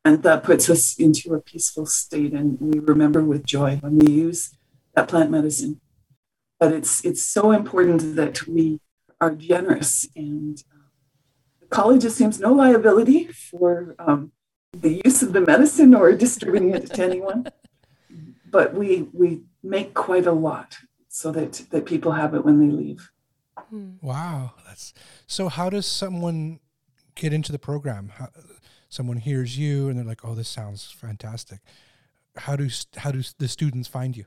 Hmm. 0.06 0.10
And 0.10 0.24
that 0.24 0.44
puts 0.44 0.70
us 0.70 0.96
into 0.98 1.34
a 1.34 1.40
peaceful 1.42 1.86
state, 1.86 2.34
and 2.34 2.58
we 2.60 2.80
remember 2.80 3.24
with 3.24 3.46
joy 3.46 3.78
when 3.78 3.98
we 3.98 4.12
use 4.12 4.56
that 4.96 5.08
plant 5.08 5.32
medicine. 5.32 5.80
But 6.60 6.74
it's 6.74 7.04
it's 7.06 7.24
so 7.24 7.52
important 7.52 8.16
that 8.16 8.48
we 8.48 8.80
are 9.22 9.32
generous, 9.32 10.08
and 10.16 10.58
uh, 10.74 10.90
the 11.62 11.68
college 11.68 12.06
assumes 12.06 12.40
no 12.40 12.54
liability 12.54 13.28
for 13.28 13.96
um, 14.00 14.32
the 14.74 15.02
use 15.06 15.24
of 15.24 15.34
the 15.34 15.42
medicine 15.42 15.94
or 15.94 16.12
distributing 16.14 16.72
it 16.72 16.88
to 16.94 17.04
anyone. 17.04 17.48
But 18.50 18.74
we 18.74 19.10
we 19.14 19.44
make 19.64 19.94
quite 19.94 20.28
a 20.28 20.32
lot 20.32 20.78
so 21.08 21.32
that 21.32 21.66
that 21.72 21.86
people 21.86 22.12
have 22.12 22.34
it 22.34 22.44
when 22.46 22.60
they 22.60 22.76
leave. 22.76 23.10
Wow, 24.02 24.54
that's 24.68 24.94
so. 25.28 25.50
How 25.50 25.70
does 25.70 25.86
someone 25.86 26.60
get 27.16 27.34
into 27.34 27.52
the 27.52 27.60
program? 27.60 28.12
How, 28.16 28.30
someone 28.94 29.18
hears 29.18 29.58
you 29.58 29.90
and 29.90 29.98
they're 29.98 30.06
like, 30.06 30.24
"Oh, 30.24 30.36
this 30.36 30.48
sounds 30.50 30.92
fantastic." 30.92 31.60
How 32.38 32.56
do 32.56 32.70
how 32.98 33.12
do 33.12 33.22
the 33.40 33.48
students 33.48 33.88
find 33.88 34.16
you? 34.16 34.26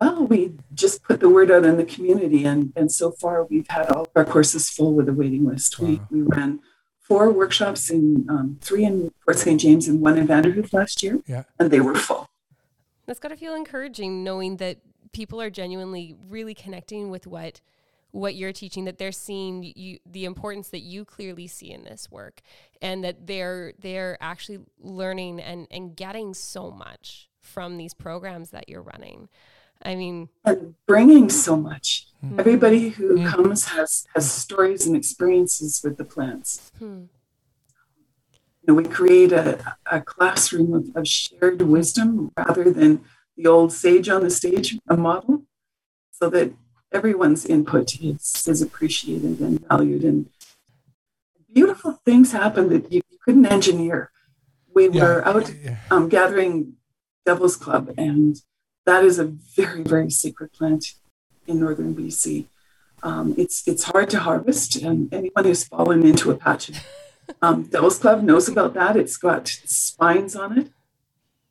Well, 0.00 0.26
we 0.26 0.54
just 0.74 1.02
put 1.04 1.20
the 1.20 1.28
word 1.28 1.50
out 1.50 1.64
in 1.64 1.76
the 1.76 1.84
community, 1.84 2.44
and, 2.44 2.72
and 2.74 2.90
so 2.90 3.12
far 3.12 3.44
we've 3.44 3.68
had 3.68 3.86
all 3.90 4.08
our 4.16 4.24
courses 4.24 4.68
full 4.68 4.94
with 4.94 5.08
a 5.08 5.12
waiting 5.12 5.44
list. 5.46 5.78
We, 5.78 6.00
we 6.10 6.22
ran 6.22 6.58
four 6.98 7.30
workshops 7.30 7.88
in 7.88 8.26
um, 8.28 8.58
three 8.60 8.84
in 8.84 9.12
Fort 9.24 9.38
St. 9.38 9.60
James 9.60 9.86
and 9.86 10.00
one 10.00 10.18
in 10.18 10.26
Vanderhoof 10.26 10.72
last 10.72 11.02
year, 11.04 11.20
Yeah. 11.26 11.44
and 11.58 11.70
they 11.70 11.78
were 11.80 11.94
full. 11.94 12.28
That's 13.06 13.20
got 13.20 13.28
to 13.28 13.36
feel 13.36 13.54
encouraging 13.54 14.24
knowing 14.24 14.56
that 14.56 14.78
people 15.12 15.40
are 15.40 15.50
genuinely 15.50 16.16
really 16.28 16.54
connecting 16.54 17.08
with 17.10 17.26
what 17.28 17.60
what 18.12 18.34
you're 18.34 18.52
teaching 18.52 18.84
that 18.84 18.98
they're 18.98 19.10
seeing 19.10 19.72
you 19.74 19.98
the 20.06 20.24
importance 20.26 20.68
that 20.68 20.80
you 20.80 21.04
clearly 21.04 21.46
see 21.46 21.72
in 21.72 21.82
this 21.84 22.10
work 22.10 22.42
and 22.80 23.02
that 23.02 23.26
they're 23.26 23.72
they're 23.78 24.16
actually 24.20 24.60
learning 24.78 25.40
and 25.40 25.66
and 25.70 25.96
getting 25.96 26.34
so 26.34 26.70
much 26.70 27.28
from 27.40 27.76
these 27.76 27.94
programs 27.94 28.50
that 28.50 28.68
you're 28.68 28.82
running. 28.82 29.28
I 29.84 29.96
mean, 29.96 30.28
and 30.44 30.74
bringing 30.86 31.28
so 31.28 31.56
much. 31.56 32.06
Mhm. 32.24 32.38
Everybody 32.38 32.90
who 32.90 33.26
comes 33.26 33.64
has 33.66 34.06
has 34.14 34.30
stories 34.30 34.86
and 34.86 34.94
experiences 34.94 35.80
with 35.82 35.96
the 35.96 36.04
plants. 36.04 36.70
hmm. 36.78 37.04
You 38.64 38.68
know, 38.68 38.74
we 38.74 38.84
create 38.84 39.32
a, 39.32 39.74
a 39.90 40.00
classroom 40.00 40.72
of, 40.72 40.90
of 40.94 41.08
shared 41.08 41.62
wisdom 41.62 42.30
rather 42.36 42.70
than 42.70 43.04
the 43.36 43.48
old 43.48 43.72
sage 43.72 44.08
on 44.08 44.22
the 44.22 44.30
stage, 44.30 44.78
a 44.86 44.96
model, 44.96 45.42
so 46.12 46.30
that 46.30 46.52
everyone's 46.92 47.44
input 47.46 48.00
is, 48.00 48.44
is 48.46 48.62
appreciated 48.62 49.40
and 49.40 49.66
valued. 49.68 50.04
And 50.04 50.28
beautiful 51.52 52.00
things 52.04 52.32
happen 52.32 52.68
that 52.70 52.92
you, 52.92 53.02
couldn't 53.24 53.46
engineer. 53.46 54.10
We 54.74 54.88
Yeah, 54.88 55.04
were 55.04 55.28
out 55.28 55.54
um, 55.92 56.08
gathering 56.08 56.74
Devil's 57.24 57.56
Club, 57.56 57.94
and 57.96 58.36
that 58.84 59.04
is 59.04 59.20
a 59.20 59.26
very, 59.26 59.82
very 59.84 60.10
sacred 60.10 60.52
plant 60.52 60.94
in 61.46 61.60
northern 61.60 61.94
BC. 61.94 62.46
Um, 63.04 63.34
it's 63.38 63.62
it's 63.66 63.84
hard 63.84 64.10
to 64.10 64.18
harvest, 64.18 64.76
and 64.76 65.12
anyone 65.14 65.44
who's 65.44 65.62
fallen 65.62 66.04
into 66.04 66.32
a 66.32 66.36
patch 66.36 66.70
of 66.70 66.76
um, 67.40 67.64
Devil's 67.64 67.98
Club 67.98 68.22
knows 68.22 68.48
about 68.48 68.74
that. 68.74 68.96
It's 68.96 69.16
got 69.16 69.46
spines 69.46 70.34
on 70.34 70.58
it, 70.58 70.70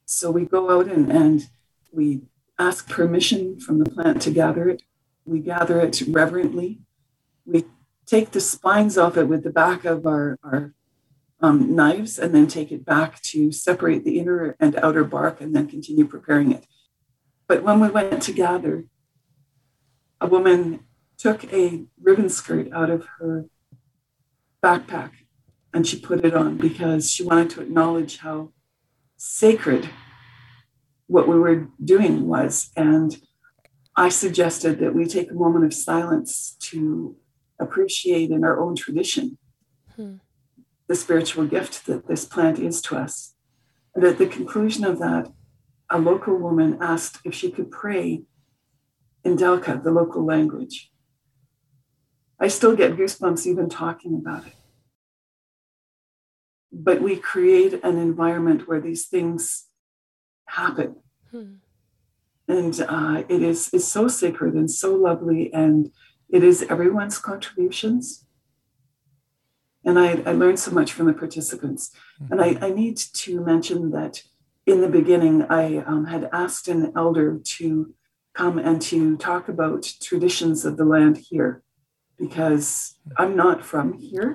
so 0.06 0.32
we 0.32 0.46
go 0.46 0.78
out 0.78 0.88
and, 0.88 1.10
and 1.12 1.50
we 1.94 2.22
ask 2.60 2.90
permission 2.90 3.60
from 3.60 3.80
the 3.80 3.90
plant 3.90 4.22
to 4.24 4.32
gather 4.32 4.70
it. 4.70 4.84
We 5.26 5.40
gather 5.40 5.80
it 5.82 6.02
reverently. 6.08 6.82
We 7.46 7.66
take 8.06 8.32
the 8.32 8.42
spines 8.42 8.98
off 8.98 9.18
it 9.18 9.26
with 9.26 9.44
the 9.44 9.52
back 9.52 9.86
of 9.86 10.06
our, 10.06 10.38
our 10.44 10.74
um, 11.40 11.76
knives 11.76 12.20
and 12.20 12.34
then 12.36 12.48
take 12.48 12.72
it 12.72 12.86
back 12.86 13.22
to 13.22 13.52
separate 13.52 14.04
the 14.04 14.20
inner 14.20 14.56
and 14.60 14.76
outer 14.78 15.04
bark 15.04 15.42
and 15.42 15.56
then 15.56 15.68
continue 15.68 16.06
preparing 16.06 16.52
it. 16.52 16.66
But 17.48 17.64
when 17.64 17.80
we 17.80 17.90
went 17.90 18.22
to 18.24 18.32
gather, 18.32 18.86
a 20.20 20.28
woman 20.28 20.82
took 21.18 21.52
a 21.52 21.86
ribbon 22.02 22.30
skirt 22.30 22.72
out 22.72 22.90
of 22.90 23.08
her 23.20 23.46
backpack 24.64 25.12
and 25.74 25.88
she 25.88 26.00
put 26.00 26.24
it 26.26 26.36
on 26.36 26.58
because 26.58 27.10
she 27.10 27.24
wanted 27.24 27.50
to 27.52 27.62
acknowledge 27.62 28.18
how 28.18 28.52
sacred 29.18 29.90
what 31.08 31.28
we 31.28 31.38
were 31.38 31.68
doing 31.84 32.28
was. 32.28 32.72
And 32.76 33.18
I 33.96 34.10
suggested 34.10 34.80
that 34.80 34.96
we 34.96 35.06
take 35.06 35.32
a 35.32 35.36
moment 35.36 35.66
of 35.66 35.74
silence 35.74 36.56
to 36.72 37.16
appreciate 37.60 38.32
in 38.32 38.44
our 38.44 38.60
own 38.60 38.76
tradition 38.76 39.38
Hmm. 39.96 40.16
the 40.88 40.96
spiritual 40.96 41.46
gift 41.46 41.86
that 41.86 42.08
this 42.08 42.26
plant 42.26 42.58
is 42.60 42.82
to 42.84 42.96
us. 42.96 43.36
And 43.94 44.04
at 44.06 44.18
the 44.18 44.28
conclusion 44.28 44.86
of 44.86 45.00
that, 45.00 45.32
a 45.90 46.00
local 46.00 46.38
woman 46.38 46.78
asked 46.80 47.20
if 47.26 47.34
she 47.34 47.52
could 47.52 47.70
pray 47.70 48.24
in 49.24 49.36
Dakelh, 49.36 49.84
the 49.84 49.92
local 49.92 50.26
language. 50.26 50.92
I 52.40 52.48
still 52.48 52.76
get 52.76 52.96
goosebumps 52.96 53.46
even 53.46 53.70
talking 53.70 54.16
about 54.16 54.48
it. 54.48 54.56
But 56.72 57.02
we 57.02 57.18
create 57.18 57.84
an 57.84 57.98
environment 57.98 58.68
where 58.68 58.80
these 58.80 59.06
things 59.08 59.68
happen. 60.46 60.96
Hmm. 61.30 61.56
And 62.58 62.74
uh, 62.98 63.24
it 63.36 63.42
is 63.52 63.60
is 63.78 63.86
so 63.96 64.08
sacred 64.10 64.54
and 64.56 64.70
so 64.70 64.90
lovely, 64.94 65.42
and 65.54 65.92
it 66.38 66.44
is 66.44 66.64
everyone's 66.74 67.18
contributions. 67.18 68.26
And 69.88 69.98
I, 69.98 70.10
I 70.30 70.34
learned 70.34 70.60
so 70.60 70.72
much 70.72 70.92
from 70.92 71.08
the 71.08 71.14
participants. 71.14 71.84
And 72.30 72.40
I, 72.48 72.50
I 72.68 72.70
need 72.82 72.98
to 73.24 73.32
mention 73.52 73.92
that 73.92 74.14
in 74.66 74.82
the 74.82 74.90
beginning, 75.00 75.36
I 75.50 75.78
um, 75.78 76.06
had 76.06 76.30
asked 76.32 76.68
an 76.68 76.92
elder 76.96 77.40
to 77.58 77.96
come 78.34 78.60
and 78.60 78.82
to 78.92 79.18
talk 79.18 79.50
about 79.50 79.82
traditions 80.02 80.66
of 80.66 80.78
the 80.78 80.86
land 80.86 81.16
here, 81.30 81.64
because 82.18 82.96
I'm 83.18 83.36
not 83.36 83.66
from 83.72 83.94
here. 83.94 84.30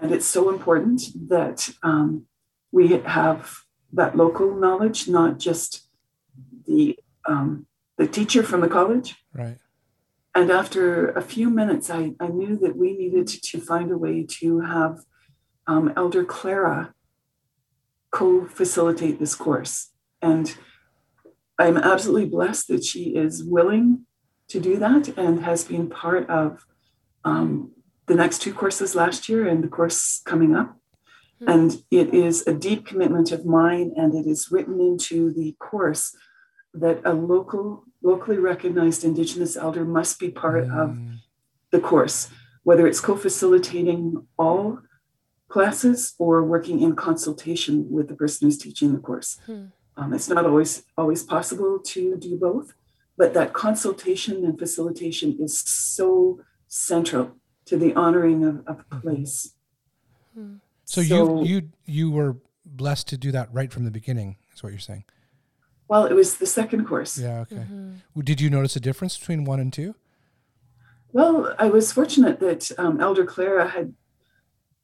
And 0.00 0.12
it's 0.14 0.26
so 0.26 0.50
important 0.50 1.00
that 1.28 1.68
um, 1.82 2.26
we 2.72 2.88
have 3.18 3.40
that 3.92 4.16
local 4.16 4.54
knowledge, 4.54 5.06
not 5.06 5.38
just 5.38 5.83
the 6.66 6.98
um, 7.26 7.66
the 7.96 8.06
teacher 8.06 8.42
from 8.42 8.60
the 8.60 8.68
college. 8.68 9.16
Right. 9.32 9.58
And 10.34 10.50
after 10.50 11.10
a 11.10 11.22
few 11.22 11.48
minutes, 11.48 11.90
I, 11.90 12.12
I 12.18 12.26
knew 12.28 12.58
that 12.58 12.76
we 12.76 12.96
needed 12.96 13.28
to 13.28 13.60
find 13.60 13.92
a 13.92 13.98
way 13.98 14.26
to 14.40 14.60
have 14.60 14.98
um, 15.66 15.92
Elder 15.96 16.24
Clara 16.24 16.92
co 18.10 18.46
facilitate 18.46 19.18
this 19.18 19.34
course. 19.34 19.92
And 20.20 20.56
I'm 21.58 21.76
absolutely 21.76 22.28
blessed 22.28 22.68
that 22.68 22.84
she 22.84 23.14
is 23.14 23.44
willing 23.44 24.06
to 24.48 24.60
do 24.60 24.76
that 24.78 25.16
and 25.16 25.44
has 25.44 25.64
been 25.64 25.88
part 25.88 26.28
of 26.28 26.64
um, 27.24 27.70
the 28.06 28.14
next 28.14 28.42
two 28.42 28.52
courses 28.52 28.94
last 28.94 29.28
year 29.28 29.48
and 29.48 29.62
the 29.62 29.68
course 29.68 30.20
coming 30.24 30.54
up. 30.54 30.76
And 31.46 31.76
it 31.90 32.14
is 32.14 32.46
a 32.46 32.54
deep 32.54 32.86
commitment 32.86 33.30
of 33.30 33.44
mine, 33.44 33.92
and 33.96 34.14
it 34.14 34.26
is 34.26 34.50
written 34.50 34.80
into 34.80 35.32
the 35.32 35.54
course 35.58 36.16
that 36.74 37.00
a 37.04 37.12
local, 37.12 37.84
locally 38.02 38.38
recognized 38.38 39.04
Indigenous 39.04 39.56
elder 39.56 39.84
must 39.84 40.18
be 40.18 40.30
part 40.30 40.68
of 40.68 40.98
the 41.70 41.80
course, 41.80 42.28
whether 42.62 42.86
it's 42.86 43.00
co-facilitating 43.00 44.26
all 44.38 44.80
classes 45.48 46.14
or 46.18 46.42
working 46.42 46.80
in 46.80 46.96
consultation 46.96 47.90
with 47.90 48.08
the 48.08 48.14
person 48.14 48.46
who's 48.46 48.58
teaching 48.58 48.92
the 48.92 48.98
course. 48.98 49.38
Hmm. 49.46 49.66
Um, 49.96 50.12
it's 50.12 50.28
not 50.28 50.44
always 50.44 50.82
always 50.98 51.22
possible 51.22 51.78
to 51.78 52.16
do 52.16 52.36
both, 52.36 52.74
but 53.16 53.34
that 53.34 53.52
consultation 53.52 54.44
and 54.44 54.58
facilitation 54.58 55.36
is 55.40 55.56
so 55.58 56.40
central 56.66 57.36
to 57.66 57.76
the 57.76 57.94
honoring 57.94 58.44
of, 58.44 58.64
of 58.66 59.02
place. 59.02 59.54
So, 60.84 61.00
you 61.00 61.44
you 61.44 61.68
you 61.86 62.10
were 62.10 62.36
blessed 62.66 63.06
to 63.08 63.16
do 63.16 63.30
that 63.32 63.48
right 63.52 63.72
from 63.72 63.84
the 63.84 63.90
beginning. 63.90 64.36
Is 64.52 64.62
what 64.62 64.72
you're 64.72 64.80
saying? 64.80 65.04
Well, 65.94 66.06
it 66.06 66.12
was 66.14 66.38
the 66.38 66.46
second 66.46 66.86
course. 66.86 67.16
Yeah. 67.16 67.42
Okay. 67.42 67.54
W- 68.14 68.24
Did 68.24 68.40
you 68.40 68.50
notice 68.50 68.74
a 68.74 68.80
difference 68.80 69.16
between 69.16 69.44
one 69.44 69.60
and 69.60 69.72
two? 69.72 69.94
Well, 71.12 71.54
I 71.56 71.68
was 71.68 71.92
fortunate 71.92 72.40
that 72.40 72.72
um, 72.78 73.00
Elder 73.00 73.24
Clara 73.24 73.68
had 73.68 73.94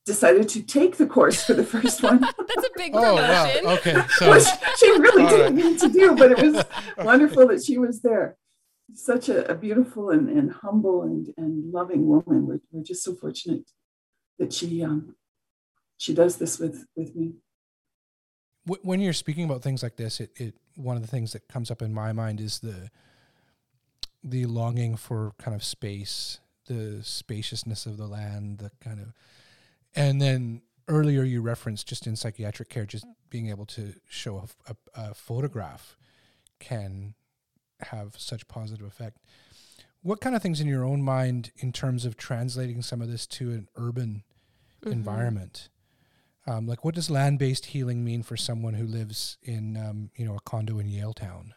decided 0.06 0.48
to 0.50 0.62
take 0.62 0.98
the 0.98 1.06
course 1.08 1.42
for 1.42 1.54
the 1.54 1.64
first 1.64 2.00
one. 2.10 2.20
That's 2.20 2.64
a 2.64 2.70
big 2.76 2.92
promotion. 2.92 3.24
Oh, 3.64 3.70
wow. 3.70 3.72
Okay, 3.74 3.96
so- 4.18 4.30
Which 4.30 4.44
she 4.78 4.88
really 4.92 5.24
All 5.24 5.30
didn't 5.30 5.56
right. 5.56 5.64
need 5.64 5.80
to 5.80 5.88
do, 5.88 6.14
but 6.14 6.30
it 6.30 6.38
was 6.40 6.64
wonderful 7.04 7.48
that 7.48 7.64
she 7.64 7.76
was 7.76 8.02
there. 8.02 8.36
Such 8.94 9.28
a, 9.28 9.50
a 9.50 9.56
beautiful 9.56 10.10
and, 10.10 10.28
and 10.28 10.52
humble 10.52 11.02
and, 11.02 11.34
and 11.36 11.72
loving 11.72 12.06
woman. 12.06 12.46
We're, 12.46 12.60
we're 12.70 12.84
just 12.84 13.02
so 13.02 13.16
fortunate 13.16 13.68
that 14.38 14.52
she 14.52 14.84
um, 14.84 15.16
she 15.96 16.14
does 16.14 16.36
this 16.36 16.60
with 16.60 16.86
with 16.94 17.16
me. 17.16 17.34
Wh- 18.66 18.84
When 18.84 19.00
you're 19.00 19.12
speaking 19.12 19.44
about 19.44 19.62
things 19.62 19.82
like 19.82 19.96
this, 19.96 20.20
it, 20.20 20.30
it 20.36 20.54
one 20.76 20.96
of 20.96 21.02
the 21.02 21.08
things 21.08 21.32
that 21.32 21.48
comes 21.48 21.70
up 21.70 21.82
in 21.82 21.92
my 21.92 22.12
mind 22.12 22.40
is 22.40 22.60
the 22.60 22.90
the 24.22 24.44
longing 24.46 24.96
for 24.96 25.32
kind 25.38 25.54
of 25.54 25.64
space, 25.64 26.40
the 26.66 27.00
spaciousness 27.02 27.86
of 27.86 27.96
the 27.96 28.06
land, 28.06 28.58
the 28.58 28.70
kind 28.80 29.00
of, 29.00 29.14
and 29.94 30.20
then 30.20 30.60
earlier 30.88 31.22
you 31.22 31.40
referenced 31.40 31.88
just 31.88 32.06
in 32.06 32.16
psychiatric 32.16 32.68
care, 32.68 32.84
just 32.84 33.06
being 33.30 33.48
able 33.48 33.64
to 33.64 33.94
show 34.08 34.44
a 34.94 35.14
photograph 35.14 35.96
can 36.58 37.14
have 37.80 38.14
such 38.18 38.46
positive 38.48 38.86
effect. 38.86 39.16
what 40.02 40.20
kind 40.20 40.34
of 40.36 40.42
things 40.42 40.60
in 40.60 40.66
your 40.66 40.82
own 40.84 41.02
mind 41.02 41.50
in 41.58 41.72
terms 41.72 42.04
of 42.06 42.16
translating 42.16 42.80
some 42.82 43.00
of 43.02 43.08
this 43.10 43.26
to 43.26 43.50
an 43.52 43.68
urban 43.76 44.22
Mhm. 44.82 44.92
environment? 44.92 45.68
Um, 46.46 46.66
like, 46.66 46.84
what 46.84 46.94
does 46.94 47.10
land-based 47.10 47.66
healing 47.66 48.04
mean 48.04 48.22
for 48.22 48.36
someone 48.36 48.74
who 48.74 48.86
lives 48.86 49.36
in, 49.42 49.76
um, 49.76 50.10
you 50.16 50.24
know, 50.24 50.36
a 50.36 50.40
condo 50.40 50.78
in 50.78 50.86
Yaletown? 50.86 51.52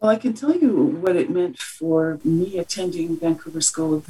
Well, 0.00 0.10
I 0.10 0.16
can 0.16 0.34
tell 0.34 0.54
you 0.54 0.98
what 1.00 1.16
it 1.16 1.30
meant 1.30 1.58
for 1.58 2.20
me 2.24 2.58
attending 2.58 3.18
Vancouver 3.18 3.60
School 3.60 3.94
of 3.94 4.06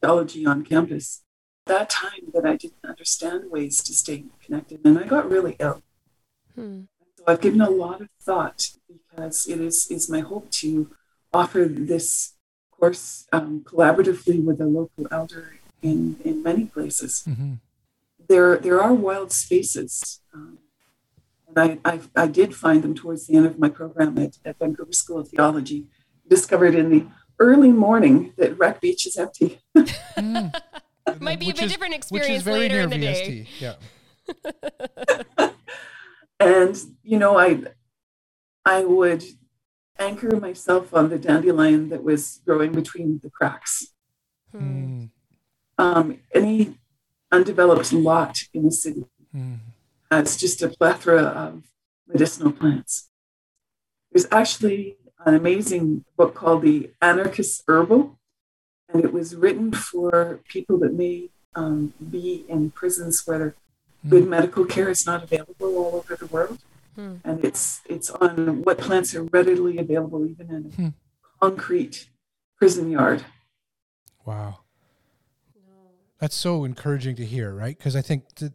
Theology 0.00 0.44
on 0.44 0.64
campus. 0.64 1.22
That 1.66 1.90
time 1.90 2.32
that 2.34 2.44
I 2.44 2.56
didn't 2.56 2.84
understand 2.84 3.50
ways 3.50 3.82
to 3.84 3.94
stay 3.94 4.24
connected, 4.44 4.80
and 4.84 4.98
I 4.98 5.04
got 5.04 5.28
really 5.30 5.56
ill. 5.58 5.82
Hmm. 6.54 6.82
So 7.18 7.24
I've 7.26 7.40
given 7.40 7.60
a 7.60 7.70
lot 7.70 8.00
of 8.00 8.08
thought 8.20 8.70
because 8.88 9.46
it 9.46 9.60
is 9.60 9.88
is 9.90 10.08
my 10.08 10.20
hope 10.20 10.50
to 10.62 10.90
offer 11.32 11.66
this 11.68 12.34
course 12.70 13.26
um, 13.32 13.64
collaboratively 13.64 14.44
with 14.44 14.60
a 14.60 14.66
local 14.66 15.06
elder 15.10 15.58
in 15.82 16.16
in 16.24 16.42
many 16.42 16.66
places. 16.66 17.24
Mm-hmm. 17.28 17.54
There 18.28 18.56
there 18.58 18.82
are 18.82 18.92
wild 18.94 19.32
spaces. 19.32 20.20
Um, 20.34 20.58
and 21.48 21.80
I, 21.84 21.90
I, 21.92 22.00
I 22.16 22.26
did 22.26 22.54
find 22.54 22.82
them 22.82 22.94
towards 22.94 23.26
the 23.26 23.36
end 23.36 23.46
of 23.46 23.58
my 23.58 23.68
program 23.68 24.18
at, 24.18 24.38
at 24.44 24.58
Vancouver 24.58 24.92
School 24.92 25.18
of 25.20 25.28
Theology. 25.28 25.86
Discovered 26.28 26.74
in 26.74 26.90
the 26.90 27.06
early 27.38 27.70
morning 27.72 28.32
that 28.36 28.58
Wreck 28.58 28.80
Beach 28.80 29.06
is 29.06 29.16
empty. 29.16 29.60
Might 31.20 31.38
be 31.38 31.46
Which 31.46 31.60
a 31.60 31.64
is- 31.64 31.72
different 31.72 31.94
experience 31.94 32.44
later 32.46 32.80
in 32.80 32.90
the 32.90 32.96
VST, 32.96 33.26
day. 33.26 33.48
Yeah. 33.60 33.74
and 36.40 36.76
you 37.04 37.16
know 37.18 37.38
i 37.38 37.62
i 38.64 38.84
would 38.84 39.22
anchor 39.98 40.36
myself 40.40 40.92
on 40.92 41.08
the 41.08 41.18
dandelion 41.18 41.88
that 41.90 42.02
was 42.02 42.40
growing 42.44 42.72
between 42.72 43.20
the 43.22 43.30
cracks 43.30 43.92
Mm. 44.54 45.10
um, 45.78 46.18
any 46.34 46.76
undeveloped 47.32 47.92
lot 47.92 48.38
in 48.54 48.64
the 48.64 48.72
city 48.72 49.04
Mm. 49.34 49.58
has 50.10 50.36
just 50.36 50.62
a 50.62 50.68
plethora 50.68 51.22
of 51.22 51.64
medicinal 52.06 52.52
plants 52.52 53.10
there's 54.10 54.26
actually 54.30 54.96
an 55.26 55.34
amazing 55.34 56.04
book 56.16 56.34
called 56.34 56.62
the 56.62 56.90
anarchist 57.02 57.62
herbal 57.68 58.18
and 58.88 59.04
it 59.04 59.12
was 59.12 59.34
written 59.34 59.72
for 59.72 60.40
people 60.48 60.78
that 60.78 60.94
may 60.94 61.28
um, 61.54 61.92
be 62.10 62.44
in 62.48 62.70
prisons 62.70 63.22
where 63.26 63.56
good 64.08 64.26
medical 64.28 64.64
care 64.64 64.88
is 64.88 65.04
not 65.04 65.24
available 65.24 65.76
all 65.76 65.96
over 65.96 66.14
the 66.16 66.26
world 66.26 66.58
Hmm. 66.94 67.16
and 67.24 67.44
it's 67.44 67.82
it's 67.94 68.08
on 68.08 68.62
what 68.62 68.78
plants 68.78 69.14
are 69.14 69.24
readily 69.24 69.76
available 69.76 70.24
even 70.24 70.46
in 70.56 70.62
a 70.72 70.74
Hmm. 70.76 70.88
concrete 71.40 72.08
prison 72.58 72.90
yard. 72.90 73.26
Wow. 74.24 74.60
That's 76.18 76.34
so 76.34 76.64
encouraging 76.64 77.16
to 77.16 77.24
hear, 77.24 77.52
right? 77.54 77.76
Because 77.76 77.94
I 77.94 78.00
think 78.02 78.36
that, 78.36 78.52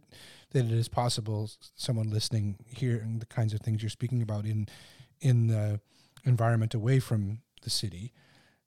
that 0.51 0.66
it 0.66 0.72
is 0.72 0.88
possible 0.88 1.49
someone 1.76 2.09
listening 2.09 2.57
hearing 2.66 3.20
the 3.20 3.26
kinds 3.26 3.53
of 3.53 3.62
things 3.62 3.82
you're 3.84 3.89
speaking 3.89 4.22
about 4.22 4.45
in 4.45 4.68
in 5.20 5.47
the 5.47 5.80
environment 6.24 6.74
away 6.74 6.99
from 6.99 7.39
the 7.62 7.70
city, 7.70 8.12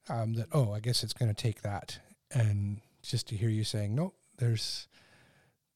um, 0.09 0.35
that 0.35 0.47
oh, 0.53 0.73
I 0.73 0.81
guess 0.81 1.03
it's 1.03 1.13
going 1.13 1.29
to 1.35 1.43
take 1.43 1.63
that, 1.63 1.99
and 2.31 2.81
just 3.03 3.27
to 3.29 3.37
hear 3.37 3.49
you 3.49 3.65
saying 3.65 3.95
no, 3.95 4.15
there's 4.39 4.87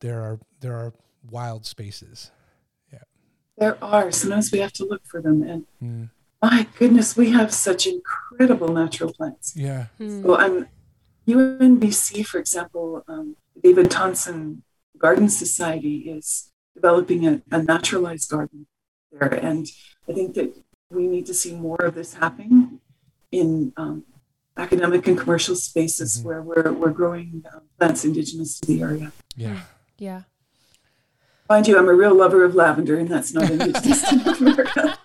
there 0.00 0.20
are 0.20 0.38
there 0.60 0.74
are 0.76 0.92
wild 1.28 1.66
spaces. 1.66 2.30
Yeah. 2.92 3.00
There 3.56 3.84
are 3.84 4.12
sometimes 4.12 4.52
we 4.52 4.60
have 4.60 4.72
to 4.74 4.84
look 4.84 5.04
for 5.04 5.20
them, 5.20 5.42
and 5.42 5.66
Mm. 5.82 6.10
my 6.40 6.68
goodness, 6.78 7.16
we 7.16 7.30
have 7.30 7.52
such 7.52 7.86
incredible 7.88 8.68
natural 8.68 9.12
plants. 9.12 9.54
Yeah. 9.56 9.86
So 9.98 10.36
I'm 10.36 10.68
UNBC, 11.28 12.24
for 12.26 12.38
example, 12.38 13.04
um, 13.06 13.36
David 13.62 13.90
Thompson 13.90 14.62
Garden 14.96 15.28
Society 15.28 16.10
is 16.10 16.50
developing 16.74 17.26
a, 17.26 17.42
a 17.50 17.62
naturalized 17.62 18.30
garden 18.30 18.66
there, 19.12 19.34
and 19.34 19.66
I 20.08 20.12
think 20.12 20.34
that 20.34 20.56
we 20.90 21.06
need 21.06 21.26
to 21.26 21.34
see 21.34 21.54
more 21.54 21.80
of 21.82 21.94
this 21.94 22.14
happening 22.14 22.80
in 23.30 23.72
um, 23.76 24.04
academic 24.56 25.06
and 25.06 25.18
commercial 25.18 25.54
spaces 25.54 26.22
where 26.22 26.42
we're 26.42 26.72
we're 26.72 26.90
growing 26.90 27.44
um, 27.52 27.62
plants 27.78 28.04
indigenous 28.04 28.58
to 28.60 28.66
the 28.66 28.82
area. 28.82 29.12
Yeah. 29.36 29.60
Yeah. 29.98 30.22
Mind 31.48 31.66
you, 31.66 31.78
I'm 31.78 31.88
a 31.88 31.94
real 31.94 32.14
lover 32.14 32.44
of 32.44 32.54
lavender, 32.54 32.98
and 32.98 33.08
that's 33.08 33.32
not 33.32 33.50
indigenous 33.50 34.08
to 34.08 34.16
North 34.16 34.40
America. 34.40 34.97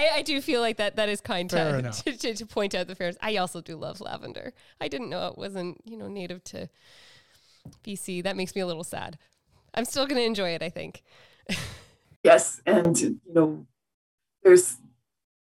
I, 0.00 0.16
I 0.16 0.22
do 0.22 0.40
feel 0.40 0.60
like 0.62 0.78
that 0.78 0.96
that 0.96 1.08
is 1.08 1.20
kind 1.20 1.50
Fair 1.50 1.82
to, 1.82 1.90
to, 2.04 2.16
to, 2.16 2.34
to 2.34 2.46
point 2.46 2.74
out 2.74 2.86
the 2.86 2.94
fairness. 2.94 3.18
I 3.20 3.36
also 3.36 3.60
do 3.60 3.76
love 3.76 4.00
lavender. 4.00 4.54
I 4.80 4.88
didn't 4.88 5.10
know 5.10 5.28
it 5.28 5.36
wasn't, 5.36 5.78
you 5.84 5.96
know, 5.96 6.08
native 6.08 6.42
to 6.44 6.68
BC. 7.84 8.22
That 8.22 8.36
makes 8.36 8.54
me 8.54 8.62
a 8.62 8.66
little 8.66 8.84
sad. 8.84 9.18
I'm 9.74 9.84
still 9.84 10.06
going 10.06 10.20
to 10.20 10.26
enjoy 10.26 10.50
it, 10.50 10.62
I 10.62 10.70
think. 10.70 11.02
Yes, 12.22 12.60
and 12.66 13.00
you 13.00 13.18
know, 13.32 13.66
there's 14.42 14.76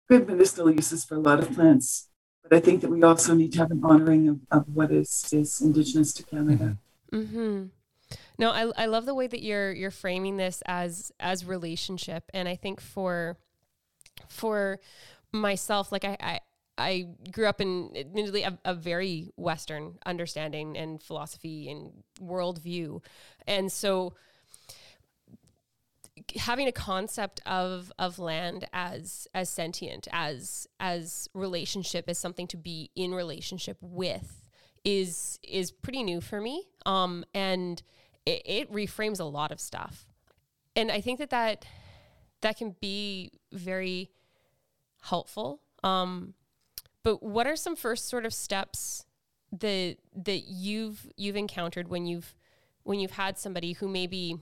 good 0.09 0.27
medicinal 0.27 0.73
uses 0.73 1.05
for 1.05 1.15
a 1.15 1.21
lot 1.21 1.39
of 1.39 1.53
plants, 1.53 2.09
but 2.43 2.53
I 2.53 2.59
think 2.59 2.81
that 2.81 2.91
we 2.91 3.01
also 3.05 3.33
need 3.33 3.53
to 3.53 3.59
have 3.59 3.71
an 3.71 3.81
honoring 3.85 4.29
of, 4.29 4.41
of 4.51 4.65
what 4.75 4.91
is 4.91 5.31
is 5.33 5.61
indigenous 5.61 6.13
to 6.15 6.25
Canada. 6.25 6.79
Mm-hmm. 7.13 7.67
No, 8.39 8.51
I 8.51 8.73
I 8.77 8.87
love 8.87 9.07
the 9.07 9.15
way 9.15 9.29
that 9.29 9.41
you're 9.41 9.73
you're 9.73 9.93
framing 9.93 10.37
this 10.37 10.65
as 10.67 11.13
as 11.21 11.45
relationship, 11.45 12.25
and 12.35 12.49
I 12.49 12.57
think 12.57 12.81
for 12.81 13.39
for 14.29 14.79
myself, 15.33 15.93
like 15.93 16.05
I 16.05 16.17
I, 16.21 16.41
I 16.77 17.07
grew 17.31 17.47
up 17.47 17.61
in 17.61 17.93
admittedly 17.97 18.43
a, 18.43 18.59
a 18.65 18.75
very 18.75 19.31
Western 19.37 19.99
understanding 20.07 20.77
and 20.77 21.03
philosophy 21.03 21.71
and 21.71 22.03
worldview, 22.21 23.03
and 23.47 23.71
so 23.71 24.15
having 26.37 26.69
a 26.69 26.73
concept 26.73 27.41
of 27.47 27.93
of 27.99 28.19
land 28.19 28.67
as 28.73 29.27
as 29.35 29.49
sentient 29.49 30.09
as 30.13 30.67
as 30.81 31.29
relationship 31.35 32.09
as 32.09 32.19
something 32.19 32.47
to 32.47 32.57
be 32.57 32.91
in 32.95 33.15
relationship 33.15 33.77
with 33.81 34.43
is 34.85 35.39
is 35.43 35.71
pretty 35.71 36.03
new 36.03 36.21
for 36.21 36.41
me. 36.41 36.65
Um 36.87 37.25
and 37.35 37.83
it, 38.27 38.43
it 38.45 38.73
reframes 38.73 39.21
a 39.21 39.25
lot 39.25 39.51
of 39.53 39.61
stuff. 39.61 40.07
And 40.77 40.91
i 40.91 41.01
think 41.01 41.19
that 41.19 41.31
that 41.31 41.65
that 42.45 42.57
can 42.57 42.77
be 42.81 43.33
very 43.53 44.11
helpful. 45.03 45.61
Um 45.83 46.35
but 47.03 47.23
what 47.23 47.47
are 47.47 47.57
some 47.57 47.77
first 47.77 48.09
sort 48.09 48.25
of 48.25 48.33
steps 48.33 49.05
that 49.53 49.97
that 50.15 50.45
you've 50.49 51.07
you've 51.17 51.37
encountered 51.37 51.89
when 51.89 52.07
you've 52.07 52.35
when 52.83 53.01
you've 53.01 53.13
had 53.13 53.39
somebody 53.39 53.73
who 53.73 53.89
maybe 53.89 54.37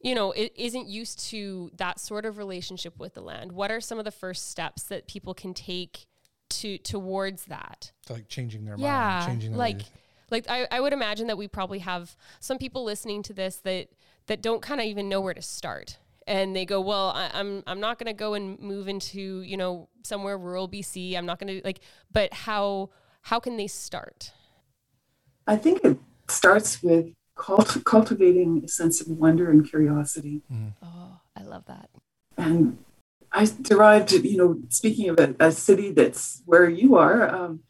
you 0.00 0.14
know 0.14 0.32
isn't 0.36 0.88
used 0.88 1.18
to 1.30 1.70
that 1.76 2.00
sort 2.00 2.24
of 2.24 2.38
relationship 2.38 2.98
with 2.98 3.14
the 3.14 3.22
land? 3.22 3.52
What 3.52 3.70
are 3.70 3.80
some 3.80 3.98
of 3.98 4.04
the 4.04 4.10
first 4.10 4.50
steps 4.50 4.84
that 4.84 5.06
people 5.06 5.34
can 5.34 5.54
take 5.54 6.06
to 6.50 6.78
towards 6.78 7.44
that? 7.46 7.92
Like 8.08 8.28
changing 8.28 8.64
their 8.64 8.76
yeah 8.78 9.18
mind, 9.20 9.30
changing 9.32 9.50
their 9.52 9.58
like 9.58 9.76
ways. 9.76 9.90
like 10.30 10.46
I, 10.48 10.66
I 10.70 10.80
would 10.80 10.92
imagine 10.92 11.26
that 11.28 11.38
we 11.38 11.48
probably 11.48 11.80
have 11.80 12.16
some 12.40 12.58
people 12.58 12.84
listening 12.84 13.22
to 13.24 13.32
this 13.32 13.56
that 13.56 13.88
that 14.26 14.42
don't 14.42 14.62
kind 14.62 14.80
of 14.80 14.86
even 14.86 15.08
know 15.08 15.20
where 15.20 15.34
to 15.34 15.42
start 15.42 15.98
and 16.26 16.54
they 16.54 16.64
go 16.64 16.80
well 16.80 17.08
I, 17.10 17.30
i'm 17.34 17.62
i'm 17.66 17.80
not 17.80 17.98
going 17.98 18.06
to 18.06 18.12
go 18.12 18.34
and 18.34 18.58
move 18.58 18.88
into 18.88 19.42
you 19.42 19.56
know 19.56 19.88
somewhere 20.02 20.36
rural 20.38 20.68
bc 20.68 21.16
i'm 21.16 21.26
not 21.26 21.38
going 21.38 21.60
to 21.60 21.64
like 21.64 21.80
but 22.12 22.32
how 22.32 22.90
how 23.22 23.40
can 23.40 23.56
they 23.56 23.66
start 23.66 24.32
I 25.46 25.56
think 25.56 25.84
it 25.84 25.98
starts 26.28 26.80
with 26.82 27.06
cult- 27.34 27.82
cultivating 27.84 28.62
a 28.64 28.68
sense 28.68 29.00
of 29.00 29.08
wonder 29.08 29.50
and 29.50 29.68
curiosity. 29.68 30.42
oh 30.82 31.20
i 31.36 31.42
love 31.42 31.64
that 31.66 31.90
And 32.36 32.78
I 33.32 33.46
derived, 33.62 34.12
you 34.12 34.36
know, 34.36 34.58
speaking 34.70 35.08
of 35.08 35.18
a, 35.20 35.34
a 35.38 35.52
city 35.52 35.92
that's 35.92 36.42
where 36.46 36.68
you 36.68 36.96
are, 36.96 37.32
um, 37.32 37.60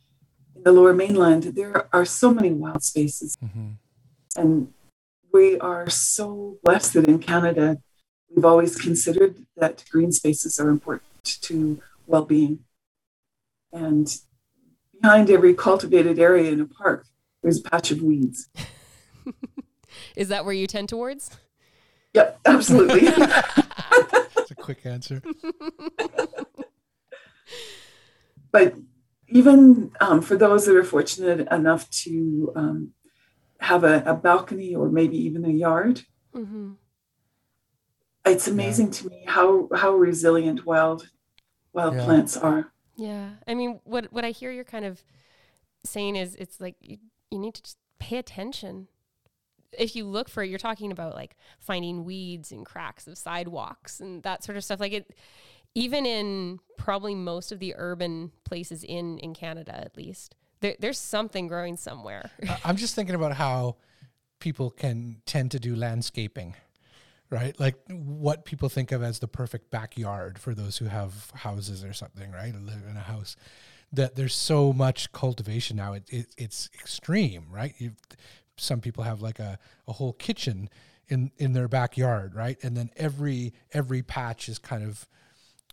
in 0.57 0.63
the 0.63 0.73
lower 0.73 0.95
mainland, 0.95 1.43
there 1.55 1.87
are 1.93 2.07
so 2.07 2.33
many 2.33 2.51
wild 2.51 2.83
spaces. 2.83 3.37
mm-hmm. 3.45 3.73
And 4.37 4.73
we 5.33 5.59
are 5.59 5.91
so 5.91 6.57
blessed 6.65 6.95
that 6.95 7.07
in 7.09 7.19
Canada, 7.19 7.79
we've 8.35 8.45
always 8.45 8.77
considered 8.77 9.47
that 9.57 9.85
green 9.91 10.13
spaces 10.13 10.59
are 10.59 10.71
important 10.71 11.05
to 11.25 11.81
well 12.07 12.25
being. 12.25 12.61
And 13.73 14.15
behind 15.01 15.31
every 15.31 15.55
cultivated 15.55 16.19
area 16.19 16.51
in 16.51 16.61
a 16.61 16.67
park, 16.67 17.07
there's 17.43 17.59
a 17.59 17.63
patch 17.63 17.91
of 17.91 18.03
weeds. 18.03 18.49
is 20.17 20.29
that 20.29 20.45
where 20.45 20.55
you 20.55 20.67
tend 20.67 20.89
towards 20.89 21.37
Yep, 22.15 22.41
absolutely. 22.45 23.01
That's 23.11 24.51
a 24.51 24.55
quick 24.57 24.85
answer. 24.85 25.23
but 28.53 28.75
even 29.29 29.93
um, 30.01 30.21
for 30.21 30.37
those 30.37 30.67
that 30.67 30.75
are 30.75 30.85
fortunate 30.85 31.47
enough 31.53 31.89
to 31.91 32.53
um, 32.57 32.93
have 33.61 33.85
a, 33.85 34.03
a 34.05 34.15
balcony 34.15 34.75
or 34.75 34.91
maybe 34.91 35.17
even 35.19 35.45
a 35.45 35.51
yard, 35.51 36.03
mm-hmm. 36.35 36.73
It's 38.27 38.47
amazing 38.49 38.91
to 38.93 39.09
me 39.09 39.25
how 39.27 39.69
how 39.75 39.93
resilient 39.95 40.67
wild 40.67 41.09
wild 41.73 41.95
Yeah. 41.95 42.05
plants 42.05 42.37
are. 42.37 42.73
Yeah. 42.97 43.31
I 43.47 43.55
mean, 43.55 43.81
what 43.85 44.13
what 44.13 44.25
I 44.25 44.31
hear 44.31 44.51
you're 44.51 44.65
kind 44.65 44.85
of 44.85 45.03
saying 45.85 46.17
is 46.17 46.35
it's 46.37 46.61
like 46.61 46.77
you, 46.81 46.99
you 47.31 47.39
need 47.39 47.55
to 47.55 47.63
just 47.63 47.79
pay 47.99 48.19
attention. 48.19 48.89
If 49.79 49.95
you 49.95 50.05
look 50.05 50.29
for 50.29 50.43
it, 50.43 50.51
you're 50.51 50.59
talking 50.59 50.91
about 50.93 51.15
like 51.15 51.37
finding 51.59 52.05
weeds 52.05 52.51
and 52.53 52.67
cracks 52.67 53.07
of 53.07 53.17
sidewalks 53.17 54.01
and 54.01 54.23
that 54.25 54.43
sort 54.45 54.57
of 54.57 54.65
stuff. 54.65 54.81
Like 54.81 54.93
it 54.93 55.15
even 55.75 56.05
in 56.05 56.59
probably 56.77 57.15
most 57.15 57.53
of 57.53 57.59
the 57.61 57.75
urban 57.79 58.33
places 58.45 58.83
in 58.85 59.19
in 59.19 59.33
Canada 59.35 59.75
at 59.79 59.97
least. 59.97 60.35
There, 60.61 60.75
there's 60.79 60.99
something 60.99 61.47
growing 61.47 61.77
somewhere. 61.79 62.31
I'm 62.67 62.77
just 62.77 62.95
thinking 62.95 63.15
about 63.15 63.33
how 63.33 63.77
people 64.41 64.71
can 64.71 65.23
tend 65.25 65.53
to 65.53 65.59
do 65.59 65.75
landscaping 65.75 66.55
right? 67.31 67.59
Like 67.59 67.77
what 67.89 68.45
people 68.45 68.69
think 68.69 68.93
of 68.93 69.03
as 69.03 69.21
the 69.21 69.29
perfect 69.29 69.71
backyard 69.71 70.39
for 70.39 70.55
those 70.55 70.79
who 70.79 70.87
have 70.87 71.31
houses 71.35 71.85
or 71.85 71.93
something, 71.93 72.33
right? 72.33 72.53
live 72.55 72.83
in 72.89 72.97
a 72.97 73.01
house. 73.01 73.37
That 73.93 74.17
there's 74.17 74.35
so 74.35 74.73
much 74.73 75.11
cultivation 75.13 75.77
now. 75.77 75.95
It, 75.95 76.05
it 76.09 76.27
it's 76.37 76.71
extreme, 76.81 77.47
right? 77.51 77.75
you 77.79 77.93
some 78.57 78.81
people 78.81 79.05
have 79.05 79.23
like 79.23 79.39
a, 79.39 79.59
a 79.89 79.93
whole 79.93 80.13
kitchen 80.13 80.69
in 81.09 81.33
in 81.39 81.53
their 81.53 81.69
backyard, 81.69 82.35
right? 82.35 82.57
And 82.63 82.77
then 82.77 82.91
every 82.97 83.53
every 83.73 84.03
patch 84.03 84.49
is 84.49 84.59
kind 84.59 84.85
of 84.85 85.09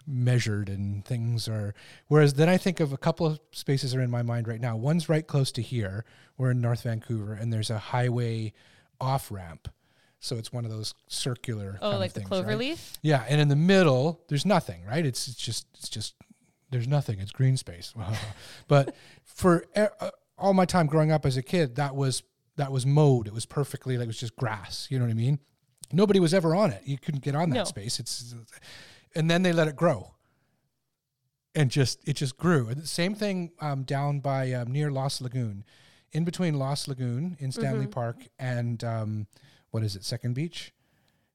measured 0.10 0.70
and 0.70 1.04
things 1.04 1.50
are 1.50 1.76
whereas 2.08 2.36
then 2.36 2.48
I 2.48 2.58
think 2.58 2.80
of 2.80 2.94
a 2.94 2.98
couple 2.98 3.26
of 3.26 3.40
spaces 3.52 3.94
are 3.94 4.02
in 4.02 4.10
my 4.10 4.24
mind 4.24 4.48
right 4.48 4.62
now. 4.62 4.76
One's 4.78 5.10
right 5.10 5.28
close 5.28 5.52
to 5.54 5.62
here. 5.62 6.06
We're 6.38 6.52
in 6.52 6.62
North 6.62 6.84
Vancouver 6.84 7.34
and 7.34 7.52
there's 7.52 7.70
a 7.70 7.78
highway 7.78 8.54
off 9.02 9.30
ramp 9.30 9.68
so 10.20 10.38
it's 10.38 10.52
one 10.52 10.66
of 10.66 10.72
those 10.72 10.94
circular. 11.08 11.78
Oh, 11.82 11.98
like 11.98 12.14
the 12.14 12.22
clover 12.22 12.50
right? 12.50 12.58
leaf. 12.58 12.94
Yeah, 13.02 13.24
and 13.28 13.40
in 13.40 13.48
the 13.48 13.56
middle, 13.56 14.22
there's 14.30 14.46
nothing, 14.46 14.84
right? 14.86 15.06
It's, 15.06 15.28
it's 15.28 15.38
just 15.38 15.68
it's 15.76 15.90
just 15.90 16.16
there's 16.72 16.88
nothing. 16.88 17.20
It's 17.20 17.32
green 17.32 17.58
space. 17.58 17.94
but 18.68 18.96
for 19.24 19.66
uh, 19.76 20.10
all 20.38 20.54
my 20.54 20.66
time 20.66 20.88
growing 20.88 21.12
up 21.12 21.26
as 21.26 21.38
a 21.38 21.44
kid, 21.44 21.76
that 21.76 21.96
was 21.96 22.24
that 22.58 22.72
was 22.72 22.86
mowed. 22.86 23.28
It 23.28 23.34
was 23.34 23.46
perfectly 23.46 23.98
like 23.98 24.06
it 24.06 24.08
was 24.08 24.20
just 24.20 24.36
grass. 24.36 24.88
You 24.90 25.00
know 25.00 25.06
what 25.06 25.12
I 25.12 25.16
mean? 25.16 25.40
Nobody 25.92 26.20
was 26.20 26.34
ever 26.34 26.56
on 26.56 26.72
it. 26.72 26.82
You 26.86 26.98
couldn't 26.98 27.24
get 27.24 27.36
on 27.36 27.50
that 27.52 27.56
no. 27.56 27.64
space. 27.64 28.00
It's 28.00 28.36
and 29.16 29.30
then 29.30 29.44
they 29.44 29.54
let 29.54 29.68
it 29.68 29.76
grow. 29.76 30.14
And 31.56 31.72
just 31.72 32.08
it 32.08 32.14
just 32.14 32.38
grew. 32.38 32.68
And 32.68 32.82
the 32.82 32.88
same 32.88 33.16
thing 33.16 33.52
um, 33.62 33.84
down 33.84 34.20
by 34.20 34.52
um, 34.54 34.72
near 34.72 34.92
Lost 34.92 35.22
Lagoon, 35.22 35.64
in 36.12 36.24
between 36.24 36.56
Lost 36.60 36.88
Lagoon 36.88 37.36
in 37.40 37.52
Stanley 37.52 37.86
mm-hmm. 37.86 37.92
Park 37.92 38.18
and 38.38 38.84
um, 38.84 39.28
what 39.78 39.84
is 39.84 39.96
it, 39.96 40.04
Second 40.04 40.34
Beach? 40.34 40.74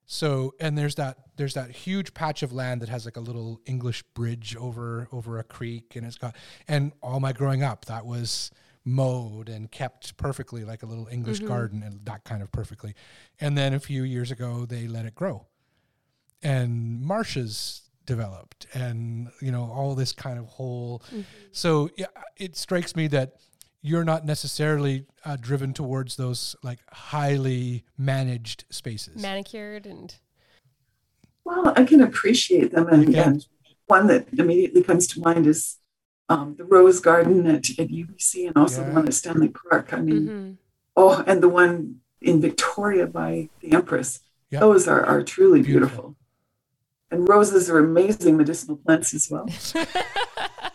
So 0.04 0.52
and 0.58 0.76
there's 0.76 0.96
that 0.96 1.16
there's 1.36 1.54
that 1.54 1.70
huge 1.70 2.12
patch 2.12 2.42
of 2.42 2.52
land 2.52 2.82
that 2.82 2.88
has 2.88 3.04
like 3.04 3.16
a 3.16 3.20
little 3.20 3.60
English 3.66 4.02
bridge 4.14 4.56
over 4.56 5.06
over 5.12 5.38
a 5.38 5.44
creek 5.44 5.94
and 5.94 6.04
it's 6.04 6.18
got 6.18 6.34
and 6.66 6.90
all 7.00 7.20
my 7.20 7.32
growing 7.32 7.62
up 7.62 7.84
that 7.84 8.04
was 8.04 8.50
mowed 8.84 9.48
and 9.48 9.70
kept 9.70 10.16
perfectly 10.16 10.64
like 10.64 10.82
a 10.82 10.86
little 10.86 11.06
English 11.06 11.38
mm-hmm. 11.38 11.46
garden 11.46 11.82
and 11.84 12.04
that 12.04 12.24
kind 12.24 12.42
of 12.42 12.50
perfectly. 12.50 12.96
And 13.40 13.56
then 13.56 13.74
a 13.74 13.78
few 13.78 14.02
years 14.02 14.32
ago 14.32 14.66
they 14.66 14.88
let 14.88 15.06
it 15.06 15.14
grow. 15.14 15.46
And 16.42 17.00
marshes 17.00 17.82
developed 18.06 18.66
and 18.74 19.28
you 19.40 19.52
know 19.52 19.70
all 19.72 19.94
this 19.94 20.12
kind 20.12 20.36
of 20.36 20.46
whole 20.46 20.98
mm-hmm. 21.06 21.20
so 21.52 21.88
yeah, 21.96 22.06
it 22.36 22.56
strikes 22.56 22.96
me 22.96 23.06
that 23.06 23.36
you're 23.82 24.04
not 24.04 24.24
necessarily 24.24 25.06
uh, 25.24 25.36
driven 25.36 25.72
towards 25.72 26.16
those 26.16 26.56
like 26.62 26.78
highly 26.92 27.84
managed 27.98 28.64
spaces. 28.70 29.20
Manicured 29.20 29.86
and. 29.86 30.14
Well, 31.44 31.72
I 31.76 31.82
can 31.84 32.00
appreciate 32.00 32.70
them, 32.70 32.86
and, 32.86 33.14
and 33.16 33.46
one 33.88 34.06
that 34.06 34.28
immediately 34.32 34.80
comes 34.80 35.08
to 35.08 35.20
mind 35.20 35.44
is 35.48 35.78
um, 36.28 36.54
the 36.56 36.64
Rose 36.64 37.00
Garden 37.00 37.46
at, 37.48 37.68
at 37.70 37.88
UBC, 37.88 38.46
and 38.46 38.56
also 38.56 38.80
yeah. 38.80 38.88
the 38.88 38.94
one 38.94 39.08
at 39.08 39.14
Stanley 39.14 39.48
Park. 39.48 39.92
I 39.92 40.00
mean, 40.00 40.22
mm-hmm. 40.22 40.52
oh, 40.96 41.24
and 41.26 41.42
the 41.42 41.48
one 41.48 41.96
in 42.20 42.40
Victoria 42.40 43.08
by 43.08 43.48
the 43.60 43.72
Empress. 43.72 44.20
Yep. 44.50 44.60
Those 44.60 44.86
are, 44.86 45.04
are 45.04 45.22
truly 45.22 45.62
beautiful. 45.62 45.88
beautiful. 45.88 46.16
And 47.10 47.28
roses 47.28 47.68
are 47.68 47.78
amazing 47.78 48.36
medicinal 48.36 48.76
plants 48.76 49.12
as 49.14 49.28
well. 49.30 49.46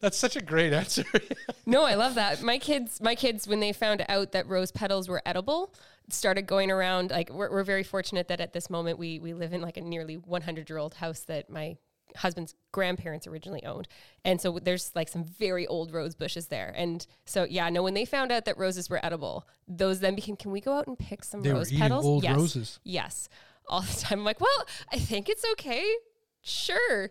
That's 0.00 0.16
such 0.16 0.36
a 0.36 0.42
great 0.42 0.72
answer. 0.72 1.04
no, 1.66 1.84
I 1.84 1.94
love 1.94 2.14
that. 2.14 2.42
My 2.42 2.58
kids, 2.58 3.00
my 3.00 3.14
kids, 3.14 3.46
when 3.46 3.60
they 3.60 3.72
found 3.72 4.04
out 4.08 4.32
that 4.32 4.48
rose 4.48 4.72
petals 4.72 5.08
were 5.08 5.22
edible, 5.26 5.74
started 6.08 6.46
going 6.46 6.70
around. 6.70 7.10
Like 7.10 7.30
we're, 7.30 7.50
we're 7.50 7.64
very 7.64 7.82
fortunate 7.82 8.28
that 8.28 8.40
at 8.40 8.52
this 8.52 8.70
moment 8.70 8.98
we 8.98 9.18
we 9.18 9.34
live 9.34 9.52
in 9.52 9.60
like 9.60 9.76
a 9.76 9.80
nearly 9.80 10.16
100 10.16 10.68
year 10.68 10.78
old 10.78 10.94
house 10.94 11.20
that 11.20 11.50
my 11.50 11.76
husband's 12.16 12.54
grandparents 12.72 13.26
originally 13.26 13.64
owned. 13.64 13.88
And 14.24 14.40
so 14.40 14.58
there's 14.62 14.92
like 14.94 15.08
some 15.08 15.24
very 15.24 15.66
old 15.66 15.92
rose 15.92 16.14
bushes 16.14 16.48
there. 16.48 16.72
And 16.76 17.06
so 17.24 17.44
yeah, 17.44 17.68
no, 17.70 17.82
when 17.82 17.94
they 17.94 18.04
found 18.04 18.30
out 18.32 18.44
that 18.44 18.58
roses 18.58 18.90
were 18.90 19.04
edible, 19.04 19.46
those 19.66 20.00
then 20.00 20.14
became, 20.14 20.36
can 20.36 20.50
we 20.50 20.60
go 20.60 20.76
out 20.76 20.86
and 20.86 20.98
pick 20.98 21.24
some 21.24 21.42
they 21.42 21.52
rose 21.52 21.72
petals? 21.72 22.04
Old 22.04 22.22
yes. 22.22 22.36
roses. 22.36 22.80
Yes. 22.84 23.28
All 23.68 23.80
the 23.80 24.00
time. 24.00 24.20
I'm 24.20 24.24
like, 24.24 24.40
well, 24.40 24.66
I 24.92 24.98
think 24.98 25.28
it's 25.28 25.44
okay. 25.52 25.90
Sure 26.42 27.10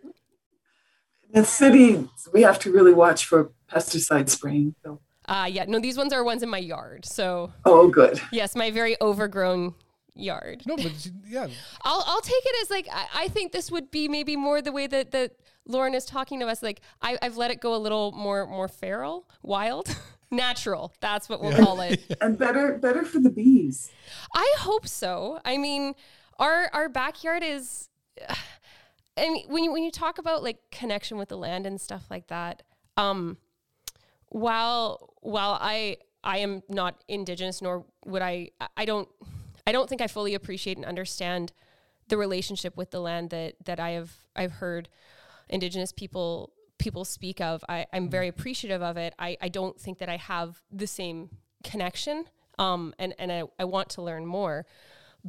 the 1.34 1.46
city, 1.46 2.08
we 2.34 2.42
have 2.42 2.60
to 2.60 2.72
really 2.72 2.94
watch 2.94 3.26
for 3.26 3.52
pesticide 3.70 4.30
spraying. 4.30 4.76
So. 4.84 5.00
Uh, 5.28 5.48
yeah, 5.50 5.66
no, 5.68 5.80
these 5.80 5.98
ones 5.98 6.14
are 6.14 6.24
ones 6.24 6.44
in 6.44 6.50
my 6.50 6.58
yard. 6.58 7.06
So. 7.06 7.54
Oh, 7.66 7.88
good. 7.88 8.22
Yes, 8.32 8.56
my 8.56 8.72
very 8.72 8.98
overgrown 9.02 9.76
yard. 10.16 10.64
No, 10.66 10.76
but 10.76 11.10
yeah. 11.28 11.48
I'll 11.84 12.04
I'll 12.06 12.22
take 12.22 12.44
it 12.46 12.56
as 12.62 12.70
like 12.70 12.88
I, 12.92 13.24
I 13.24 13.28
think 13.28 13.52
this 13.52 13.72
would 13.72 13.92
be 13.92 14.08
maybe 14.08 14.36
more 14.36 14.62
the 14.62 14.72
way 14.72 14.88
that 14.88 15.12
that 15.12 15.34
Lauren 15.68 15.94
is 15.94 16.06
talking 16.06 16.40
to 16.40 16.48
us. 16.48 16.62
Like 16.62 16.82
I, 17.02 17.18
I've 17.22 17.38
let 17.38 17.52
it 17.52 17.62
go 17.62 17.76
a 17.76 17.78
little 17.78 18.12
more 18.12 18.46
more 18.48 18.68
feral, 18.68 19.28
wild. 19.42 19.96
Natural. 20.34 20.94
That's 21.02 21.28
what 21.28 21.42
we'll 21.42 21.52
yeah. 21.52 21.66
call 21.66 21.82
it. 21.82 22.16
and 22.22 22.38
better 22.38 22.78
better 22.78 23.04
for 23.04 23.20
the 23.20 23.30
bees. 23.30 23.92
I 24.34 24.56
hope 24.60 24.88
so. 24.88 25.40
I 25.44 25.58
mean, 25.58 25.94
our 26.40 26.70
our 26.72 26.88
backyard 26.88 27.44
is 27.44 27.90
I 29.18 29.30
mean, 29.30 29.46
when 29.48 29.64
you 29.64 29.72
when 29.72 29.84
you 29.84 29.92
talk 29.92 30.18
about 30.18 30.44
like 30.44 30.58
connection 30.72 31.18
with 31.18 31.30
the 31.30 31.38
land 31.38 31.66
and 31.66 31.80
stuff 31.80 32.06
like 32.10 32.28
that, 32.28 32.64
um, 32.98 33.38
while 34.30 35.14
while 35.22 35.58
I 35.60 35.98
I 36.24 36.38
am 36.40 36.64
not 36.70 37.04
indigenous, 37.08 37.62
nor 37.62 37.86
would 38.06 38.22
I 38.22 38.52
I 38.78 38.86
don't 38.86 39.10
I 39.68 39.72
don't 39.72 39.90
think 39.90 40.02
I 40.02 40.08
fully 40.08 40.34
appreciate 40.34 40.78
and 40.78 40.86
understand 40.86 41.52
the 42.08 42.18
relationship 42.18 42.78
with 42.78 42.92
the 42.92 43.02
land 43.02 43.30
that 43.32 43.56
that 43.66 43.80
I 43.80 43.92
have 43.92 44.12
I've 44.36 44.54
heard 44.54 44.90
indigenous 45.50 45.92
people 45.92 46.54
people 46.82 47.06
speak 47.06 47.40
of. 47.40 47.64
I, 47.70 47.86
I'm 47.94 48.10
very 48.10 48.28
appreciative 48.28 48.82
of 48.82 48.98
it. 48.98 49.14
I, 49.20 49.38
I 49.40 49.50
don't 49.50 49.80
think 49.80 50.00
that 50.00 50.10
I 50.10 50.18
have 50.18 50.62
the 50.72 50.88
same 50.88 51.30
connection. 51.64 52.26
Um, 52.60 52.94
and, 53.00 53.14
and 53.18 53.32
I, 53.32 53.44
I 53.60 53.66
want 53.66 53.90
to 53.92 54.02
learn 54.02 54.26
more. 54.26 54.66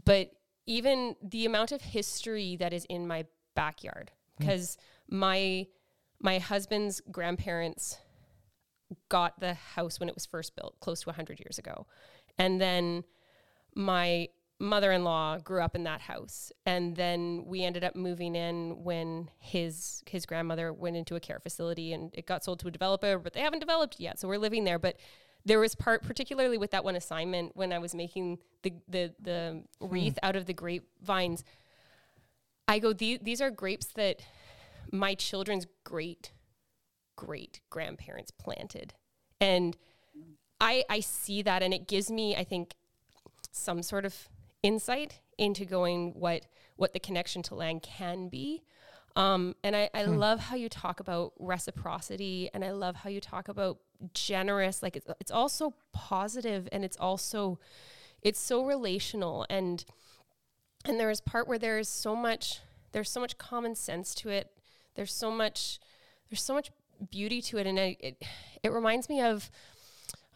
But 0.05 0.33
even 0.67 1.15
the 1.23 1.45
amount 1.45 1.71
of 1.71 1.83
history 1.83 2.57
that 2.57 2.73
is 2.73 2.87
in 2.87 3.07
my 3.07 3.27
backyard 3.55 4.11
because 4.39 4.77
mm. 5.11 5.19
my 5.19 5.67
my 6.21 6.39
husband's 6.39 7.01
grandparents 7.11 7.99
got 9.09 9.39
the 9.41 9.55
house 9.55 9.99
when 9.99 10.09
it 10.09 10.15
was 10.15 10.27
first 10.27 10.55
built 10.55 10.79
close 10.81 11.01
to 11.03 11.09
100 11.09 11.41
years 11.41 11.59
ago 11.59 11.87
and 12.39 12.61
then 12.61 13.05
my 13.75 14.29
mother-in-law 14.59 15.39
grew 15.39 15.61
up 15.61 15.75
in 15.75 15.85
that 15.85 16.01
house 16.01 16.53
and 16.67 16.95
then 16.95 17.45
we 17.47 17.65
ended 17.65 17.83
up 17.83 17.97
moving 17.97 18.37
in 18.37 18.85
when 18.85 19.29
his 19.41 20.03
his 20.07 20.25
grandmother 20.25 20.73
went 20.73 20.97
into 20.97 21.17
a 21.17 21.21
care 21.21 21.41
facility 21.41 21.93
and 21.93 22.11
it 22.13 22.27
got 22.27 22.45
sold 22.45 22.61
to 22.61 22.69
a 22.69 22.71
developer 22.71 23.19
but 23.19 23.33
they 23.33 23.41
haven't 23.41 23.59
developed 23.59 23.99
yet 23.99 24.21
so 24.21 24.29
we're 24.29 24.39
living 24.39 24.63
there 24.63 24.79
but 24.79 24.97
there 25.45 25.59
was 25.59 25.75
part 25.75 26.03
particularly 26.03 26.59
with 26.59 26.71
that 26.71 26.85
one 26.85 26.95
assignment 26.95 27.57
when 27.57 27.73
I 27.73 27.79
was 27.79 27.95
making 27.95 28.39
the 28.63 28.73
the 28.89 29.13
the 29.21 29.63
hmm. 29.81 29.89
wreath 29.89 30.19
out 30.23 30.37
of 30.37 30.47
the 30.47 30.55
grapevines 30.55 31.43
I 32.69 32.79
go, 32.79 32.93
these, 32.93 33.19
these 33.23 33.41
are 33.41 33.51
grapes 33.51 33.87
that 33.97 34.21
my 34.91 35.15
children's 35.15 35.67
great, 35.85 36.33
great 37.17 37.61
grandparents 37.71 38.31
planted. 38.31 38.95
And 39.41 39.77
I, 40.61 40.85
I 40.89 41.01
see 41.01 41.43
that 41.43 41.63
and 41.63 41.75
it 41.75 41.89
gives 41.89 42.11
me, 42.11 42.37
I 42.37 42.45
think, 42.45 42.75
some 43.51 43.83
sort 43.83 44.05
of 44.05 44.29
insight 44.63 45.21
into 45.37 45.65
going 45.65 46.13
what 46.13 46.47
what 46.77 46.93
the 46.93 47.01
connection 47.01 47.43
to 47.43 47.55
land 47.55 47.83
can 47.83 48.29
be. 48.29 48.63
Um, 49.15 49.55
and 49.63 49.77
I, 49.77 49.91
I 49.93 50.05
hmm. 50.05 50.17
love 50.17 50.41
how 50.41 50.57
you 50.57 50.69
talk 50.69 51.01
about 51.01 51.33
reciprocity 51.39 52.49
and 52.55 52.65
I 52.65 52.71
love 52.71 52.97
how 52.97 53.11
you 53.11 53.21
talk 53.21 53.49
about 53.49 53.79
generous. 54.15 54.83
Like 54.83 54.97
it's, 54.97 55.07
it's 55.21 55.31
also 55.31 55.75
positive 55.93 56.69
and 56.73 56.85
it's 56.85 56.97
also, 56.97 57.59
it's 58.23 58.41
so 58.41 58.65
relational. 58.65 59.45
And 59.51 59.85
and 60.85 60.99
there 60.99 61.11
is 61.11 61.21
part 61.21 61.47
where 61.49 61.59
there 61.59 61.79
is 61.79 61.89
so 61.89 62.15
much 62.17 62.61
there's 62.93 63.11
so 63.11 63.21
much 63.21 63.39
common 63.39 63.75
sense 63.75 64.15
to 64.15 64.29
it 64.29 64.51
there's 64.97 65.13
so 65.13 65.31
much 65.31 65.79
there's 66.31 66.43
so 66.43 66.55
much 66.55 66.71
beauty 67.11 67.41
to 67.43 67.59
it 67.59 67.67
and 67.67 67.79
it 67.79 67.97
it, 68.01 68.23
it 68.63 68.73
reminds 68.73 69.09
me 69.09 69.21
of 69.21 69.51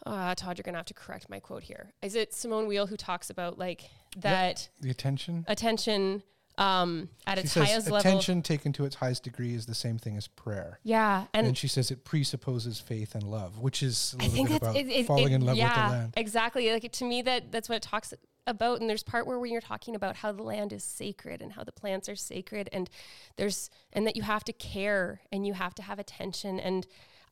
uh, 0.04 0.36
Todd, 0.36 0.56
you're 0.56 0.62
gonna 0.62 0.76
have 0.76 0.86
to 0.86 0.94
correct 0.94 1.28
my 1.28 1.40
quote 1.40 1.64
here. 1.64 1.92
Is 2.00 2.14
it 2.14 2.32
Simone 2.32 2.68
Weil 2.68 2.86
who 2.86 2.96
talks 2.96 3.28
about 3.28 3.58
like 3.58 3.90
that 4.18 4.68
the 4.80 4.88
attention, 4.90 5.44
attention, 5.48 6.22
um, 6.58 7.08
at 7.26 7.38
She 7.38 7.42
its 7.44 7.52
says 7.52 7.68
highest 7.68 7.90
level. 7.90 7.98
attention 7.98 8.40
taken 8.42 8.72
to 8.74 8.84
its 8.84 8.94
highest 8.96 9.24
degree 9.24 9.52
is 9.52 9.66
the 9.66 9.74
same 9.74 9.98
thing 9.98 10.16
as 10.16 10.28
prayer. 10.28 10.78
Yeah, 10.84 11.24
And, 11.34 11.48
and 11.48 11.58
she 11.58 11.66
says 11.66 11.90
it 11.90 12.04
presupposes 12.04 12.78
faith 12.78 13.16
and 13.16 13.24
love, 13.24 13.58
which 13.58 13.82
is 13.82 14.14
a 14.20 14.22
I 14.22 14.26
little 14.28 14.34
think 14.36 14.48
bit 14.50 14.62
about 14.62 14.76
it, 14.76 14.86
it, 14.88 15.06
falling 15.06 15.32
it- 15.32 15.36
in 15.36 15.40
love 15.44 15.56
yeah, 15.56 15.66
with 15.66 15.74
the 15.92 15.98
land. 15.98 16.14
Exactly. 16.16 16.70
Like 16.70 16.92
to 16.92 17.04
me, 17.04 17.22
that 17.22 17.50
that's 17.50 17.68
what 17.68 17.74
it 17.74 17.82
talks 17.82 18.14
about. 18.46 18.80
And 18.80 18.88
there's 18.88 19.02
part 19.02 19.26
where 19.26 19.38
when 19.38 19.52
you're 19.52 19.60
talking 19.60 19.94
about 19.94 20.16
how 20.16 20.32
the 20.32 20.42
land 20.42 20.72
is 20.72 20.84
sacred 20.84 21.40
and 21.42 21.52
how 21.52 21.64
the 21.64 21.72
plants 21.72 22.08
are 22.08 22.16
sacred, 22.16 22.68
and 22.72 22.88
there's 23.36 23.70
and 23.92 24.06
that 24.06 24.16
you 24.16 24.22
have 24.22 24.44
to 24.44 24.52
care 24.52 25.20
and 25.32 25.46
you 25.46 25.54
have 25.54 25.74
to 25.76 25.82
have 25.82 25.98
attention. 25.98 26.58
And 26.60 26.86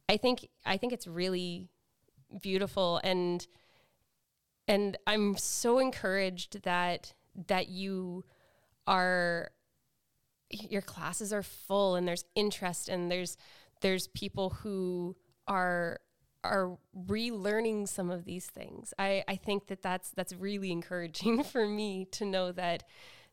I 0.09 0.17
think 0.17 0.49
I 0.65 0.77
think 0.77 0.93
it's 0.93 1.07
really 1.07 1.69
beautiful 2.41 3.01
and 3.05 3.47
and 4.67 4.97
I'm 5.07 5.37
so 5.37 5.79
encouraged 5.79 6.63
that 6.63 7.15
that 7.49 7.69
you 7.69 8.25
are 8.87 9.51
your 10.51 10.83
classes 10.83 11.33
are 11.33 11.43
full 11.43 11.97
and 11.97 12.07
there's 12.07 12.25
interest 12.35 12.89
and 12.89 13.11
there's 13.11 13.37
there's 13.81 14.09
people 14.09 14.51
who 14.51 15.17
are 15.47 16.01
are 16.45 16.77
relearning 17.07 17.89
some 17.89 18.11
of 18.11 18.25
these 18.25 18.47
things. 18.47 18.93
I, 18.99 19.25
I 19.27 19.37
think 19.37 19.67
that 19.69 19.83
that's 19.83 20.11
that's 20.11 20.33
really 20.35 20.71
encouraging 20.71 21.43
for 21.45 21.67
me 21.67 22.07
to 22.13 22.25
know 22.25 22.53
that 22.53 22.85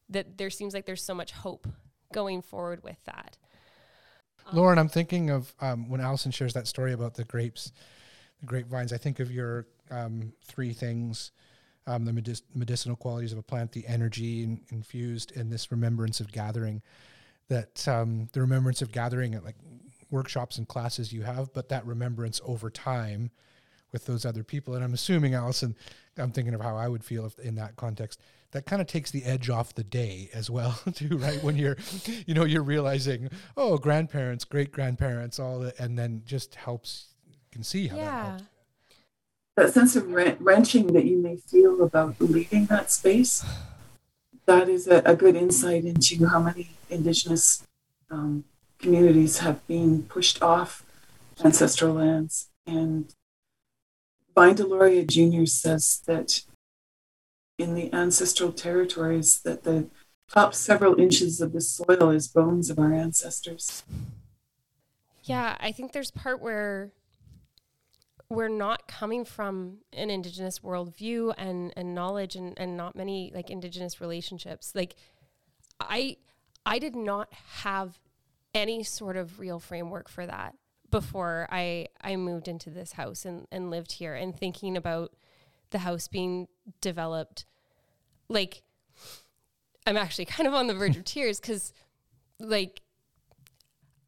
that 0.10 0.38
there 0.38 0.50
seems 0.50 0.74
like 0.74 0.86
there's 0.86 1.04
so 1.04 1.14
much 1.14 1.32
hope 1.32 1.68
going 2.14 2.42
forward 2.42 2.84
with 2.84 2.98
that. 3.06 3.38
Lauren, 4.54 4.78
I'm 4.80 4.90
thinking 4.90 5.30
of 5.30 5.54
um, 5.62 5.90
when 5.90 6.02
Allison 6.02 6.32
shares 6.32 6.54
that 6.54 6.68
story 6.68 6.94
about 6.94 7.14
the 7.14 7.24
grapes, 7.24 7.72
the 8.40 8.46
grapevines. 8.46 8.92
I 8.92 8.98
think 8.98 9.20
of 9.20 9.32
your 9.32 9.68
um, 9.90 10.34
three 10.46 10.74
things: 10.74 11.32
um, 11.88 12.06
the 12.06 12.14
medic- 12.14 12.44
medicinal 12.54 12.96
qualities 12.96 13.32
of 13.32 13.38
a 13.38 13.44
plant, 13.44 13.72
the 13.72 13.86
energy 13.88 14.44
in- 14.44 14.62
infused, 14.70 15.36
and 15.36 15.52
this 15.52 15.72
remembrance 15.72 16.20
of 16.20 16.32
gathering. 16.32 16.82
That 17.50 17.88
um, 17.88 18.30
the 18.34 18.42
remembrance 18.42 18.82
of 18.82 18.92
gathering 18.92 19.36
at 19.36 19.44
like 19.44 19.56
workshops 20.12 20.58
and 20.58 20.68
classes 20.68 21.12
you 21.14 21.24
have, 21.24 21.54
but 21.54 21.70
that 21.70 21.86
remembrance 21.86 22.40
over 22.46 22.70
time 22.70 23.32
with 23.92 24.06
those 24.06 24.26
other 24.26 24.44
people. 24.44 24.74
And 24.76 24.84
I'm 24.84 24.94
assuming, 24.94 25.34
Allison, 25.34 25.76
I'm 26.18 26.32
thinking 26.32 26.54
of 26.54 26.62
how 26.62 26.76
I 26.78 26.88
would 26.88 27.04
feel 27.04 27.26
if 27.26 27.40
in 27.40 27.56
that 27.56 27.76
context. 27.76 28.20
That 28.52 28.66
kind 28.66 28.82
of 28.82 28.88
takes 28.88 29.12
the 29.12 29.24
edge 29.24 29.50
off 29.50 29.74
the 29.76 29.84
day 29.84 30.30
as 30.34 30.50
well, 30.50 30.78
too, 30.94 31.18
right? 31.18 31.42
When 31.44 31.56
you're, 31.56 31.78
you 32.26 32.34
know, 32.34 32.44
you're 32.44 32.64
realizing, 32.64 33.30
oh, 33.56 33.78
grandparents, 33.78 34.44
great 34.44 34.72
grandparents, 34.74 35.40
all 35.40 35.60
that, 35.60 35.80
and 35.80 35.98
then 35.98 36.22
just 36.26 36.56
helps. 36.56 37.08
You 37.30 37.38
can 37.52 37.64
see 37.64 37.88
how 37.88 37.96
that 37.96 38.02
Yeah. 38.04 38.30
helps. 38.32 38.44
that 39.58 39.74
sense 39.74 39.96
of 39.96 40.12
wren- 40.12 40.38
wrenching 40.40 40.88
that 40.94 41.06
you 41.06 41.18
may 41.18 41.38
feel 41.38 41.82
about 41.82 42.20
leaving 42.20 42.66
that 42.68 42.92
space, 42.92 43.46
that 44.46 44.68
is 44.68 44.88
a, 44.88 45.02
a 45.06 45.16
good 45.16 45.36
insight 45.36 45.86
into 45.86 46.26
how 46.28 46.42
many 46.42 46.72
Indigenous 46.90 47.66
um, 48.10 48.44
communities 48.82 49.40
have 49.40 49.66
been 49.68 50.04
pushed 50.04 50.42
off 50.42 50.84
ancestral 51.44 51.96
lands. 51.96 52.50
And 52.66 53.14
Vine 54.36 54.56
Deloria 54.56 55.06
Jr. 55.06 55.46
says 55.46 56.02
that 56.08 56.42
in 57.58 57.76
the 57.76 57.94
ancestral 57.94 58.52
territories, 58.52 59.42
that 59.42 59.64
the 59.64 59.88
top 60.30 60.54
several 60.54 61.00
inches 61.00 61.42
of 61.42 61.54
the 61.54 61.62
soil 61.62 62.10
is 62.10 62.28
bones 62.28 62.70
of 62.70 62.80
our 62.80 62.94
ancestors. 62.94 63.84
Yeah, 65.24 65.58
I 65.60 65.72
think 65.72 65.92
there's 65.92 66.12
part 66.12 66.42
where 66.42 66.92
we're 68.30 68.48
not 68.48 68.88
coming 68.88 69.26
from 69.26 69.80
an 69.92 70.10
indigenous 70.10 70.60
worldview 70.60 71.34
and, 71.38 71.74
and 71.76 71.94
knowledge 71.94 72.36
and, 72.36 72.58
and 72.58 72.78
not 72.78 72.96
many 72.96 73.32
like 73.36 73.50
indigenous 73.50 74.00
relationships. 74.00 74.72
Like 74.74 74.96
I 75.82 76.16
I 76.66 76.80
did 76.80 76.96
not 76.96 77.34
have 77.34 78.00
any 78.54 78.84
sort 78.84 79.18
of 79.18 79.40
real 79.40 79.60
framework 79.60 80.10
for 80.10 80.26
that 80.26 80.56
before 80.90 81.48
I 81.50 81.88
I 82.02 82.16
moved 82.18 82.48
into 82.48 82.70
this 82.70 82.94
house 82.94 83.26
and, 83.26 83.48
and 83.52 83.70
lived 83.70 83.94
here 83.94 84.14
and 84.14 84.36
thinking 84.36 84.76
about 84.76 85.14
the 85.70 85.80
house 85.80 86.08
being 86.08 86.48
developed 86.82 87.46
like 88.28 88.62
I'm 89.88 89.98
actually 89.98 90.26
kind 90.36 90.48
of 90.48 90.54
on 90.54 90.68
the 90.68 90.74
verge 90.74 90.98
of 90.98 91.06
tears 91.06 91.40
because 91.40 91.74
like 92.40 92.82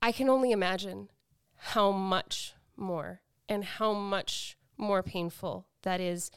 I 0.02 0.12
can 0.12 0.30
only 0.30 0.52
imagine 0.52 1.10
how 1.56 1.92
much 1.92 2.54
more 2.76 3.22
and 3.48 3.64
how 3.64 3.94
much 3.94 4.58
more 4.78 5.02
painful 5.02 5.68
that 5.84 6.02
is 6.02 6.30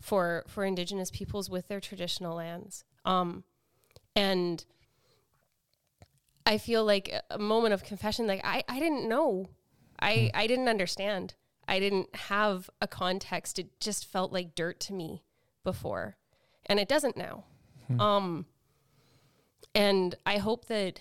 for 0.00 0.44
for 0.48 0.64
indigenous 0.64 1.10
peoples 1.10 1.48
with 1.48 1.68
their 1.68 1.80
traditional 1.80 2.36
lands. 2.36 2.84
Um, 3.04 3.44
and 4.16 4.64
I 6.44 6.58
feel 6.58 6.84
like 6.84 7.12
a- 7.30 7.38
moment 7.38 7.74
of 7.74 7.84
confession. 7.84 8.26
Like 8.26 8.40
I, 8.44 8.64
I 8.68 8.78
didn't 8.78 9.08
know, 9.08 9.48
I, 10.00 10.30
I 10.34 10.46
didn't 10.46 10.68
understand. 10.68 11.34
I 11.68 11.78
didn't 11.78 12.14
have 12.14 12.68
a 12.80 12.88
context. 12.88 13.58
It 13.58 13.78
just 13.80 14.04
felt 14.04 14.32
like 14.32 14.54
dirt 14.54 14.80
to 14.80 14.92
me 14.92 15.22
before, 15.64 16.16
and 16.66 16.80
it 16.80 16.88
doesn't 16.88 17.16
now. 17.16 17.44
Um, 18.00 18.46
and 19.74 20.14
I 20.26 20.38
hope 20.38 20.66
that 20.66 21.00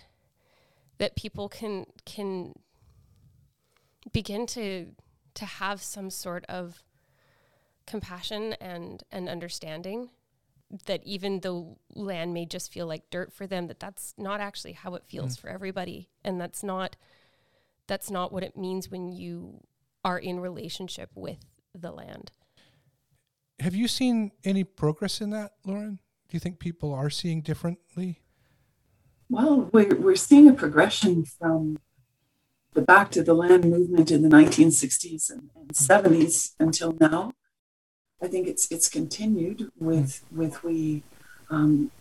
that 0.98 1.16
people 1.16 1.50
can 1.50 1.86
can 2.06 2.54
begin 4.12 4.46
to 4.48 4.88
to 5.34 5.46
have 5.46 5.82
some 5.82 6.10
sort 6.10 6.46
of 6.48 6.84
compassion 7.88 8.54
and 8.62 9.04
and 9.12 9.28
understanding 9.28 10.12
that 10.86 11.01
even 11.03 11.41
though 11.41 11.78
land 11.93 12.34
may 12.34 12.45
just 12.45 12.72
feel 12.72 12.88
like 12.88 13.09
dirt 13.09 13.34
for 13.34 13.45
them 13.45 13.67
that 13.67 13.80
that's 13.80 14.13
not 14.17 14.39
actually 14.39 14.74
how 14.74 14.95
it 14.95 15.03
feels 15.05 15.36
mm. 15.36 15.41
for 15.41 15.49
everybody 15.49 16.09
and 16.24 16.39
that's 16.39 16.63
not 16.63 16.95
that's 17.88 18.09
not 18.09 18.32
what 18.32 18.43
it 18.43 18.57
means 18.57 18.89
when 18.89 19.11
you 19.11 19.63
are 20.03 20.17
in 20.17 20.39
relationship 20.39 21.09
with 21.15 21.45
the 21.76 21.91
land 21.91 22.32
Have 23.59 23.76
you 23.76 23.88
seen 23.88 24.32
any 24.43 24.63
progress 24.63 25.22
in 25.22 25.30
that, 25.32 25.53
Lauren? 25.65 25.99
Do 26.30 26.36
you 26.36 26.39
think 26.39 26.59
people 26.59 26.93
are 26.93 27.09
seeing 27.09 27.41
differently? 27.41 28.22
Well, 29.30 29.69
we're, 29.72 29.95
we're 29.95 30.15
seeing 30.15 30.47
a 30.47 30.53
progression 30.53 31.26
from 31.26 31.78
the 32.74 32.82
back 32.82 33.11
to 33.11 33.24
the 33.24 33.34
land 33.34 33.65
movement 33.65 34.11
in 34.11 34.22
the 34.22 34.30
1960s 34.30 35.30
and, 35.30 35.49
and 35.55 35.69
mm. 35.69 35.88
70s 35.88 36.51
until 36.59 36.95
now. 36.99 37.34
I 38.22 38.28
think 38.28 38.47
it's 38.47 38.72
it's 38.72 38.88
continued 38.89 39.72
with 39.80 40.24
with 40.32 40.63
we 40.63 41.03
um, 41.49 41.91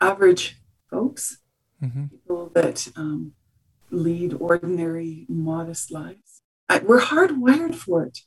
average 0.00 0.58
folks, 0.90 1.38
Mm-hmm. 1.82 2.06
people 2.06 2.50
that 2.54 2.88
um, 2.96 3.32
lead 3.90 4.32
ordinary, 4.40 5.26
modest 5.28 5.92
lives. 5.92 6.40
I, 6.70 6.78
we're 6.78 7.02
hardwired 7.02 7.74
for 7.74 8.02
it. 8.06 8.20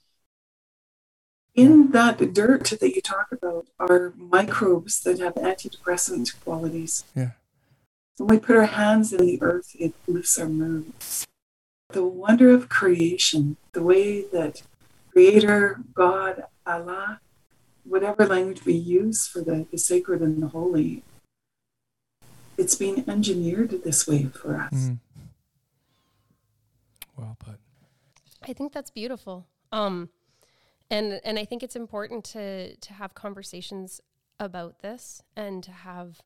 In 1.55 1.89
that 1.91 2.33
dirt 2.33 2.65
that 2.79 2.95
you 2.95 3.01
talk 3.01 3.31
about 3.31 3.65
are 3.79 4.13
microbes 4.15 5.01
that 5.01 5.17
have 5.17 5.33
antidepressant 5.33 6.39
qualities. 6.43 7.03
Yeah. 7.15 7.31
When 8.17 8.27
we 8.29 8.39
put 8.39 8.55
our 8.55 8.65
hands 8.65 9.11
in 9.13 9.25
the 9.25 9.41
earth, 9.41 9.75
it 9.79 9.93
lifts 10.05 10.37
our 10.37 10.47
moods. 10.47 11.25
The 11.89 12.05
wonder 12.05 12.51
of 12.53 12.69
creation, 12.69 13.57
the 13.73 13.81
way 13.81 14.25
that 14.31 14.61
Creator, 15.11 15.81
God, 15.95 16.43
Allah, 16.67 17.19
whatever 17.89 18.25
language 18.25 18.65
we 18.65 18.73
use 18.73 19.27
for 19.27 19.41
the, 19.41 19.65
the 19.71 19.77
sacred 19.77 20.21
and 20.21 20.41
the 20.41 20.47
holy, 20.47 21.03
it's 22.57 22.75
been 22.75 23.03
engineered 23.09 23.71
this 23.83 24.07
way 24.07 24.25
for 24.25 24.57
us. 24.57 24.73
Mm. 24.73 24.99
Well 27.17 27.35
put. 27.39 27.59
I 28.47 28.53
think 28.53 28.71
that's 28.71 28.91
beautiful. 28.91 29.47
Um, 29.71 30.09
and 30.89 31.19
and 31.23 31.37
I 31.37 31.45
think 31.45 31.63
it's 31.63 31.75
important 31.75 32.23
to 32.25 32.75
to 32.75 32.93
have 32.93 33.13
conversations 33.13 34.01
about 34.39 34.79
this 34.79 35.21
and 35.35 35.63
to 35.63 35.71
have 35.71 36.21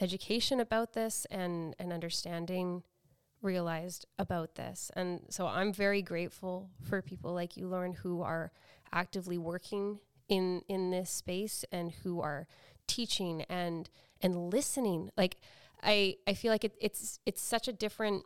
education 0.00 0.60
about 0.60 0.92
this 0.92 1.26
and 1.30 1.74
and 1.78 1.92
understanding 1.92 2.82
realized 3.40 4.06
about 4.18 4.54
this. 4.54 4.90
And 4.94 5.22
so 5.28 5.46
I'm 5.48 5.72
very 5.72 6.00
grateful 6.00 6.70
for 6.80 7.02
people 7.02 7.34
like 7.34 7.56
you, 7.56 7.66
Lauren, 7.66 7.92
who 7.92 8.22
are 8.22 8.52
actively 8.92 9.36
working 9.36 9.98
in 10.32 10.62
in 10.66 10.90
this 10.90 11.10
space 11.10 11.62
and 11.70 11.92
who 12.02 12.20
are 12.20 12.46
teaching 12.86 13.42
and 13.50 13.90
and 14.22 14.50
listening. 14.50 15.10
Like 15.16 15.36
I 15.82 16.16
I 16.26 16.32
feel 16.32 16.50
like 16.50 16.64
it, 16.64 16.74
it's 16.80 17.20
it's 17.26 17.42
such 17.42 17.68
a 17.68 17.72
different 17.72 18.24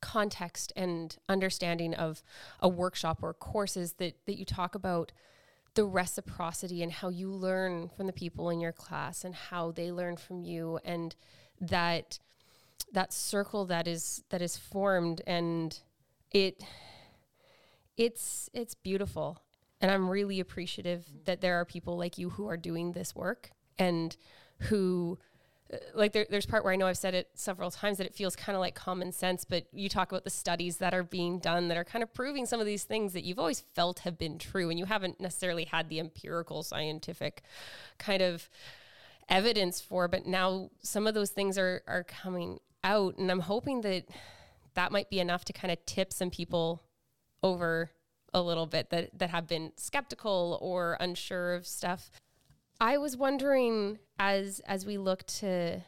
context 0.00 0.72
and 0.76 1.16
understanding 1.28 1.92
of 1.92 2.22
a 2.60 2.68
workshop 2.68 3.18
or 3.22 3.34
courses 3.34 3.94
that 3.94 4.14
that 4.24 4.38
you 4.38 4.46
talk 4.46 4.74
about 4.74 5.12
the 5.74 5.84
reciprocity 5.84 6.82
and 6.82 6.90
how 6.90 7.10
you 7.10 7.30
learn 7.30 7.90
from 7.94 8.06
the 8.06 8.12
people 8.12 8.48
in 8.48 8.58
your 8.58 8.72
class 8.72 9.24
and 9.24 9.34
how 9.34 9.70
they 9.70 9.92
learn 9.92 10.16
from 10.16 10.42
you 10.42 10.80
and 10.84 11.14
that 11.60 12.18
that 12.92 13.12
circle 13.12 13.66
that 13.66 13.86
is 13.86 14.22
that 14.30 14.40
is 14.40 14.56
formed 14.56 15.20
and 15.26 15.80
it 16.30 16.64
it's 17.98 18.48
it's 18.54 18.74
beautiful 18.74 19.42
and 19.80 19.90
i'm 19.90 20.08
really 20.08 20.40
appreciative 20.40 21.04
that 21.24 21.40
there 21.40 21.60
are 21.60 21.64
people 21.64 21.96
like 21.96 22.18
you 22.18 22.30
who 22.30 22.48
are 22.48 22.56
doing 22.56 22.92
this 22.92 23.14
work 23.14 23.50
and 23.78 24.16
who 24.62 25.18
uh, 25.72 25.76
like 25.94 26.12
there, 26.12 26.26
there's 26.30 26.46
part 26.46 26.64
where 26.64 26.72
I 26.72 26.76
know 26.76 26.86
I've 26.86 26.96
said 26.96 27.14
it 27.14 27.28
several 27.34 27.70
times 27.70 27.98
that 27.98 28.06
it 28.06 28.14
feels 28.14 28.34
kind 28.34 28.56
of 28.56 28.60
like 28.60 28.74
common 28.74 29.12
sense, 29.12 29.44
but 29.44 29.66
you 29.72 29.88
talk 29.88 30.10
about 30.10 30.24
the 30.24 30.30
studies 30.30 30.78
that 30.78 30.94
are 30.94 31.02
being 31.02 31.38
done 31.38 31.68
that 31.68 31.76
are 31.76 31.84
kind 31.84 32.02
of 32.02 32.12
proving 32.14 32.46
some 32.46 32.60
of 32.60 32.66
these 32.66 32.84
things 32.84 33.12
that 33.12 33.24
you've 33.24 33.38
always 33.38 33.60
felt 33.74 34.00
have 34.00 34.18
been 34.18 34.38
true, 34.38 34.70
and 34.70 34.78
you 34.78 34.86
haven't 34.86 35.20
necessarily 35.20 35.64
had 35.64 35.88
the 35.88 36.00
empirical 36.00 36.62
scientific 36.62 37.42
kind 37.98 38.22
of 38.22 38.48
evidence 39.28 39.80
for, 39.80 40.08
but 40.08 40.26
now 40.26 40.70
some 40.82 41.06
of 41.06 41.14
those 41.14 41.30
things 41.30 41.58
are 41.58 41.82
are 41.86 42.04
coming 42.04 42.58
out, 42.82 43.18
and 43.18 43.30
I'm 43.30 43.40
hoping 43.40 43.82
that 43.82 44.06
that 44.74 44.92
might 44.92 45.10
be 45.10 45.20
enough 45.20 45.44
to 45.46 45.52
kind 45.52 45.70
of 45.70 45.84
tip 45.84 46.12
some 46.12 46.30
people 46.30 46.82
over 47.42 47.90
a 48.34 48.42
little 48.42 48.66
bit 48.66 48.90
that 48.90 49.18
that 49.18 49.30
have 49.30 49.46
been 49.46 49.72
skeptical 49.76 50.58
or 50.60 50.96
unsure 51.00 51.54
of 51.54 51.66
stuff. 51.66 52.10
I 52.80 52.98
was 52.98 53.16
wondering 53.16 53.98
as 54.18 54.60
as 54.66 54.86
we 54.86 54.98
look 54.98 55.24
to 55.26 55.80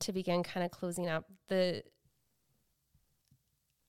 to 0.00 0.12
begin 0.12 0.42
kind 0.42 0.64
of 0.64 0.70
closing 0.70 1.08
up 1.08 1.26
the 1.48 1.82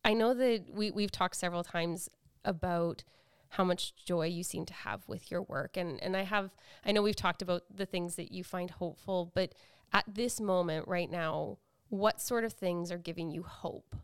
I 0.04 0.14
know 0.14 0.34
that 0.34 0.66
we 0.72 0.92
we've 0.92 1.12
talked 1.12 1.36
several 1.36 1.64
times 1.64 2.10
about 2.46 3.04
how 3.50 3.64
much 3.64 3.94
joy 3.96 4.26
you 4.26 4.44
seem 4.44 4.66
to 4.66 4.74
have 4.74 5.08
with 5.08 5.32
your 5.32 5.42
work 5.44 5.78
and 5.78 6.02
and 6.02 6.18
I 6.18 6.24
have 6.24 6.52
I 6.86 6.92
know 6.92 7.02
we've 7.02 7.16
talked 7.16 7.42
about 7.42 7.64
the 7.74 7.86
things 7.86 8.16
that 8.16 8.32
you 8.32 8.44
find 8.44 8.70
hopeful 8.70 9.32
but 9.34 9.54
at 9.92 10.06
this 10.08 10.40
moment 10.40 10.88
right 10.88 11.10
now 11.10 11.58
what 11.90 12.20
sort 12.20 12.44
of 12.44 12.54
things 12.54 12.92
are 12.92 12.98
giving 12.98 13.32
you 13.32 13.44
hope 13.44 13.96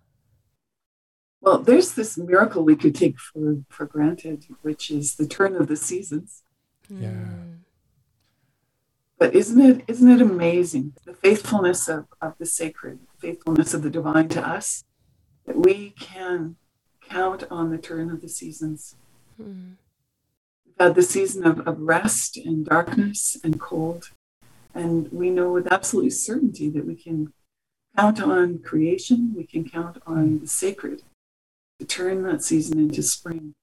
well 1.42 1.58
there's 1.60 1.94
this 1.94 2.18
miracle 2.18 2.64
we 2.64 2.76
could 2.76 2.96
take 2.96 3.18
for 3.20 3.58
for 3.70 3.86
granted 3.86 4.46
which 4.62 4.90
is 4.92 5.16
the 5.16 5.28
turn 5.28 5.56
of 5.56 5.68
the 5.68 5.76
seasons 5.76 6.44
yeah 6.90 7.10
Hmm. 7.12 7.54
but 9.18 9.36
isn't 9.36 9.62
it 9.62 9.84
isn't 9.88 10.10
it 10.10 10.22
amazing 10.22 10.94
the 11.06 11.14
faithfulness 11.14 11.88
of, 11.88 12.06
of 12.22 12.34
the 12.40 12.46
sacred 12.46 13.00
the 13.14 13.28
faithfulness 13.28 13.74
of 13.74 13.82
the 13.84 13.90
divine 13.90 14.28
to 14.30 14.42
us 14.48 14.84
that 15.46 15.58
we 15.58 15.92
can 16.00 16.56
count 17.08 17.44
on 17.50 17.70
the 17.72 17.78
turn 17.78 18.10
of 18.12 18.22
the 18.22 18.30
seasons 18.30 18.96
Hmm. 19.38 19.72
We've 20.66 20.76
had 20.88 20.96
the 20.96 21.02
season 21.02 21.46
of, 21.46 21.66
of 21.68 21.80
rest 21.80 22.36
and 22.38 22.66
darkness 22.66 23.38
and 23.44 23.60
cold. 23.60 24.10
And 24.76 25.10
we 25.14 25.30
know 25.30 25.52
with 25.54 25.72
absolute 25.72 26.12
certainty 26.12 26.70
that 26.70 26.86
we 26.86 26.96
can 26.96 27.32
count 27.98 28.22
on 28.22 28.60
creation, 28.60 29.34
we 29.36 29.46
can 29.46 29.64
count 29.68 29.98
on 30.06 30.40
the 30.40 30.48
sacred 30.48 31.04
to 31.80 31.86
turn 31.86 32.24
that 32.24 32.44
season 32.44 32.80
into 32.80 33.04
spring. 33.04 33.54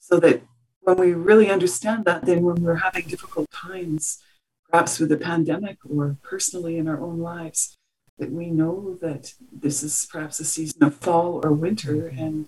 So 0.00 0.18
that 0.20 0.42
when 0.80 0.96
we 0.96 1.12
really 1.12 1.50
understand 1.50 2.04
that, 2.06 2.24
then 2.24 2.42
when 2.42 2.62
we're 2.62 2.76
having 2.76 3.06
difficult 3.06 3.50
times, 3.50 4.22
perhaps 4.70 4.98
with 4.98 5.10
the 5.10 5.16
pandemic 5.16 5.78
or 5.88 6.16
personally 6.22 6.78
in 6.78 6.88
our 6.88 7.00
own 7.00 7.18
lives, 7.18 7.76
that 8.18 8.32
we 8.32 8.50
know 8.50 8.98
that 9.00 9.34
this 9.52 9.82
is 9.82 10.06
perhaps 10.10 10.40
a 10.40 10.44
season 10.44 10.82
of 10.82 10.94
fall 10.94 11.40
or 11.44 11.52
winter 11.52 12.08
and 12.08 12.46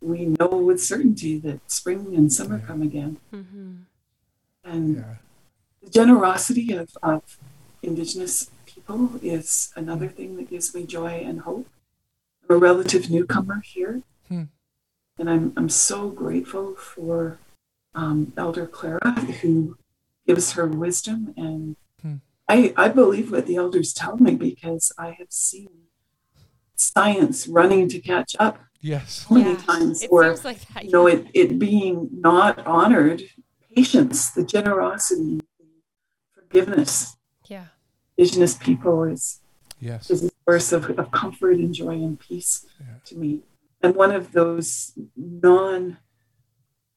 we 0.00 0.26
know 0.26 0.48
with 0.48 0.82
certainty 0.82 1.38
that 1.38 1.70
spring 1.70 2.14
and 2.14 2.32
summer 2.32 2.58
come 2.58 2.82
again. 2.82 3.16
Mm-hmm. 3.32 3.76
And 4.64 4.96
yeah 4.96 5.14
the 5.82 5.90
generosity 5.90 6.72
of, 6.72 6.90
of 7.02 7.38
Indigenous 7.82 8.50
people 8.66 9.12
is 9.22 9.72
another 9.76 10.08
thing 10.08 10.36
that 10.36 10.50
gives 10.50 10.74
me 10.74 10.84
joy 10.84 11.22
and 11.24 11.40
hope. 11.40 11.68
I'm 12.48 12.56
a 12.56 12.58
relative 12.58 13.10
newcomer 13.10 13.60
here, 13.64 14.02
Hmm. 14.28 14.44
and 15.18 15.28
I'm, 15.30 15.52
I'm 15.56 15.68
so 15.68 16.10
grateful 16.10 16.74
for 16.76 17.38
um, 17.94 18.32
Elder 18.36 18.66
Clara, 18.66 19.12
who 19.42 19.76
gives 20.26 20.52
her 20.52 20.66
wisdom. 20.66 21.34
And 21.36 21.76
Hmm. 22.02 22.16
I, 22.48 22.72
I 22.76 22.88
believe 22.88 23.32
what 23.32 23.46
the 23.46 23.56
elders 23.56 23.92
tell 23.92 24.16
me 24.18 24.34
because 24.36 24.92
I 24.98 25.10
have 25.18 25.30
seen 25.32 25.68
science 26.76 27.48
running 27.48 27.88
to 27.88 27.98
catch 27.98 28.36
up 28.38 28.60
yes 28.80 29.26
so 29.28 29.34
many 29.34 29.50
Yeah, 29.50 29.56
times 29.56 30.02
it 30.02 30.10
or 30.12 30.36
like 30.44 30.60
that, 30.74 30.84
you 30.84 30.92
know 30.92 31.08
yeah. 31.08 31.14
it, 31.16 31.26
it 31.34 31.58
being 31.58 32.08
not 32.12 32.64
honored 32.64 33.20
patience 33.74 34.30
the 34.30 34.44
generosity 34.44 35.40
forgiveness 36.32 37.16
yeah 37.48 37.66
indigenous 38.16 38.54
people 38.56 39.02
is 39.04 39.40
yes 39.80 40.08
is 40.08 40.22
a 40.22 40.30
source 40.48 40.70
of, 40.72 40.88
of 40.98 41.10
comfort 41.10 41.56
and 41.56 41.74
joy 41.74 41.94
and 41.94 42.20
peace 42.20 42.64
Yeah. 42.78 42.86
to 43.06 43.16
me 43.16 43.40
and 43.82 43.94
one 43.94 44.10
of 44.12 44.32
those 44.32 44.92
non 45.16 45.98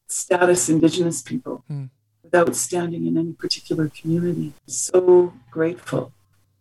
status 0.08 0.68
indigenous 0.68 1.22
people 1.22 1.64
Hmm. 1.68 1.86
without 2.22 2.54
standing 2.56 3.06
in 3.06 3.16
any 3.16 3.32
particular 3.32 3.88
community 3.88 4.52
so 4.66 5.32
grateful 5.50 6.12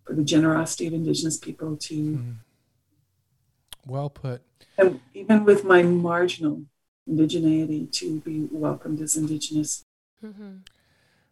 for 0.04 0.14
the 0.14 0.24
generosity 0.24 0.88
of 0.88 0.94
indigenous 0.94 1.38
people 1.38 1.76
to 1.78 1.96
Hmm. 2.18 2.32
well 3.86 4.10
put 4.10 4.42
and 4.78 5.00
even 5.14 5.44
with 5.44 5.64
my 5.64 5.82
marginal 5.84 6.66
indigeneity 7.10 7.92
to 7.92 8.20
be 8.22 8.48
welcomed 8.52 9.02
as 9.02 9.16
indigenous 9.16 9.84
Mm-hmm. 10.24 10.58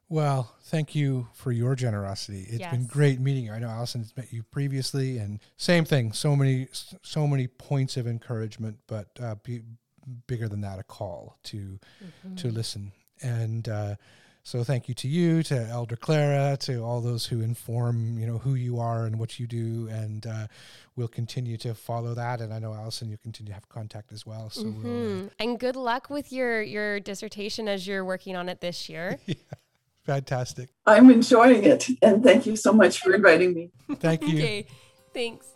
Well, 0.10 0.55
thank 0.64 0.95
you 0.95 1.28
for 1.34 1.51
your 1.51 1.76
generosity. 1.76 2.47
It's 2.49 2.66
been 2.72 2.88
great 2.88 3.20
meeting 3.20 3.45
you. 3.45 3.53
I 3.53 3.60
know 3.60 3.70
Allison's 3.70 4.12
met 4.18 4.34
you 4.34 4.41
previously, 4.41 5.20
and 5.20 5.39
same 5.57 5.86
thing. 5.86 6.14
So 6.14 6.36
many, 6.36 6.68
so 7.03 7.28
many 7.28 7.45
points 7.47 7.95
of 7.95 8.07
encouragement, 8.07 8.80
but 8.88 9.07
uh, 9.22 9.36
be, 9.43 9.62
bigger 10.26 10.49
than 10.49 10.62
that, 10.62 10.80
a 10.80 10.84
call 10.84 11.38
to 11.43 11.80
to 12.38 12.47
listen. 12.49 12.91
And 13.22 13.70
uh, 13.70 13.95
so, 14.43 14.64
thank 14.64 14.88
you 14.88 14.95
to 14.95 15.07
you, 15.07 15.43
to 15.43 15.68
Elder 15.68 15.95
Clara, 15.95 16.57
to 16.62 16.82
all 16.84 17.01
those 17.01 17.28
who 17.28 17.41
inform, 17.41 18.18
you 18.18 18.26
know, 18.26 18.39
who 18.39 18.55
you 18.55 18.80
are 18.80 19.05
and 19.05 19.20
what 19.20 19.39
you 19.39 19.45
do, 19.45 19.88
and 19.91 20.26
uh, 20.26 20.47
we'll 20.95 21.07
continue 21.07 21.55
to 21.57 21.76
follow 21.76 22.16
that. 22.16 22.41
And 22.41 22.51
I 22.51 22.57
know 22.57 22.74
Allison, 22.74 23.10
you 23.10 23.18
continue 23.18 23.49
to 23.49 23.53
have 23.53 23.70
contact 23.70 24.12
as 24.12 24.26
well. 24.26 24.49
So 24.49 24.64
we'll. 24.64 24.72
Uh, 24.80 25.20
hmm 25.22 25.28
And 25.38 25.60
good 25.60 25.76
luck 25.76 26.10
with 26.10 26.32
your 26.32 26.64
your 26.64 26.99
dissertation 26.99 27.68
as 27.68 27.86
you're 27.86 28.03
working 28.03 28.36
on 28.36 28.49
it 28.49 28.60
this 28.60 28.89
year. 28.89 29.20
fantastic. 30.14 30.70
i'm 30.86 31.10
enjoying 31.12 31.64
it 31.64 31.88
and 32.01 32.24
thank 32.24 32.45
you 32.45 32.55
so 32.55 32.72
much 32.74 32.99
for 32.99 33.14
inviting 33.14 33.53
me 33.53 33.70
Thank 33.95 34.22
you. 34.28 34.38
okay, 34.38 34.68
thanks. 35.14 35.47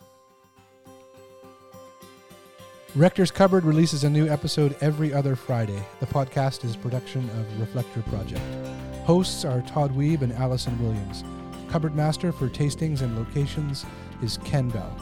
Rector's 2.95 3.31
Cupboard 3.31 3.63
releases 3.63 4.03
a 4.03 4.09
new 4.09 4.27
episode 4.27 4.75
every 4.81 5.11
other 5.13 5.35
Friday. 5.35 5.81
The 5.99 6.05
podcast 6.05 6.63
is 6.63 6.75
a 6.75 6.77
production 6.77 7.27
of 7.31 7.59
Reflector 7.59 8.01
Project. 8.03 8.41
Hosts 9.05 9.45
are 9.45 9.61
Todd 9.63 9.95
Weeb 9.95 10.21
and 10.21 10.31
Allison 10.33 10.77
Williams. 10.81 11.23
Cupboard 11.69 11.95
master 11.95 12.31
for 12.31 12.49
tastings 12.49 13.01
and 13.01 13.17
locations 13.17 13.85
is 14.21 14.37
Ken 14.45 14.69
Bell. 14.69 14.95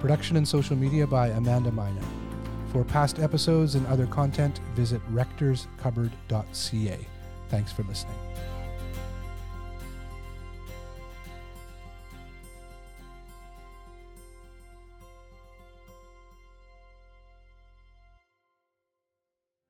Production 0.00 0.36
and 0.38 0.48
social 0.48 0.76
media 0.76 1.06
by 1.06 1.28
Amanda 1.28 1.70
Mina. 1.72 2.00
For 2.72 2.84
past 2.84 3.18
episodes 3.18 3.74
and 3.74 3.86
other 3.86 4.06
content, 4.06 4.60
visit 4.74 5.00
rectorscupboard.ca. 5.14 6.98
Thanks 7.48 7.72
for 7.72 7.82
listening. 7.84 8.25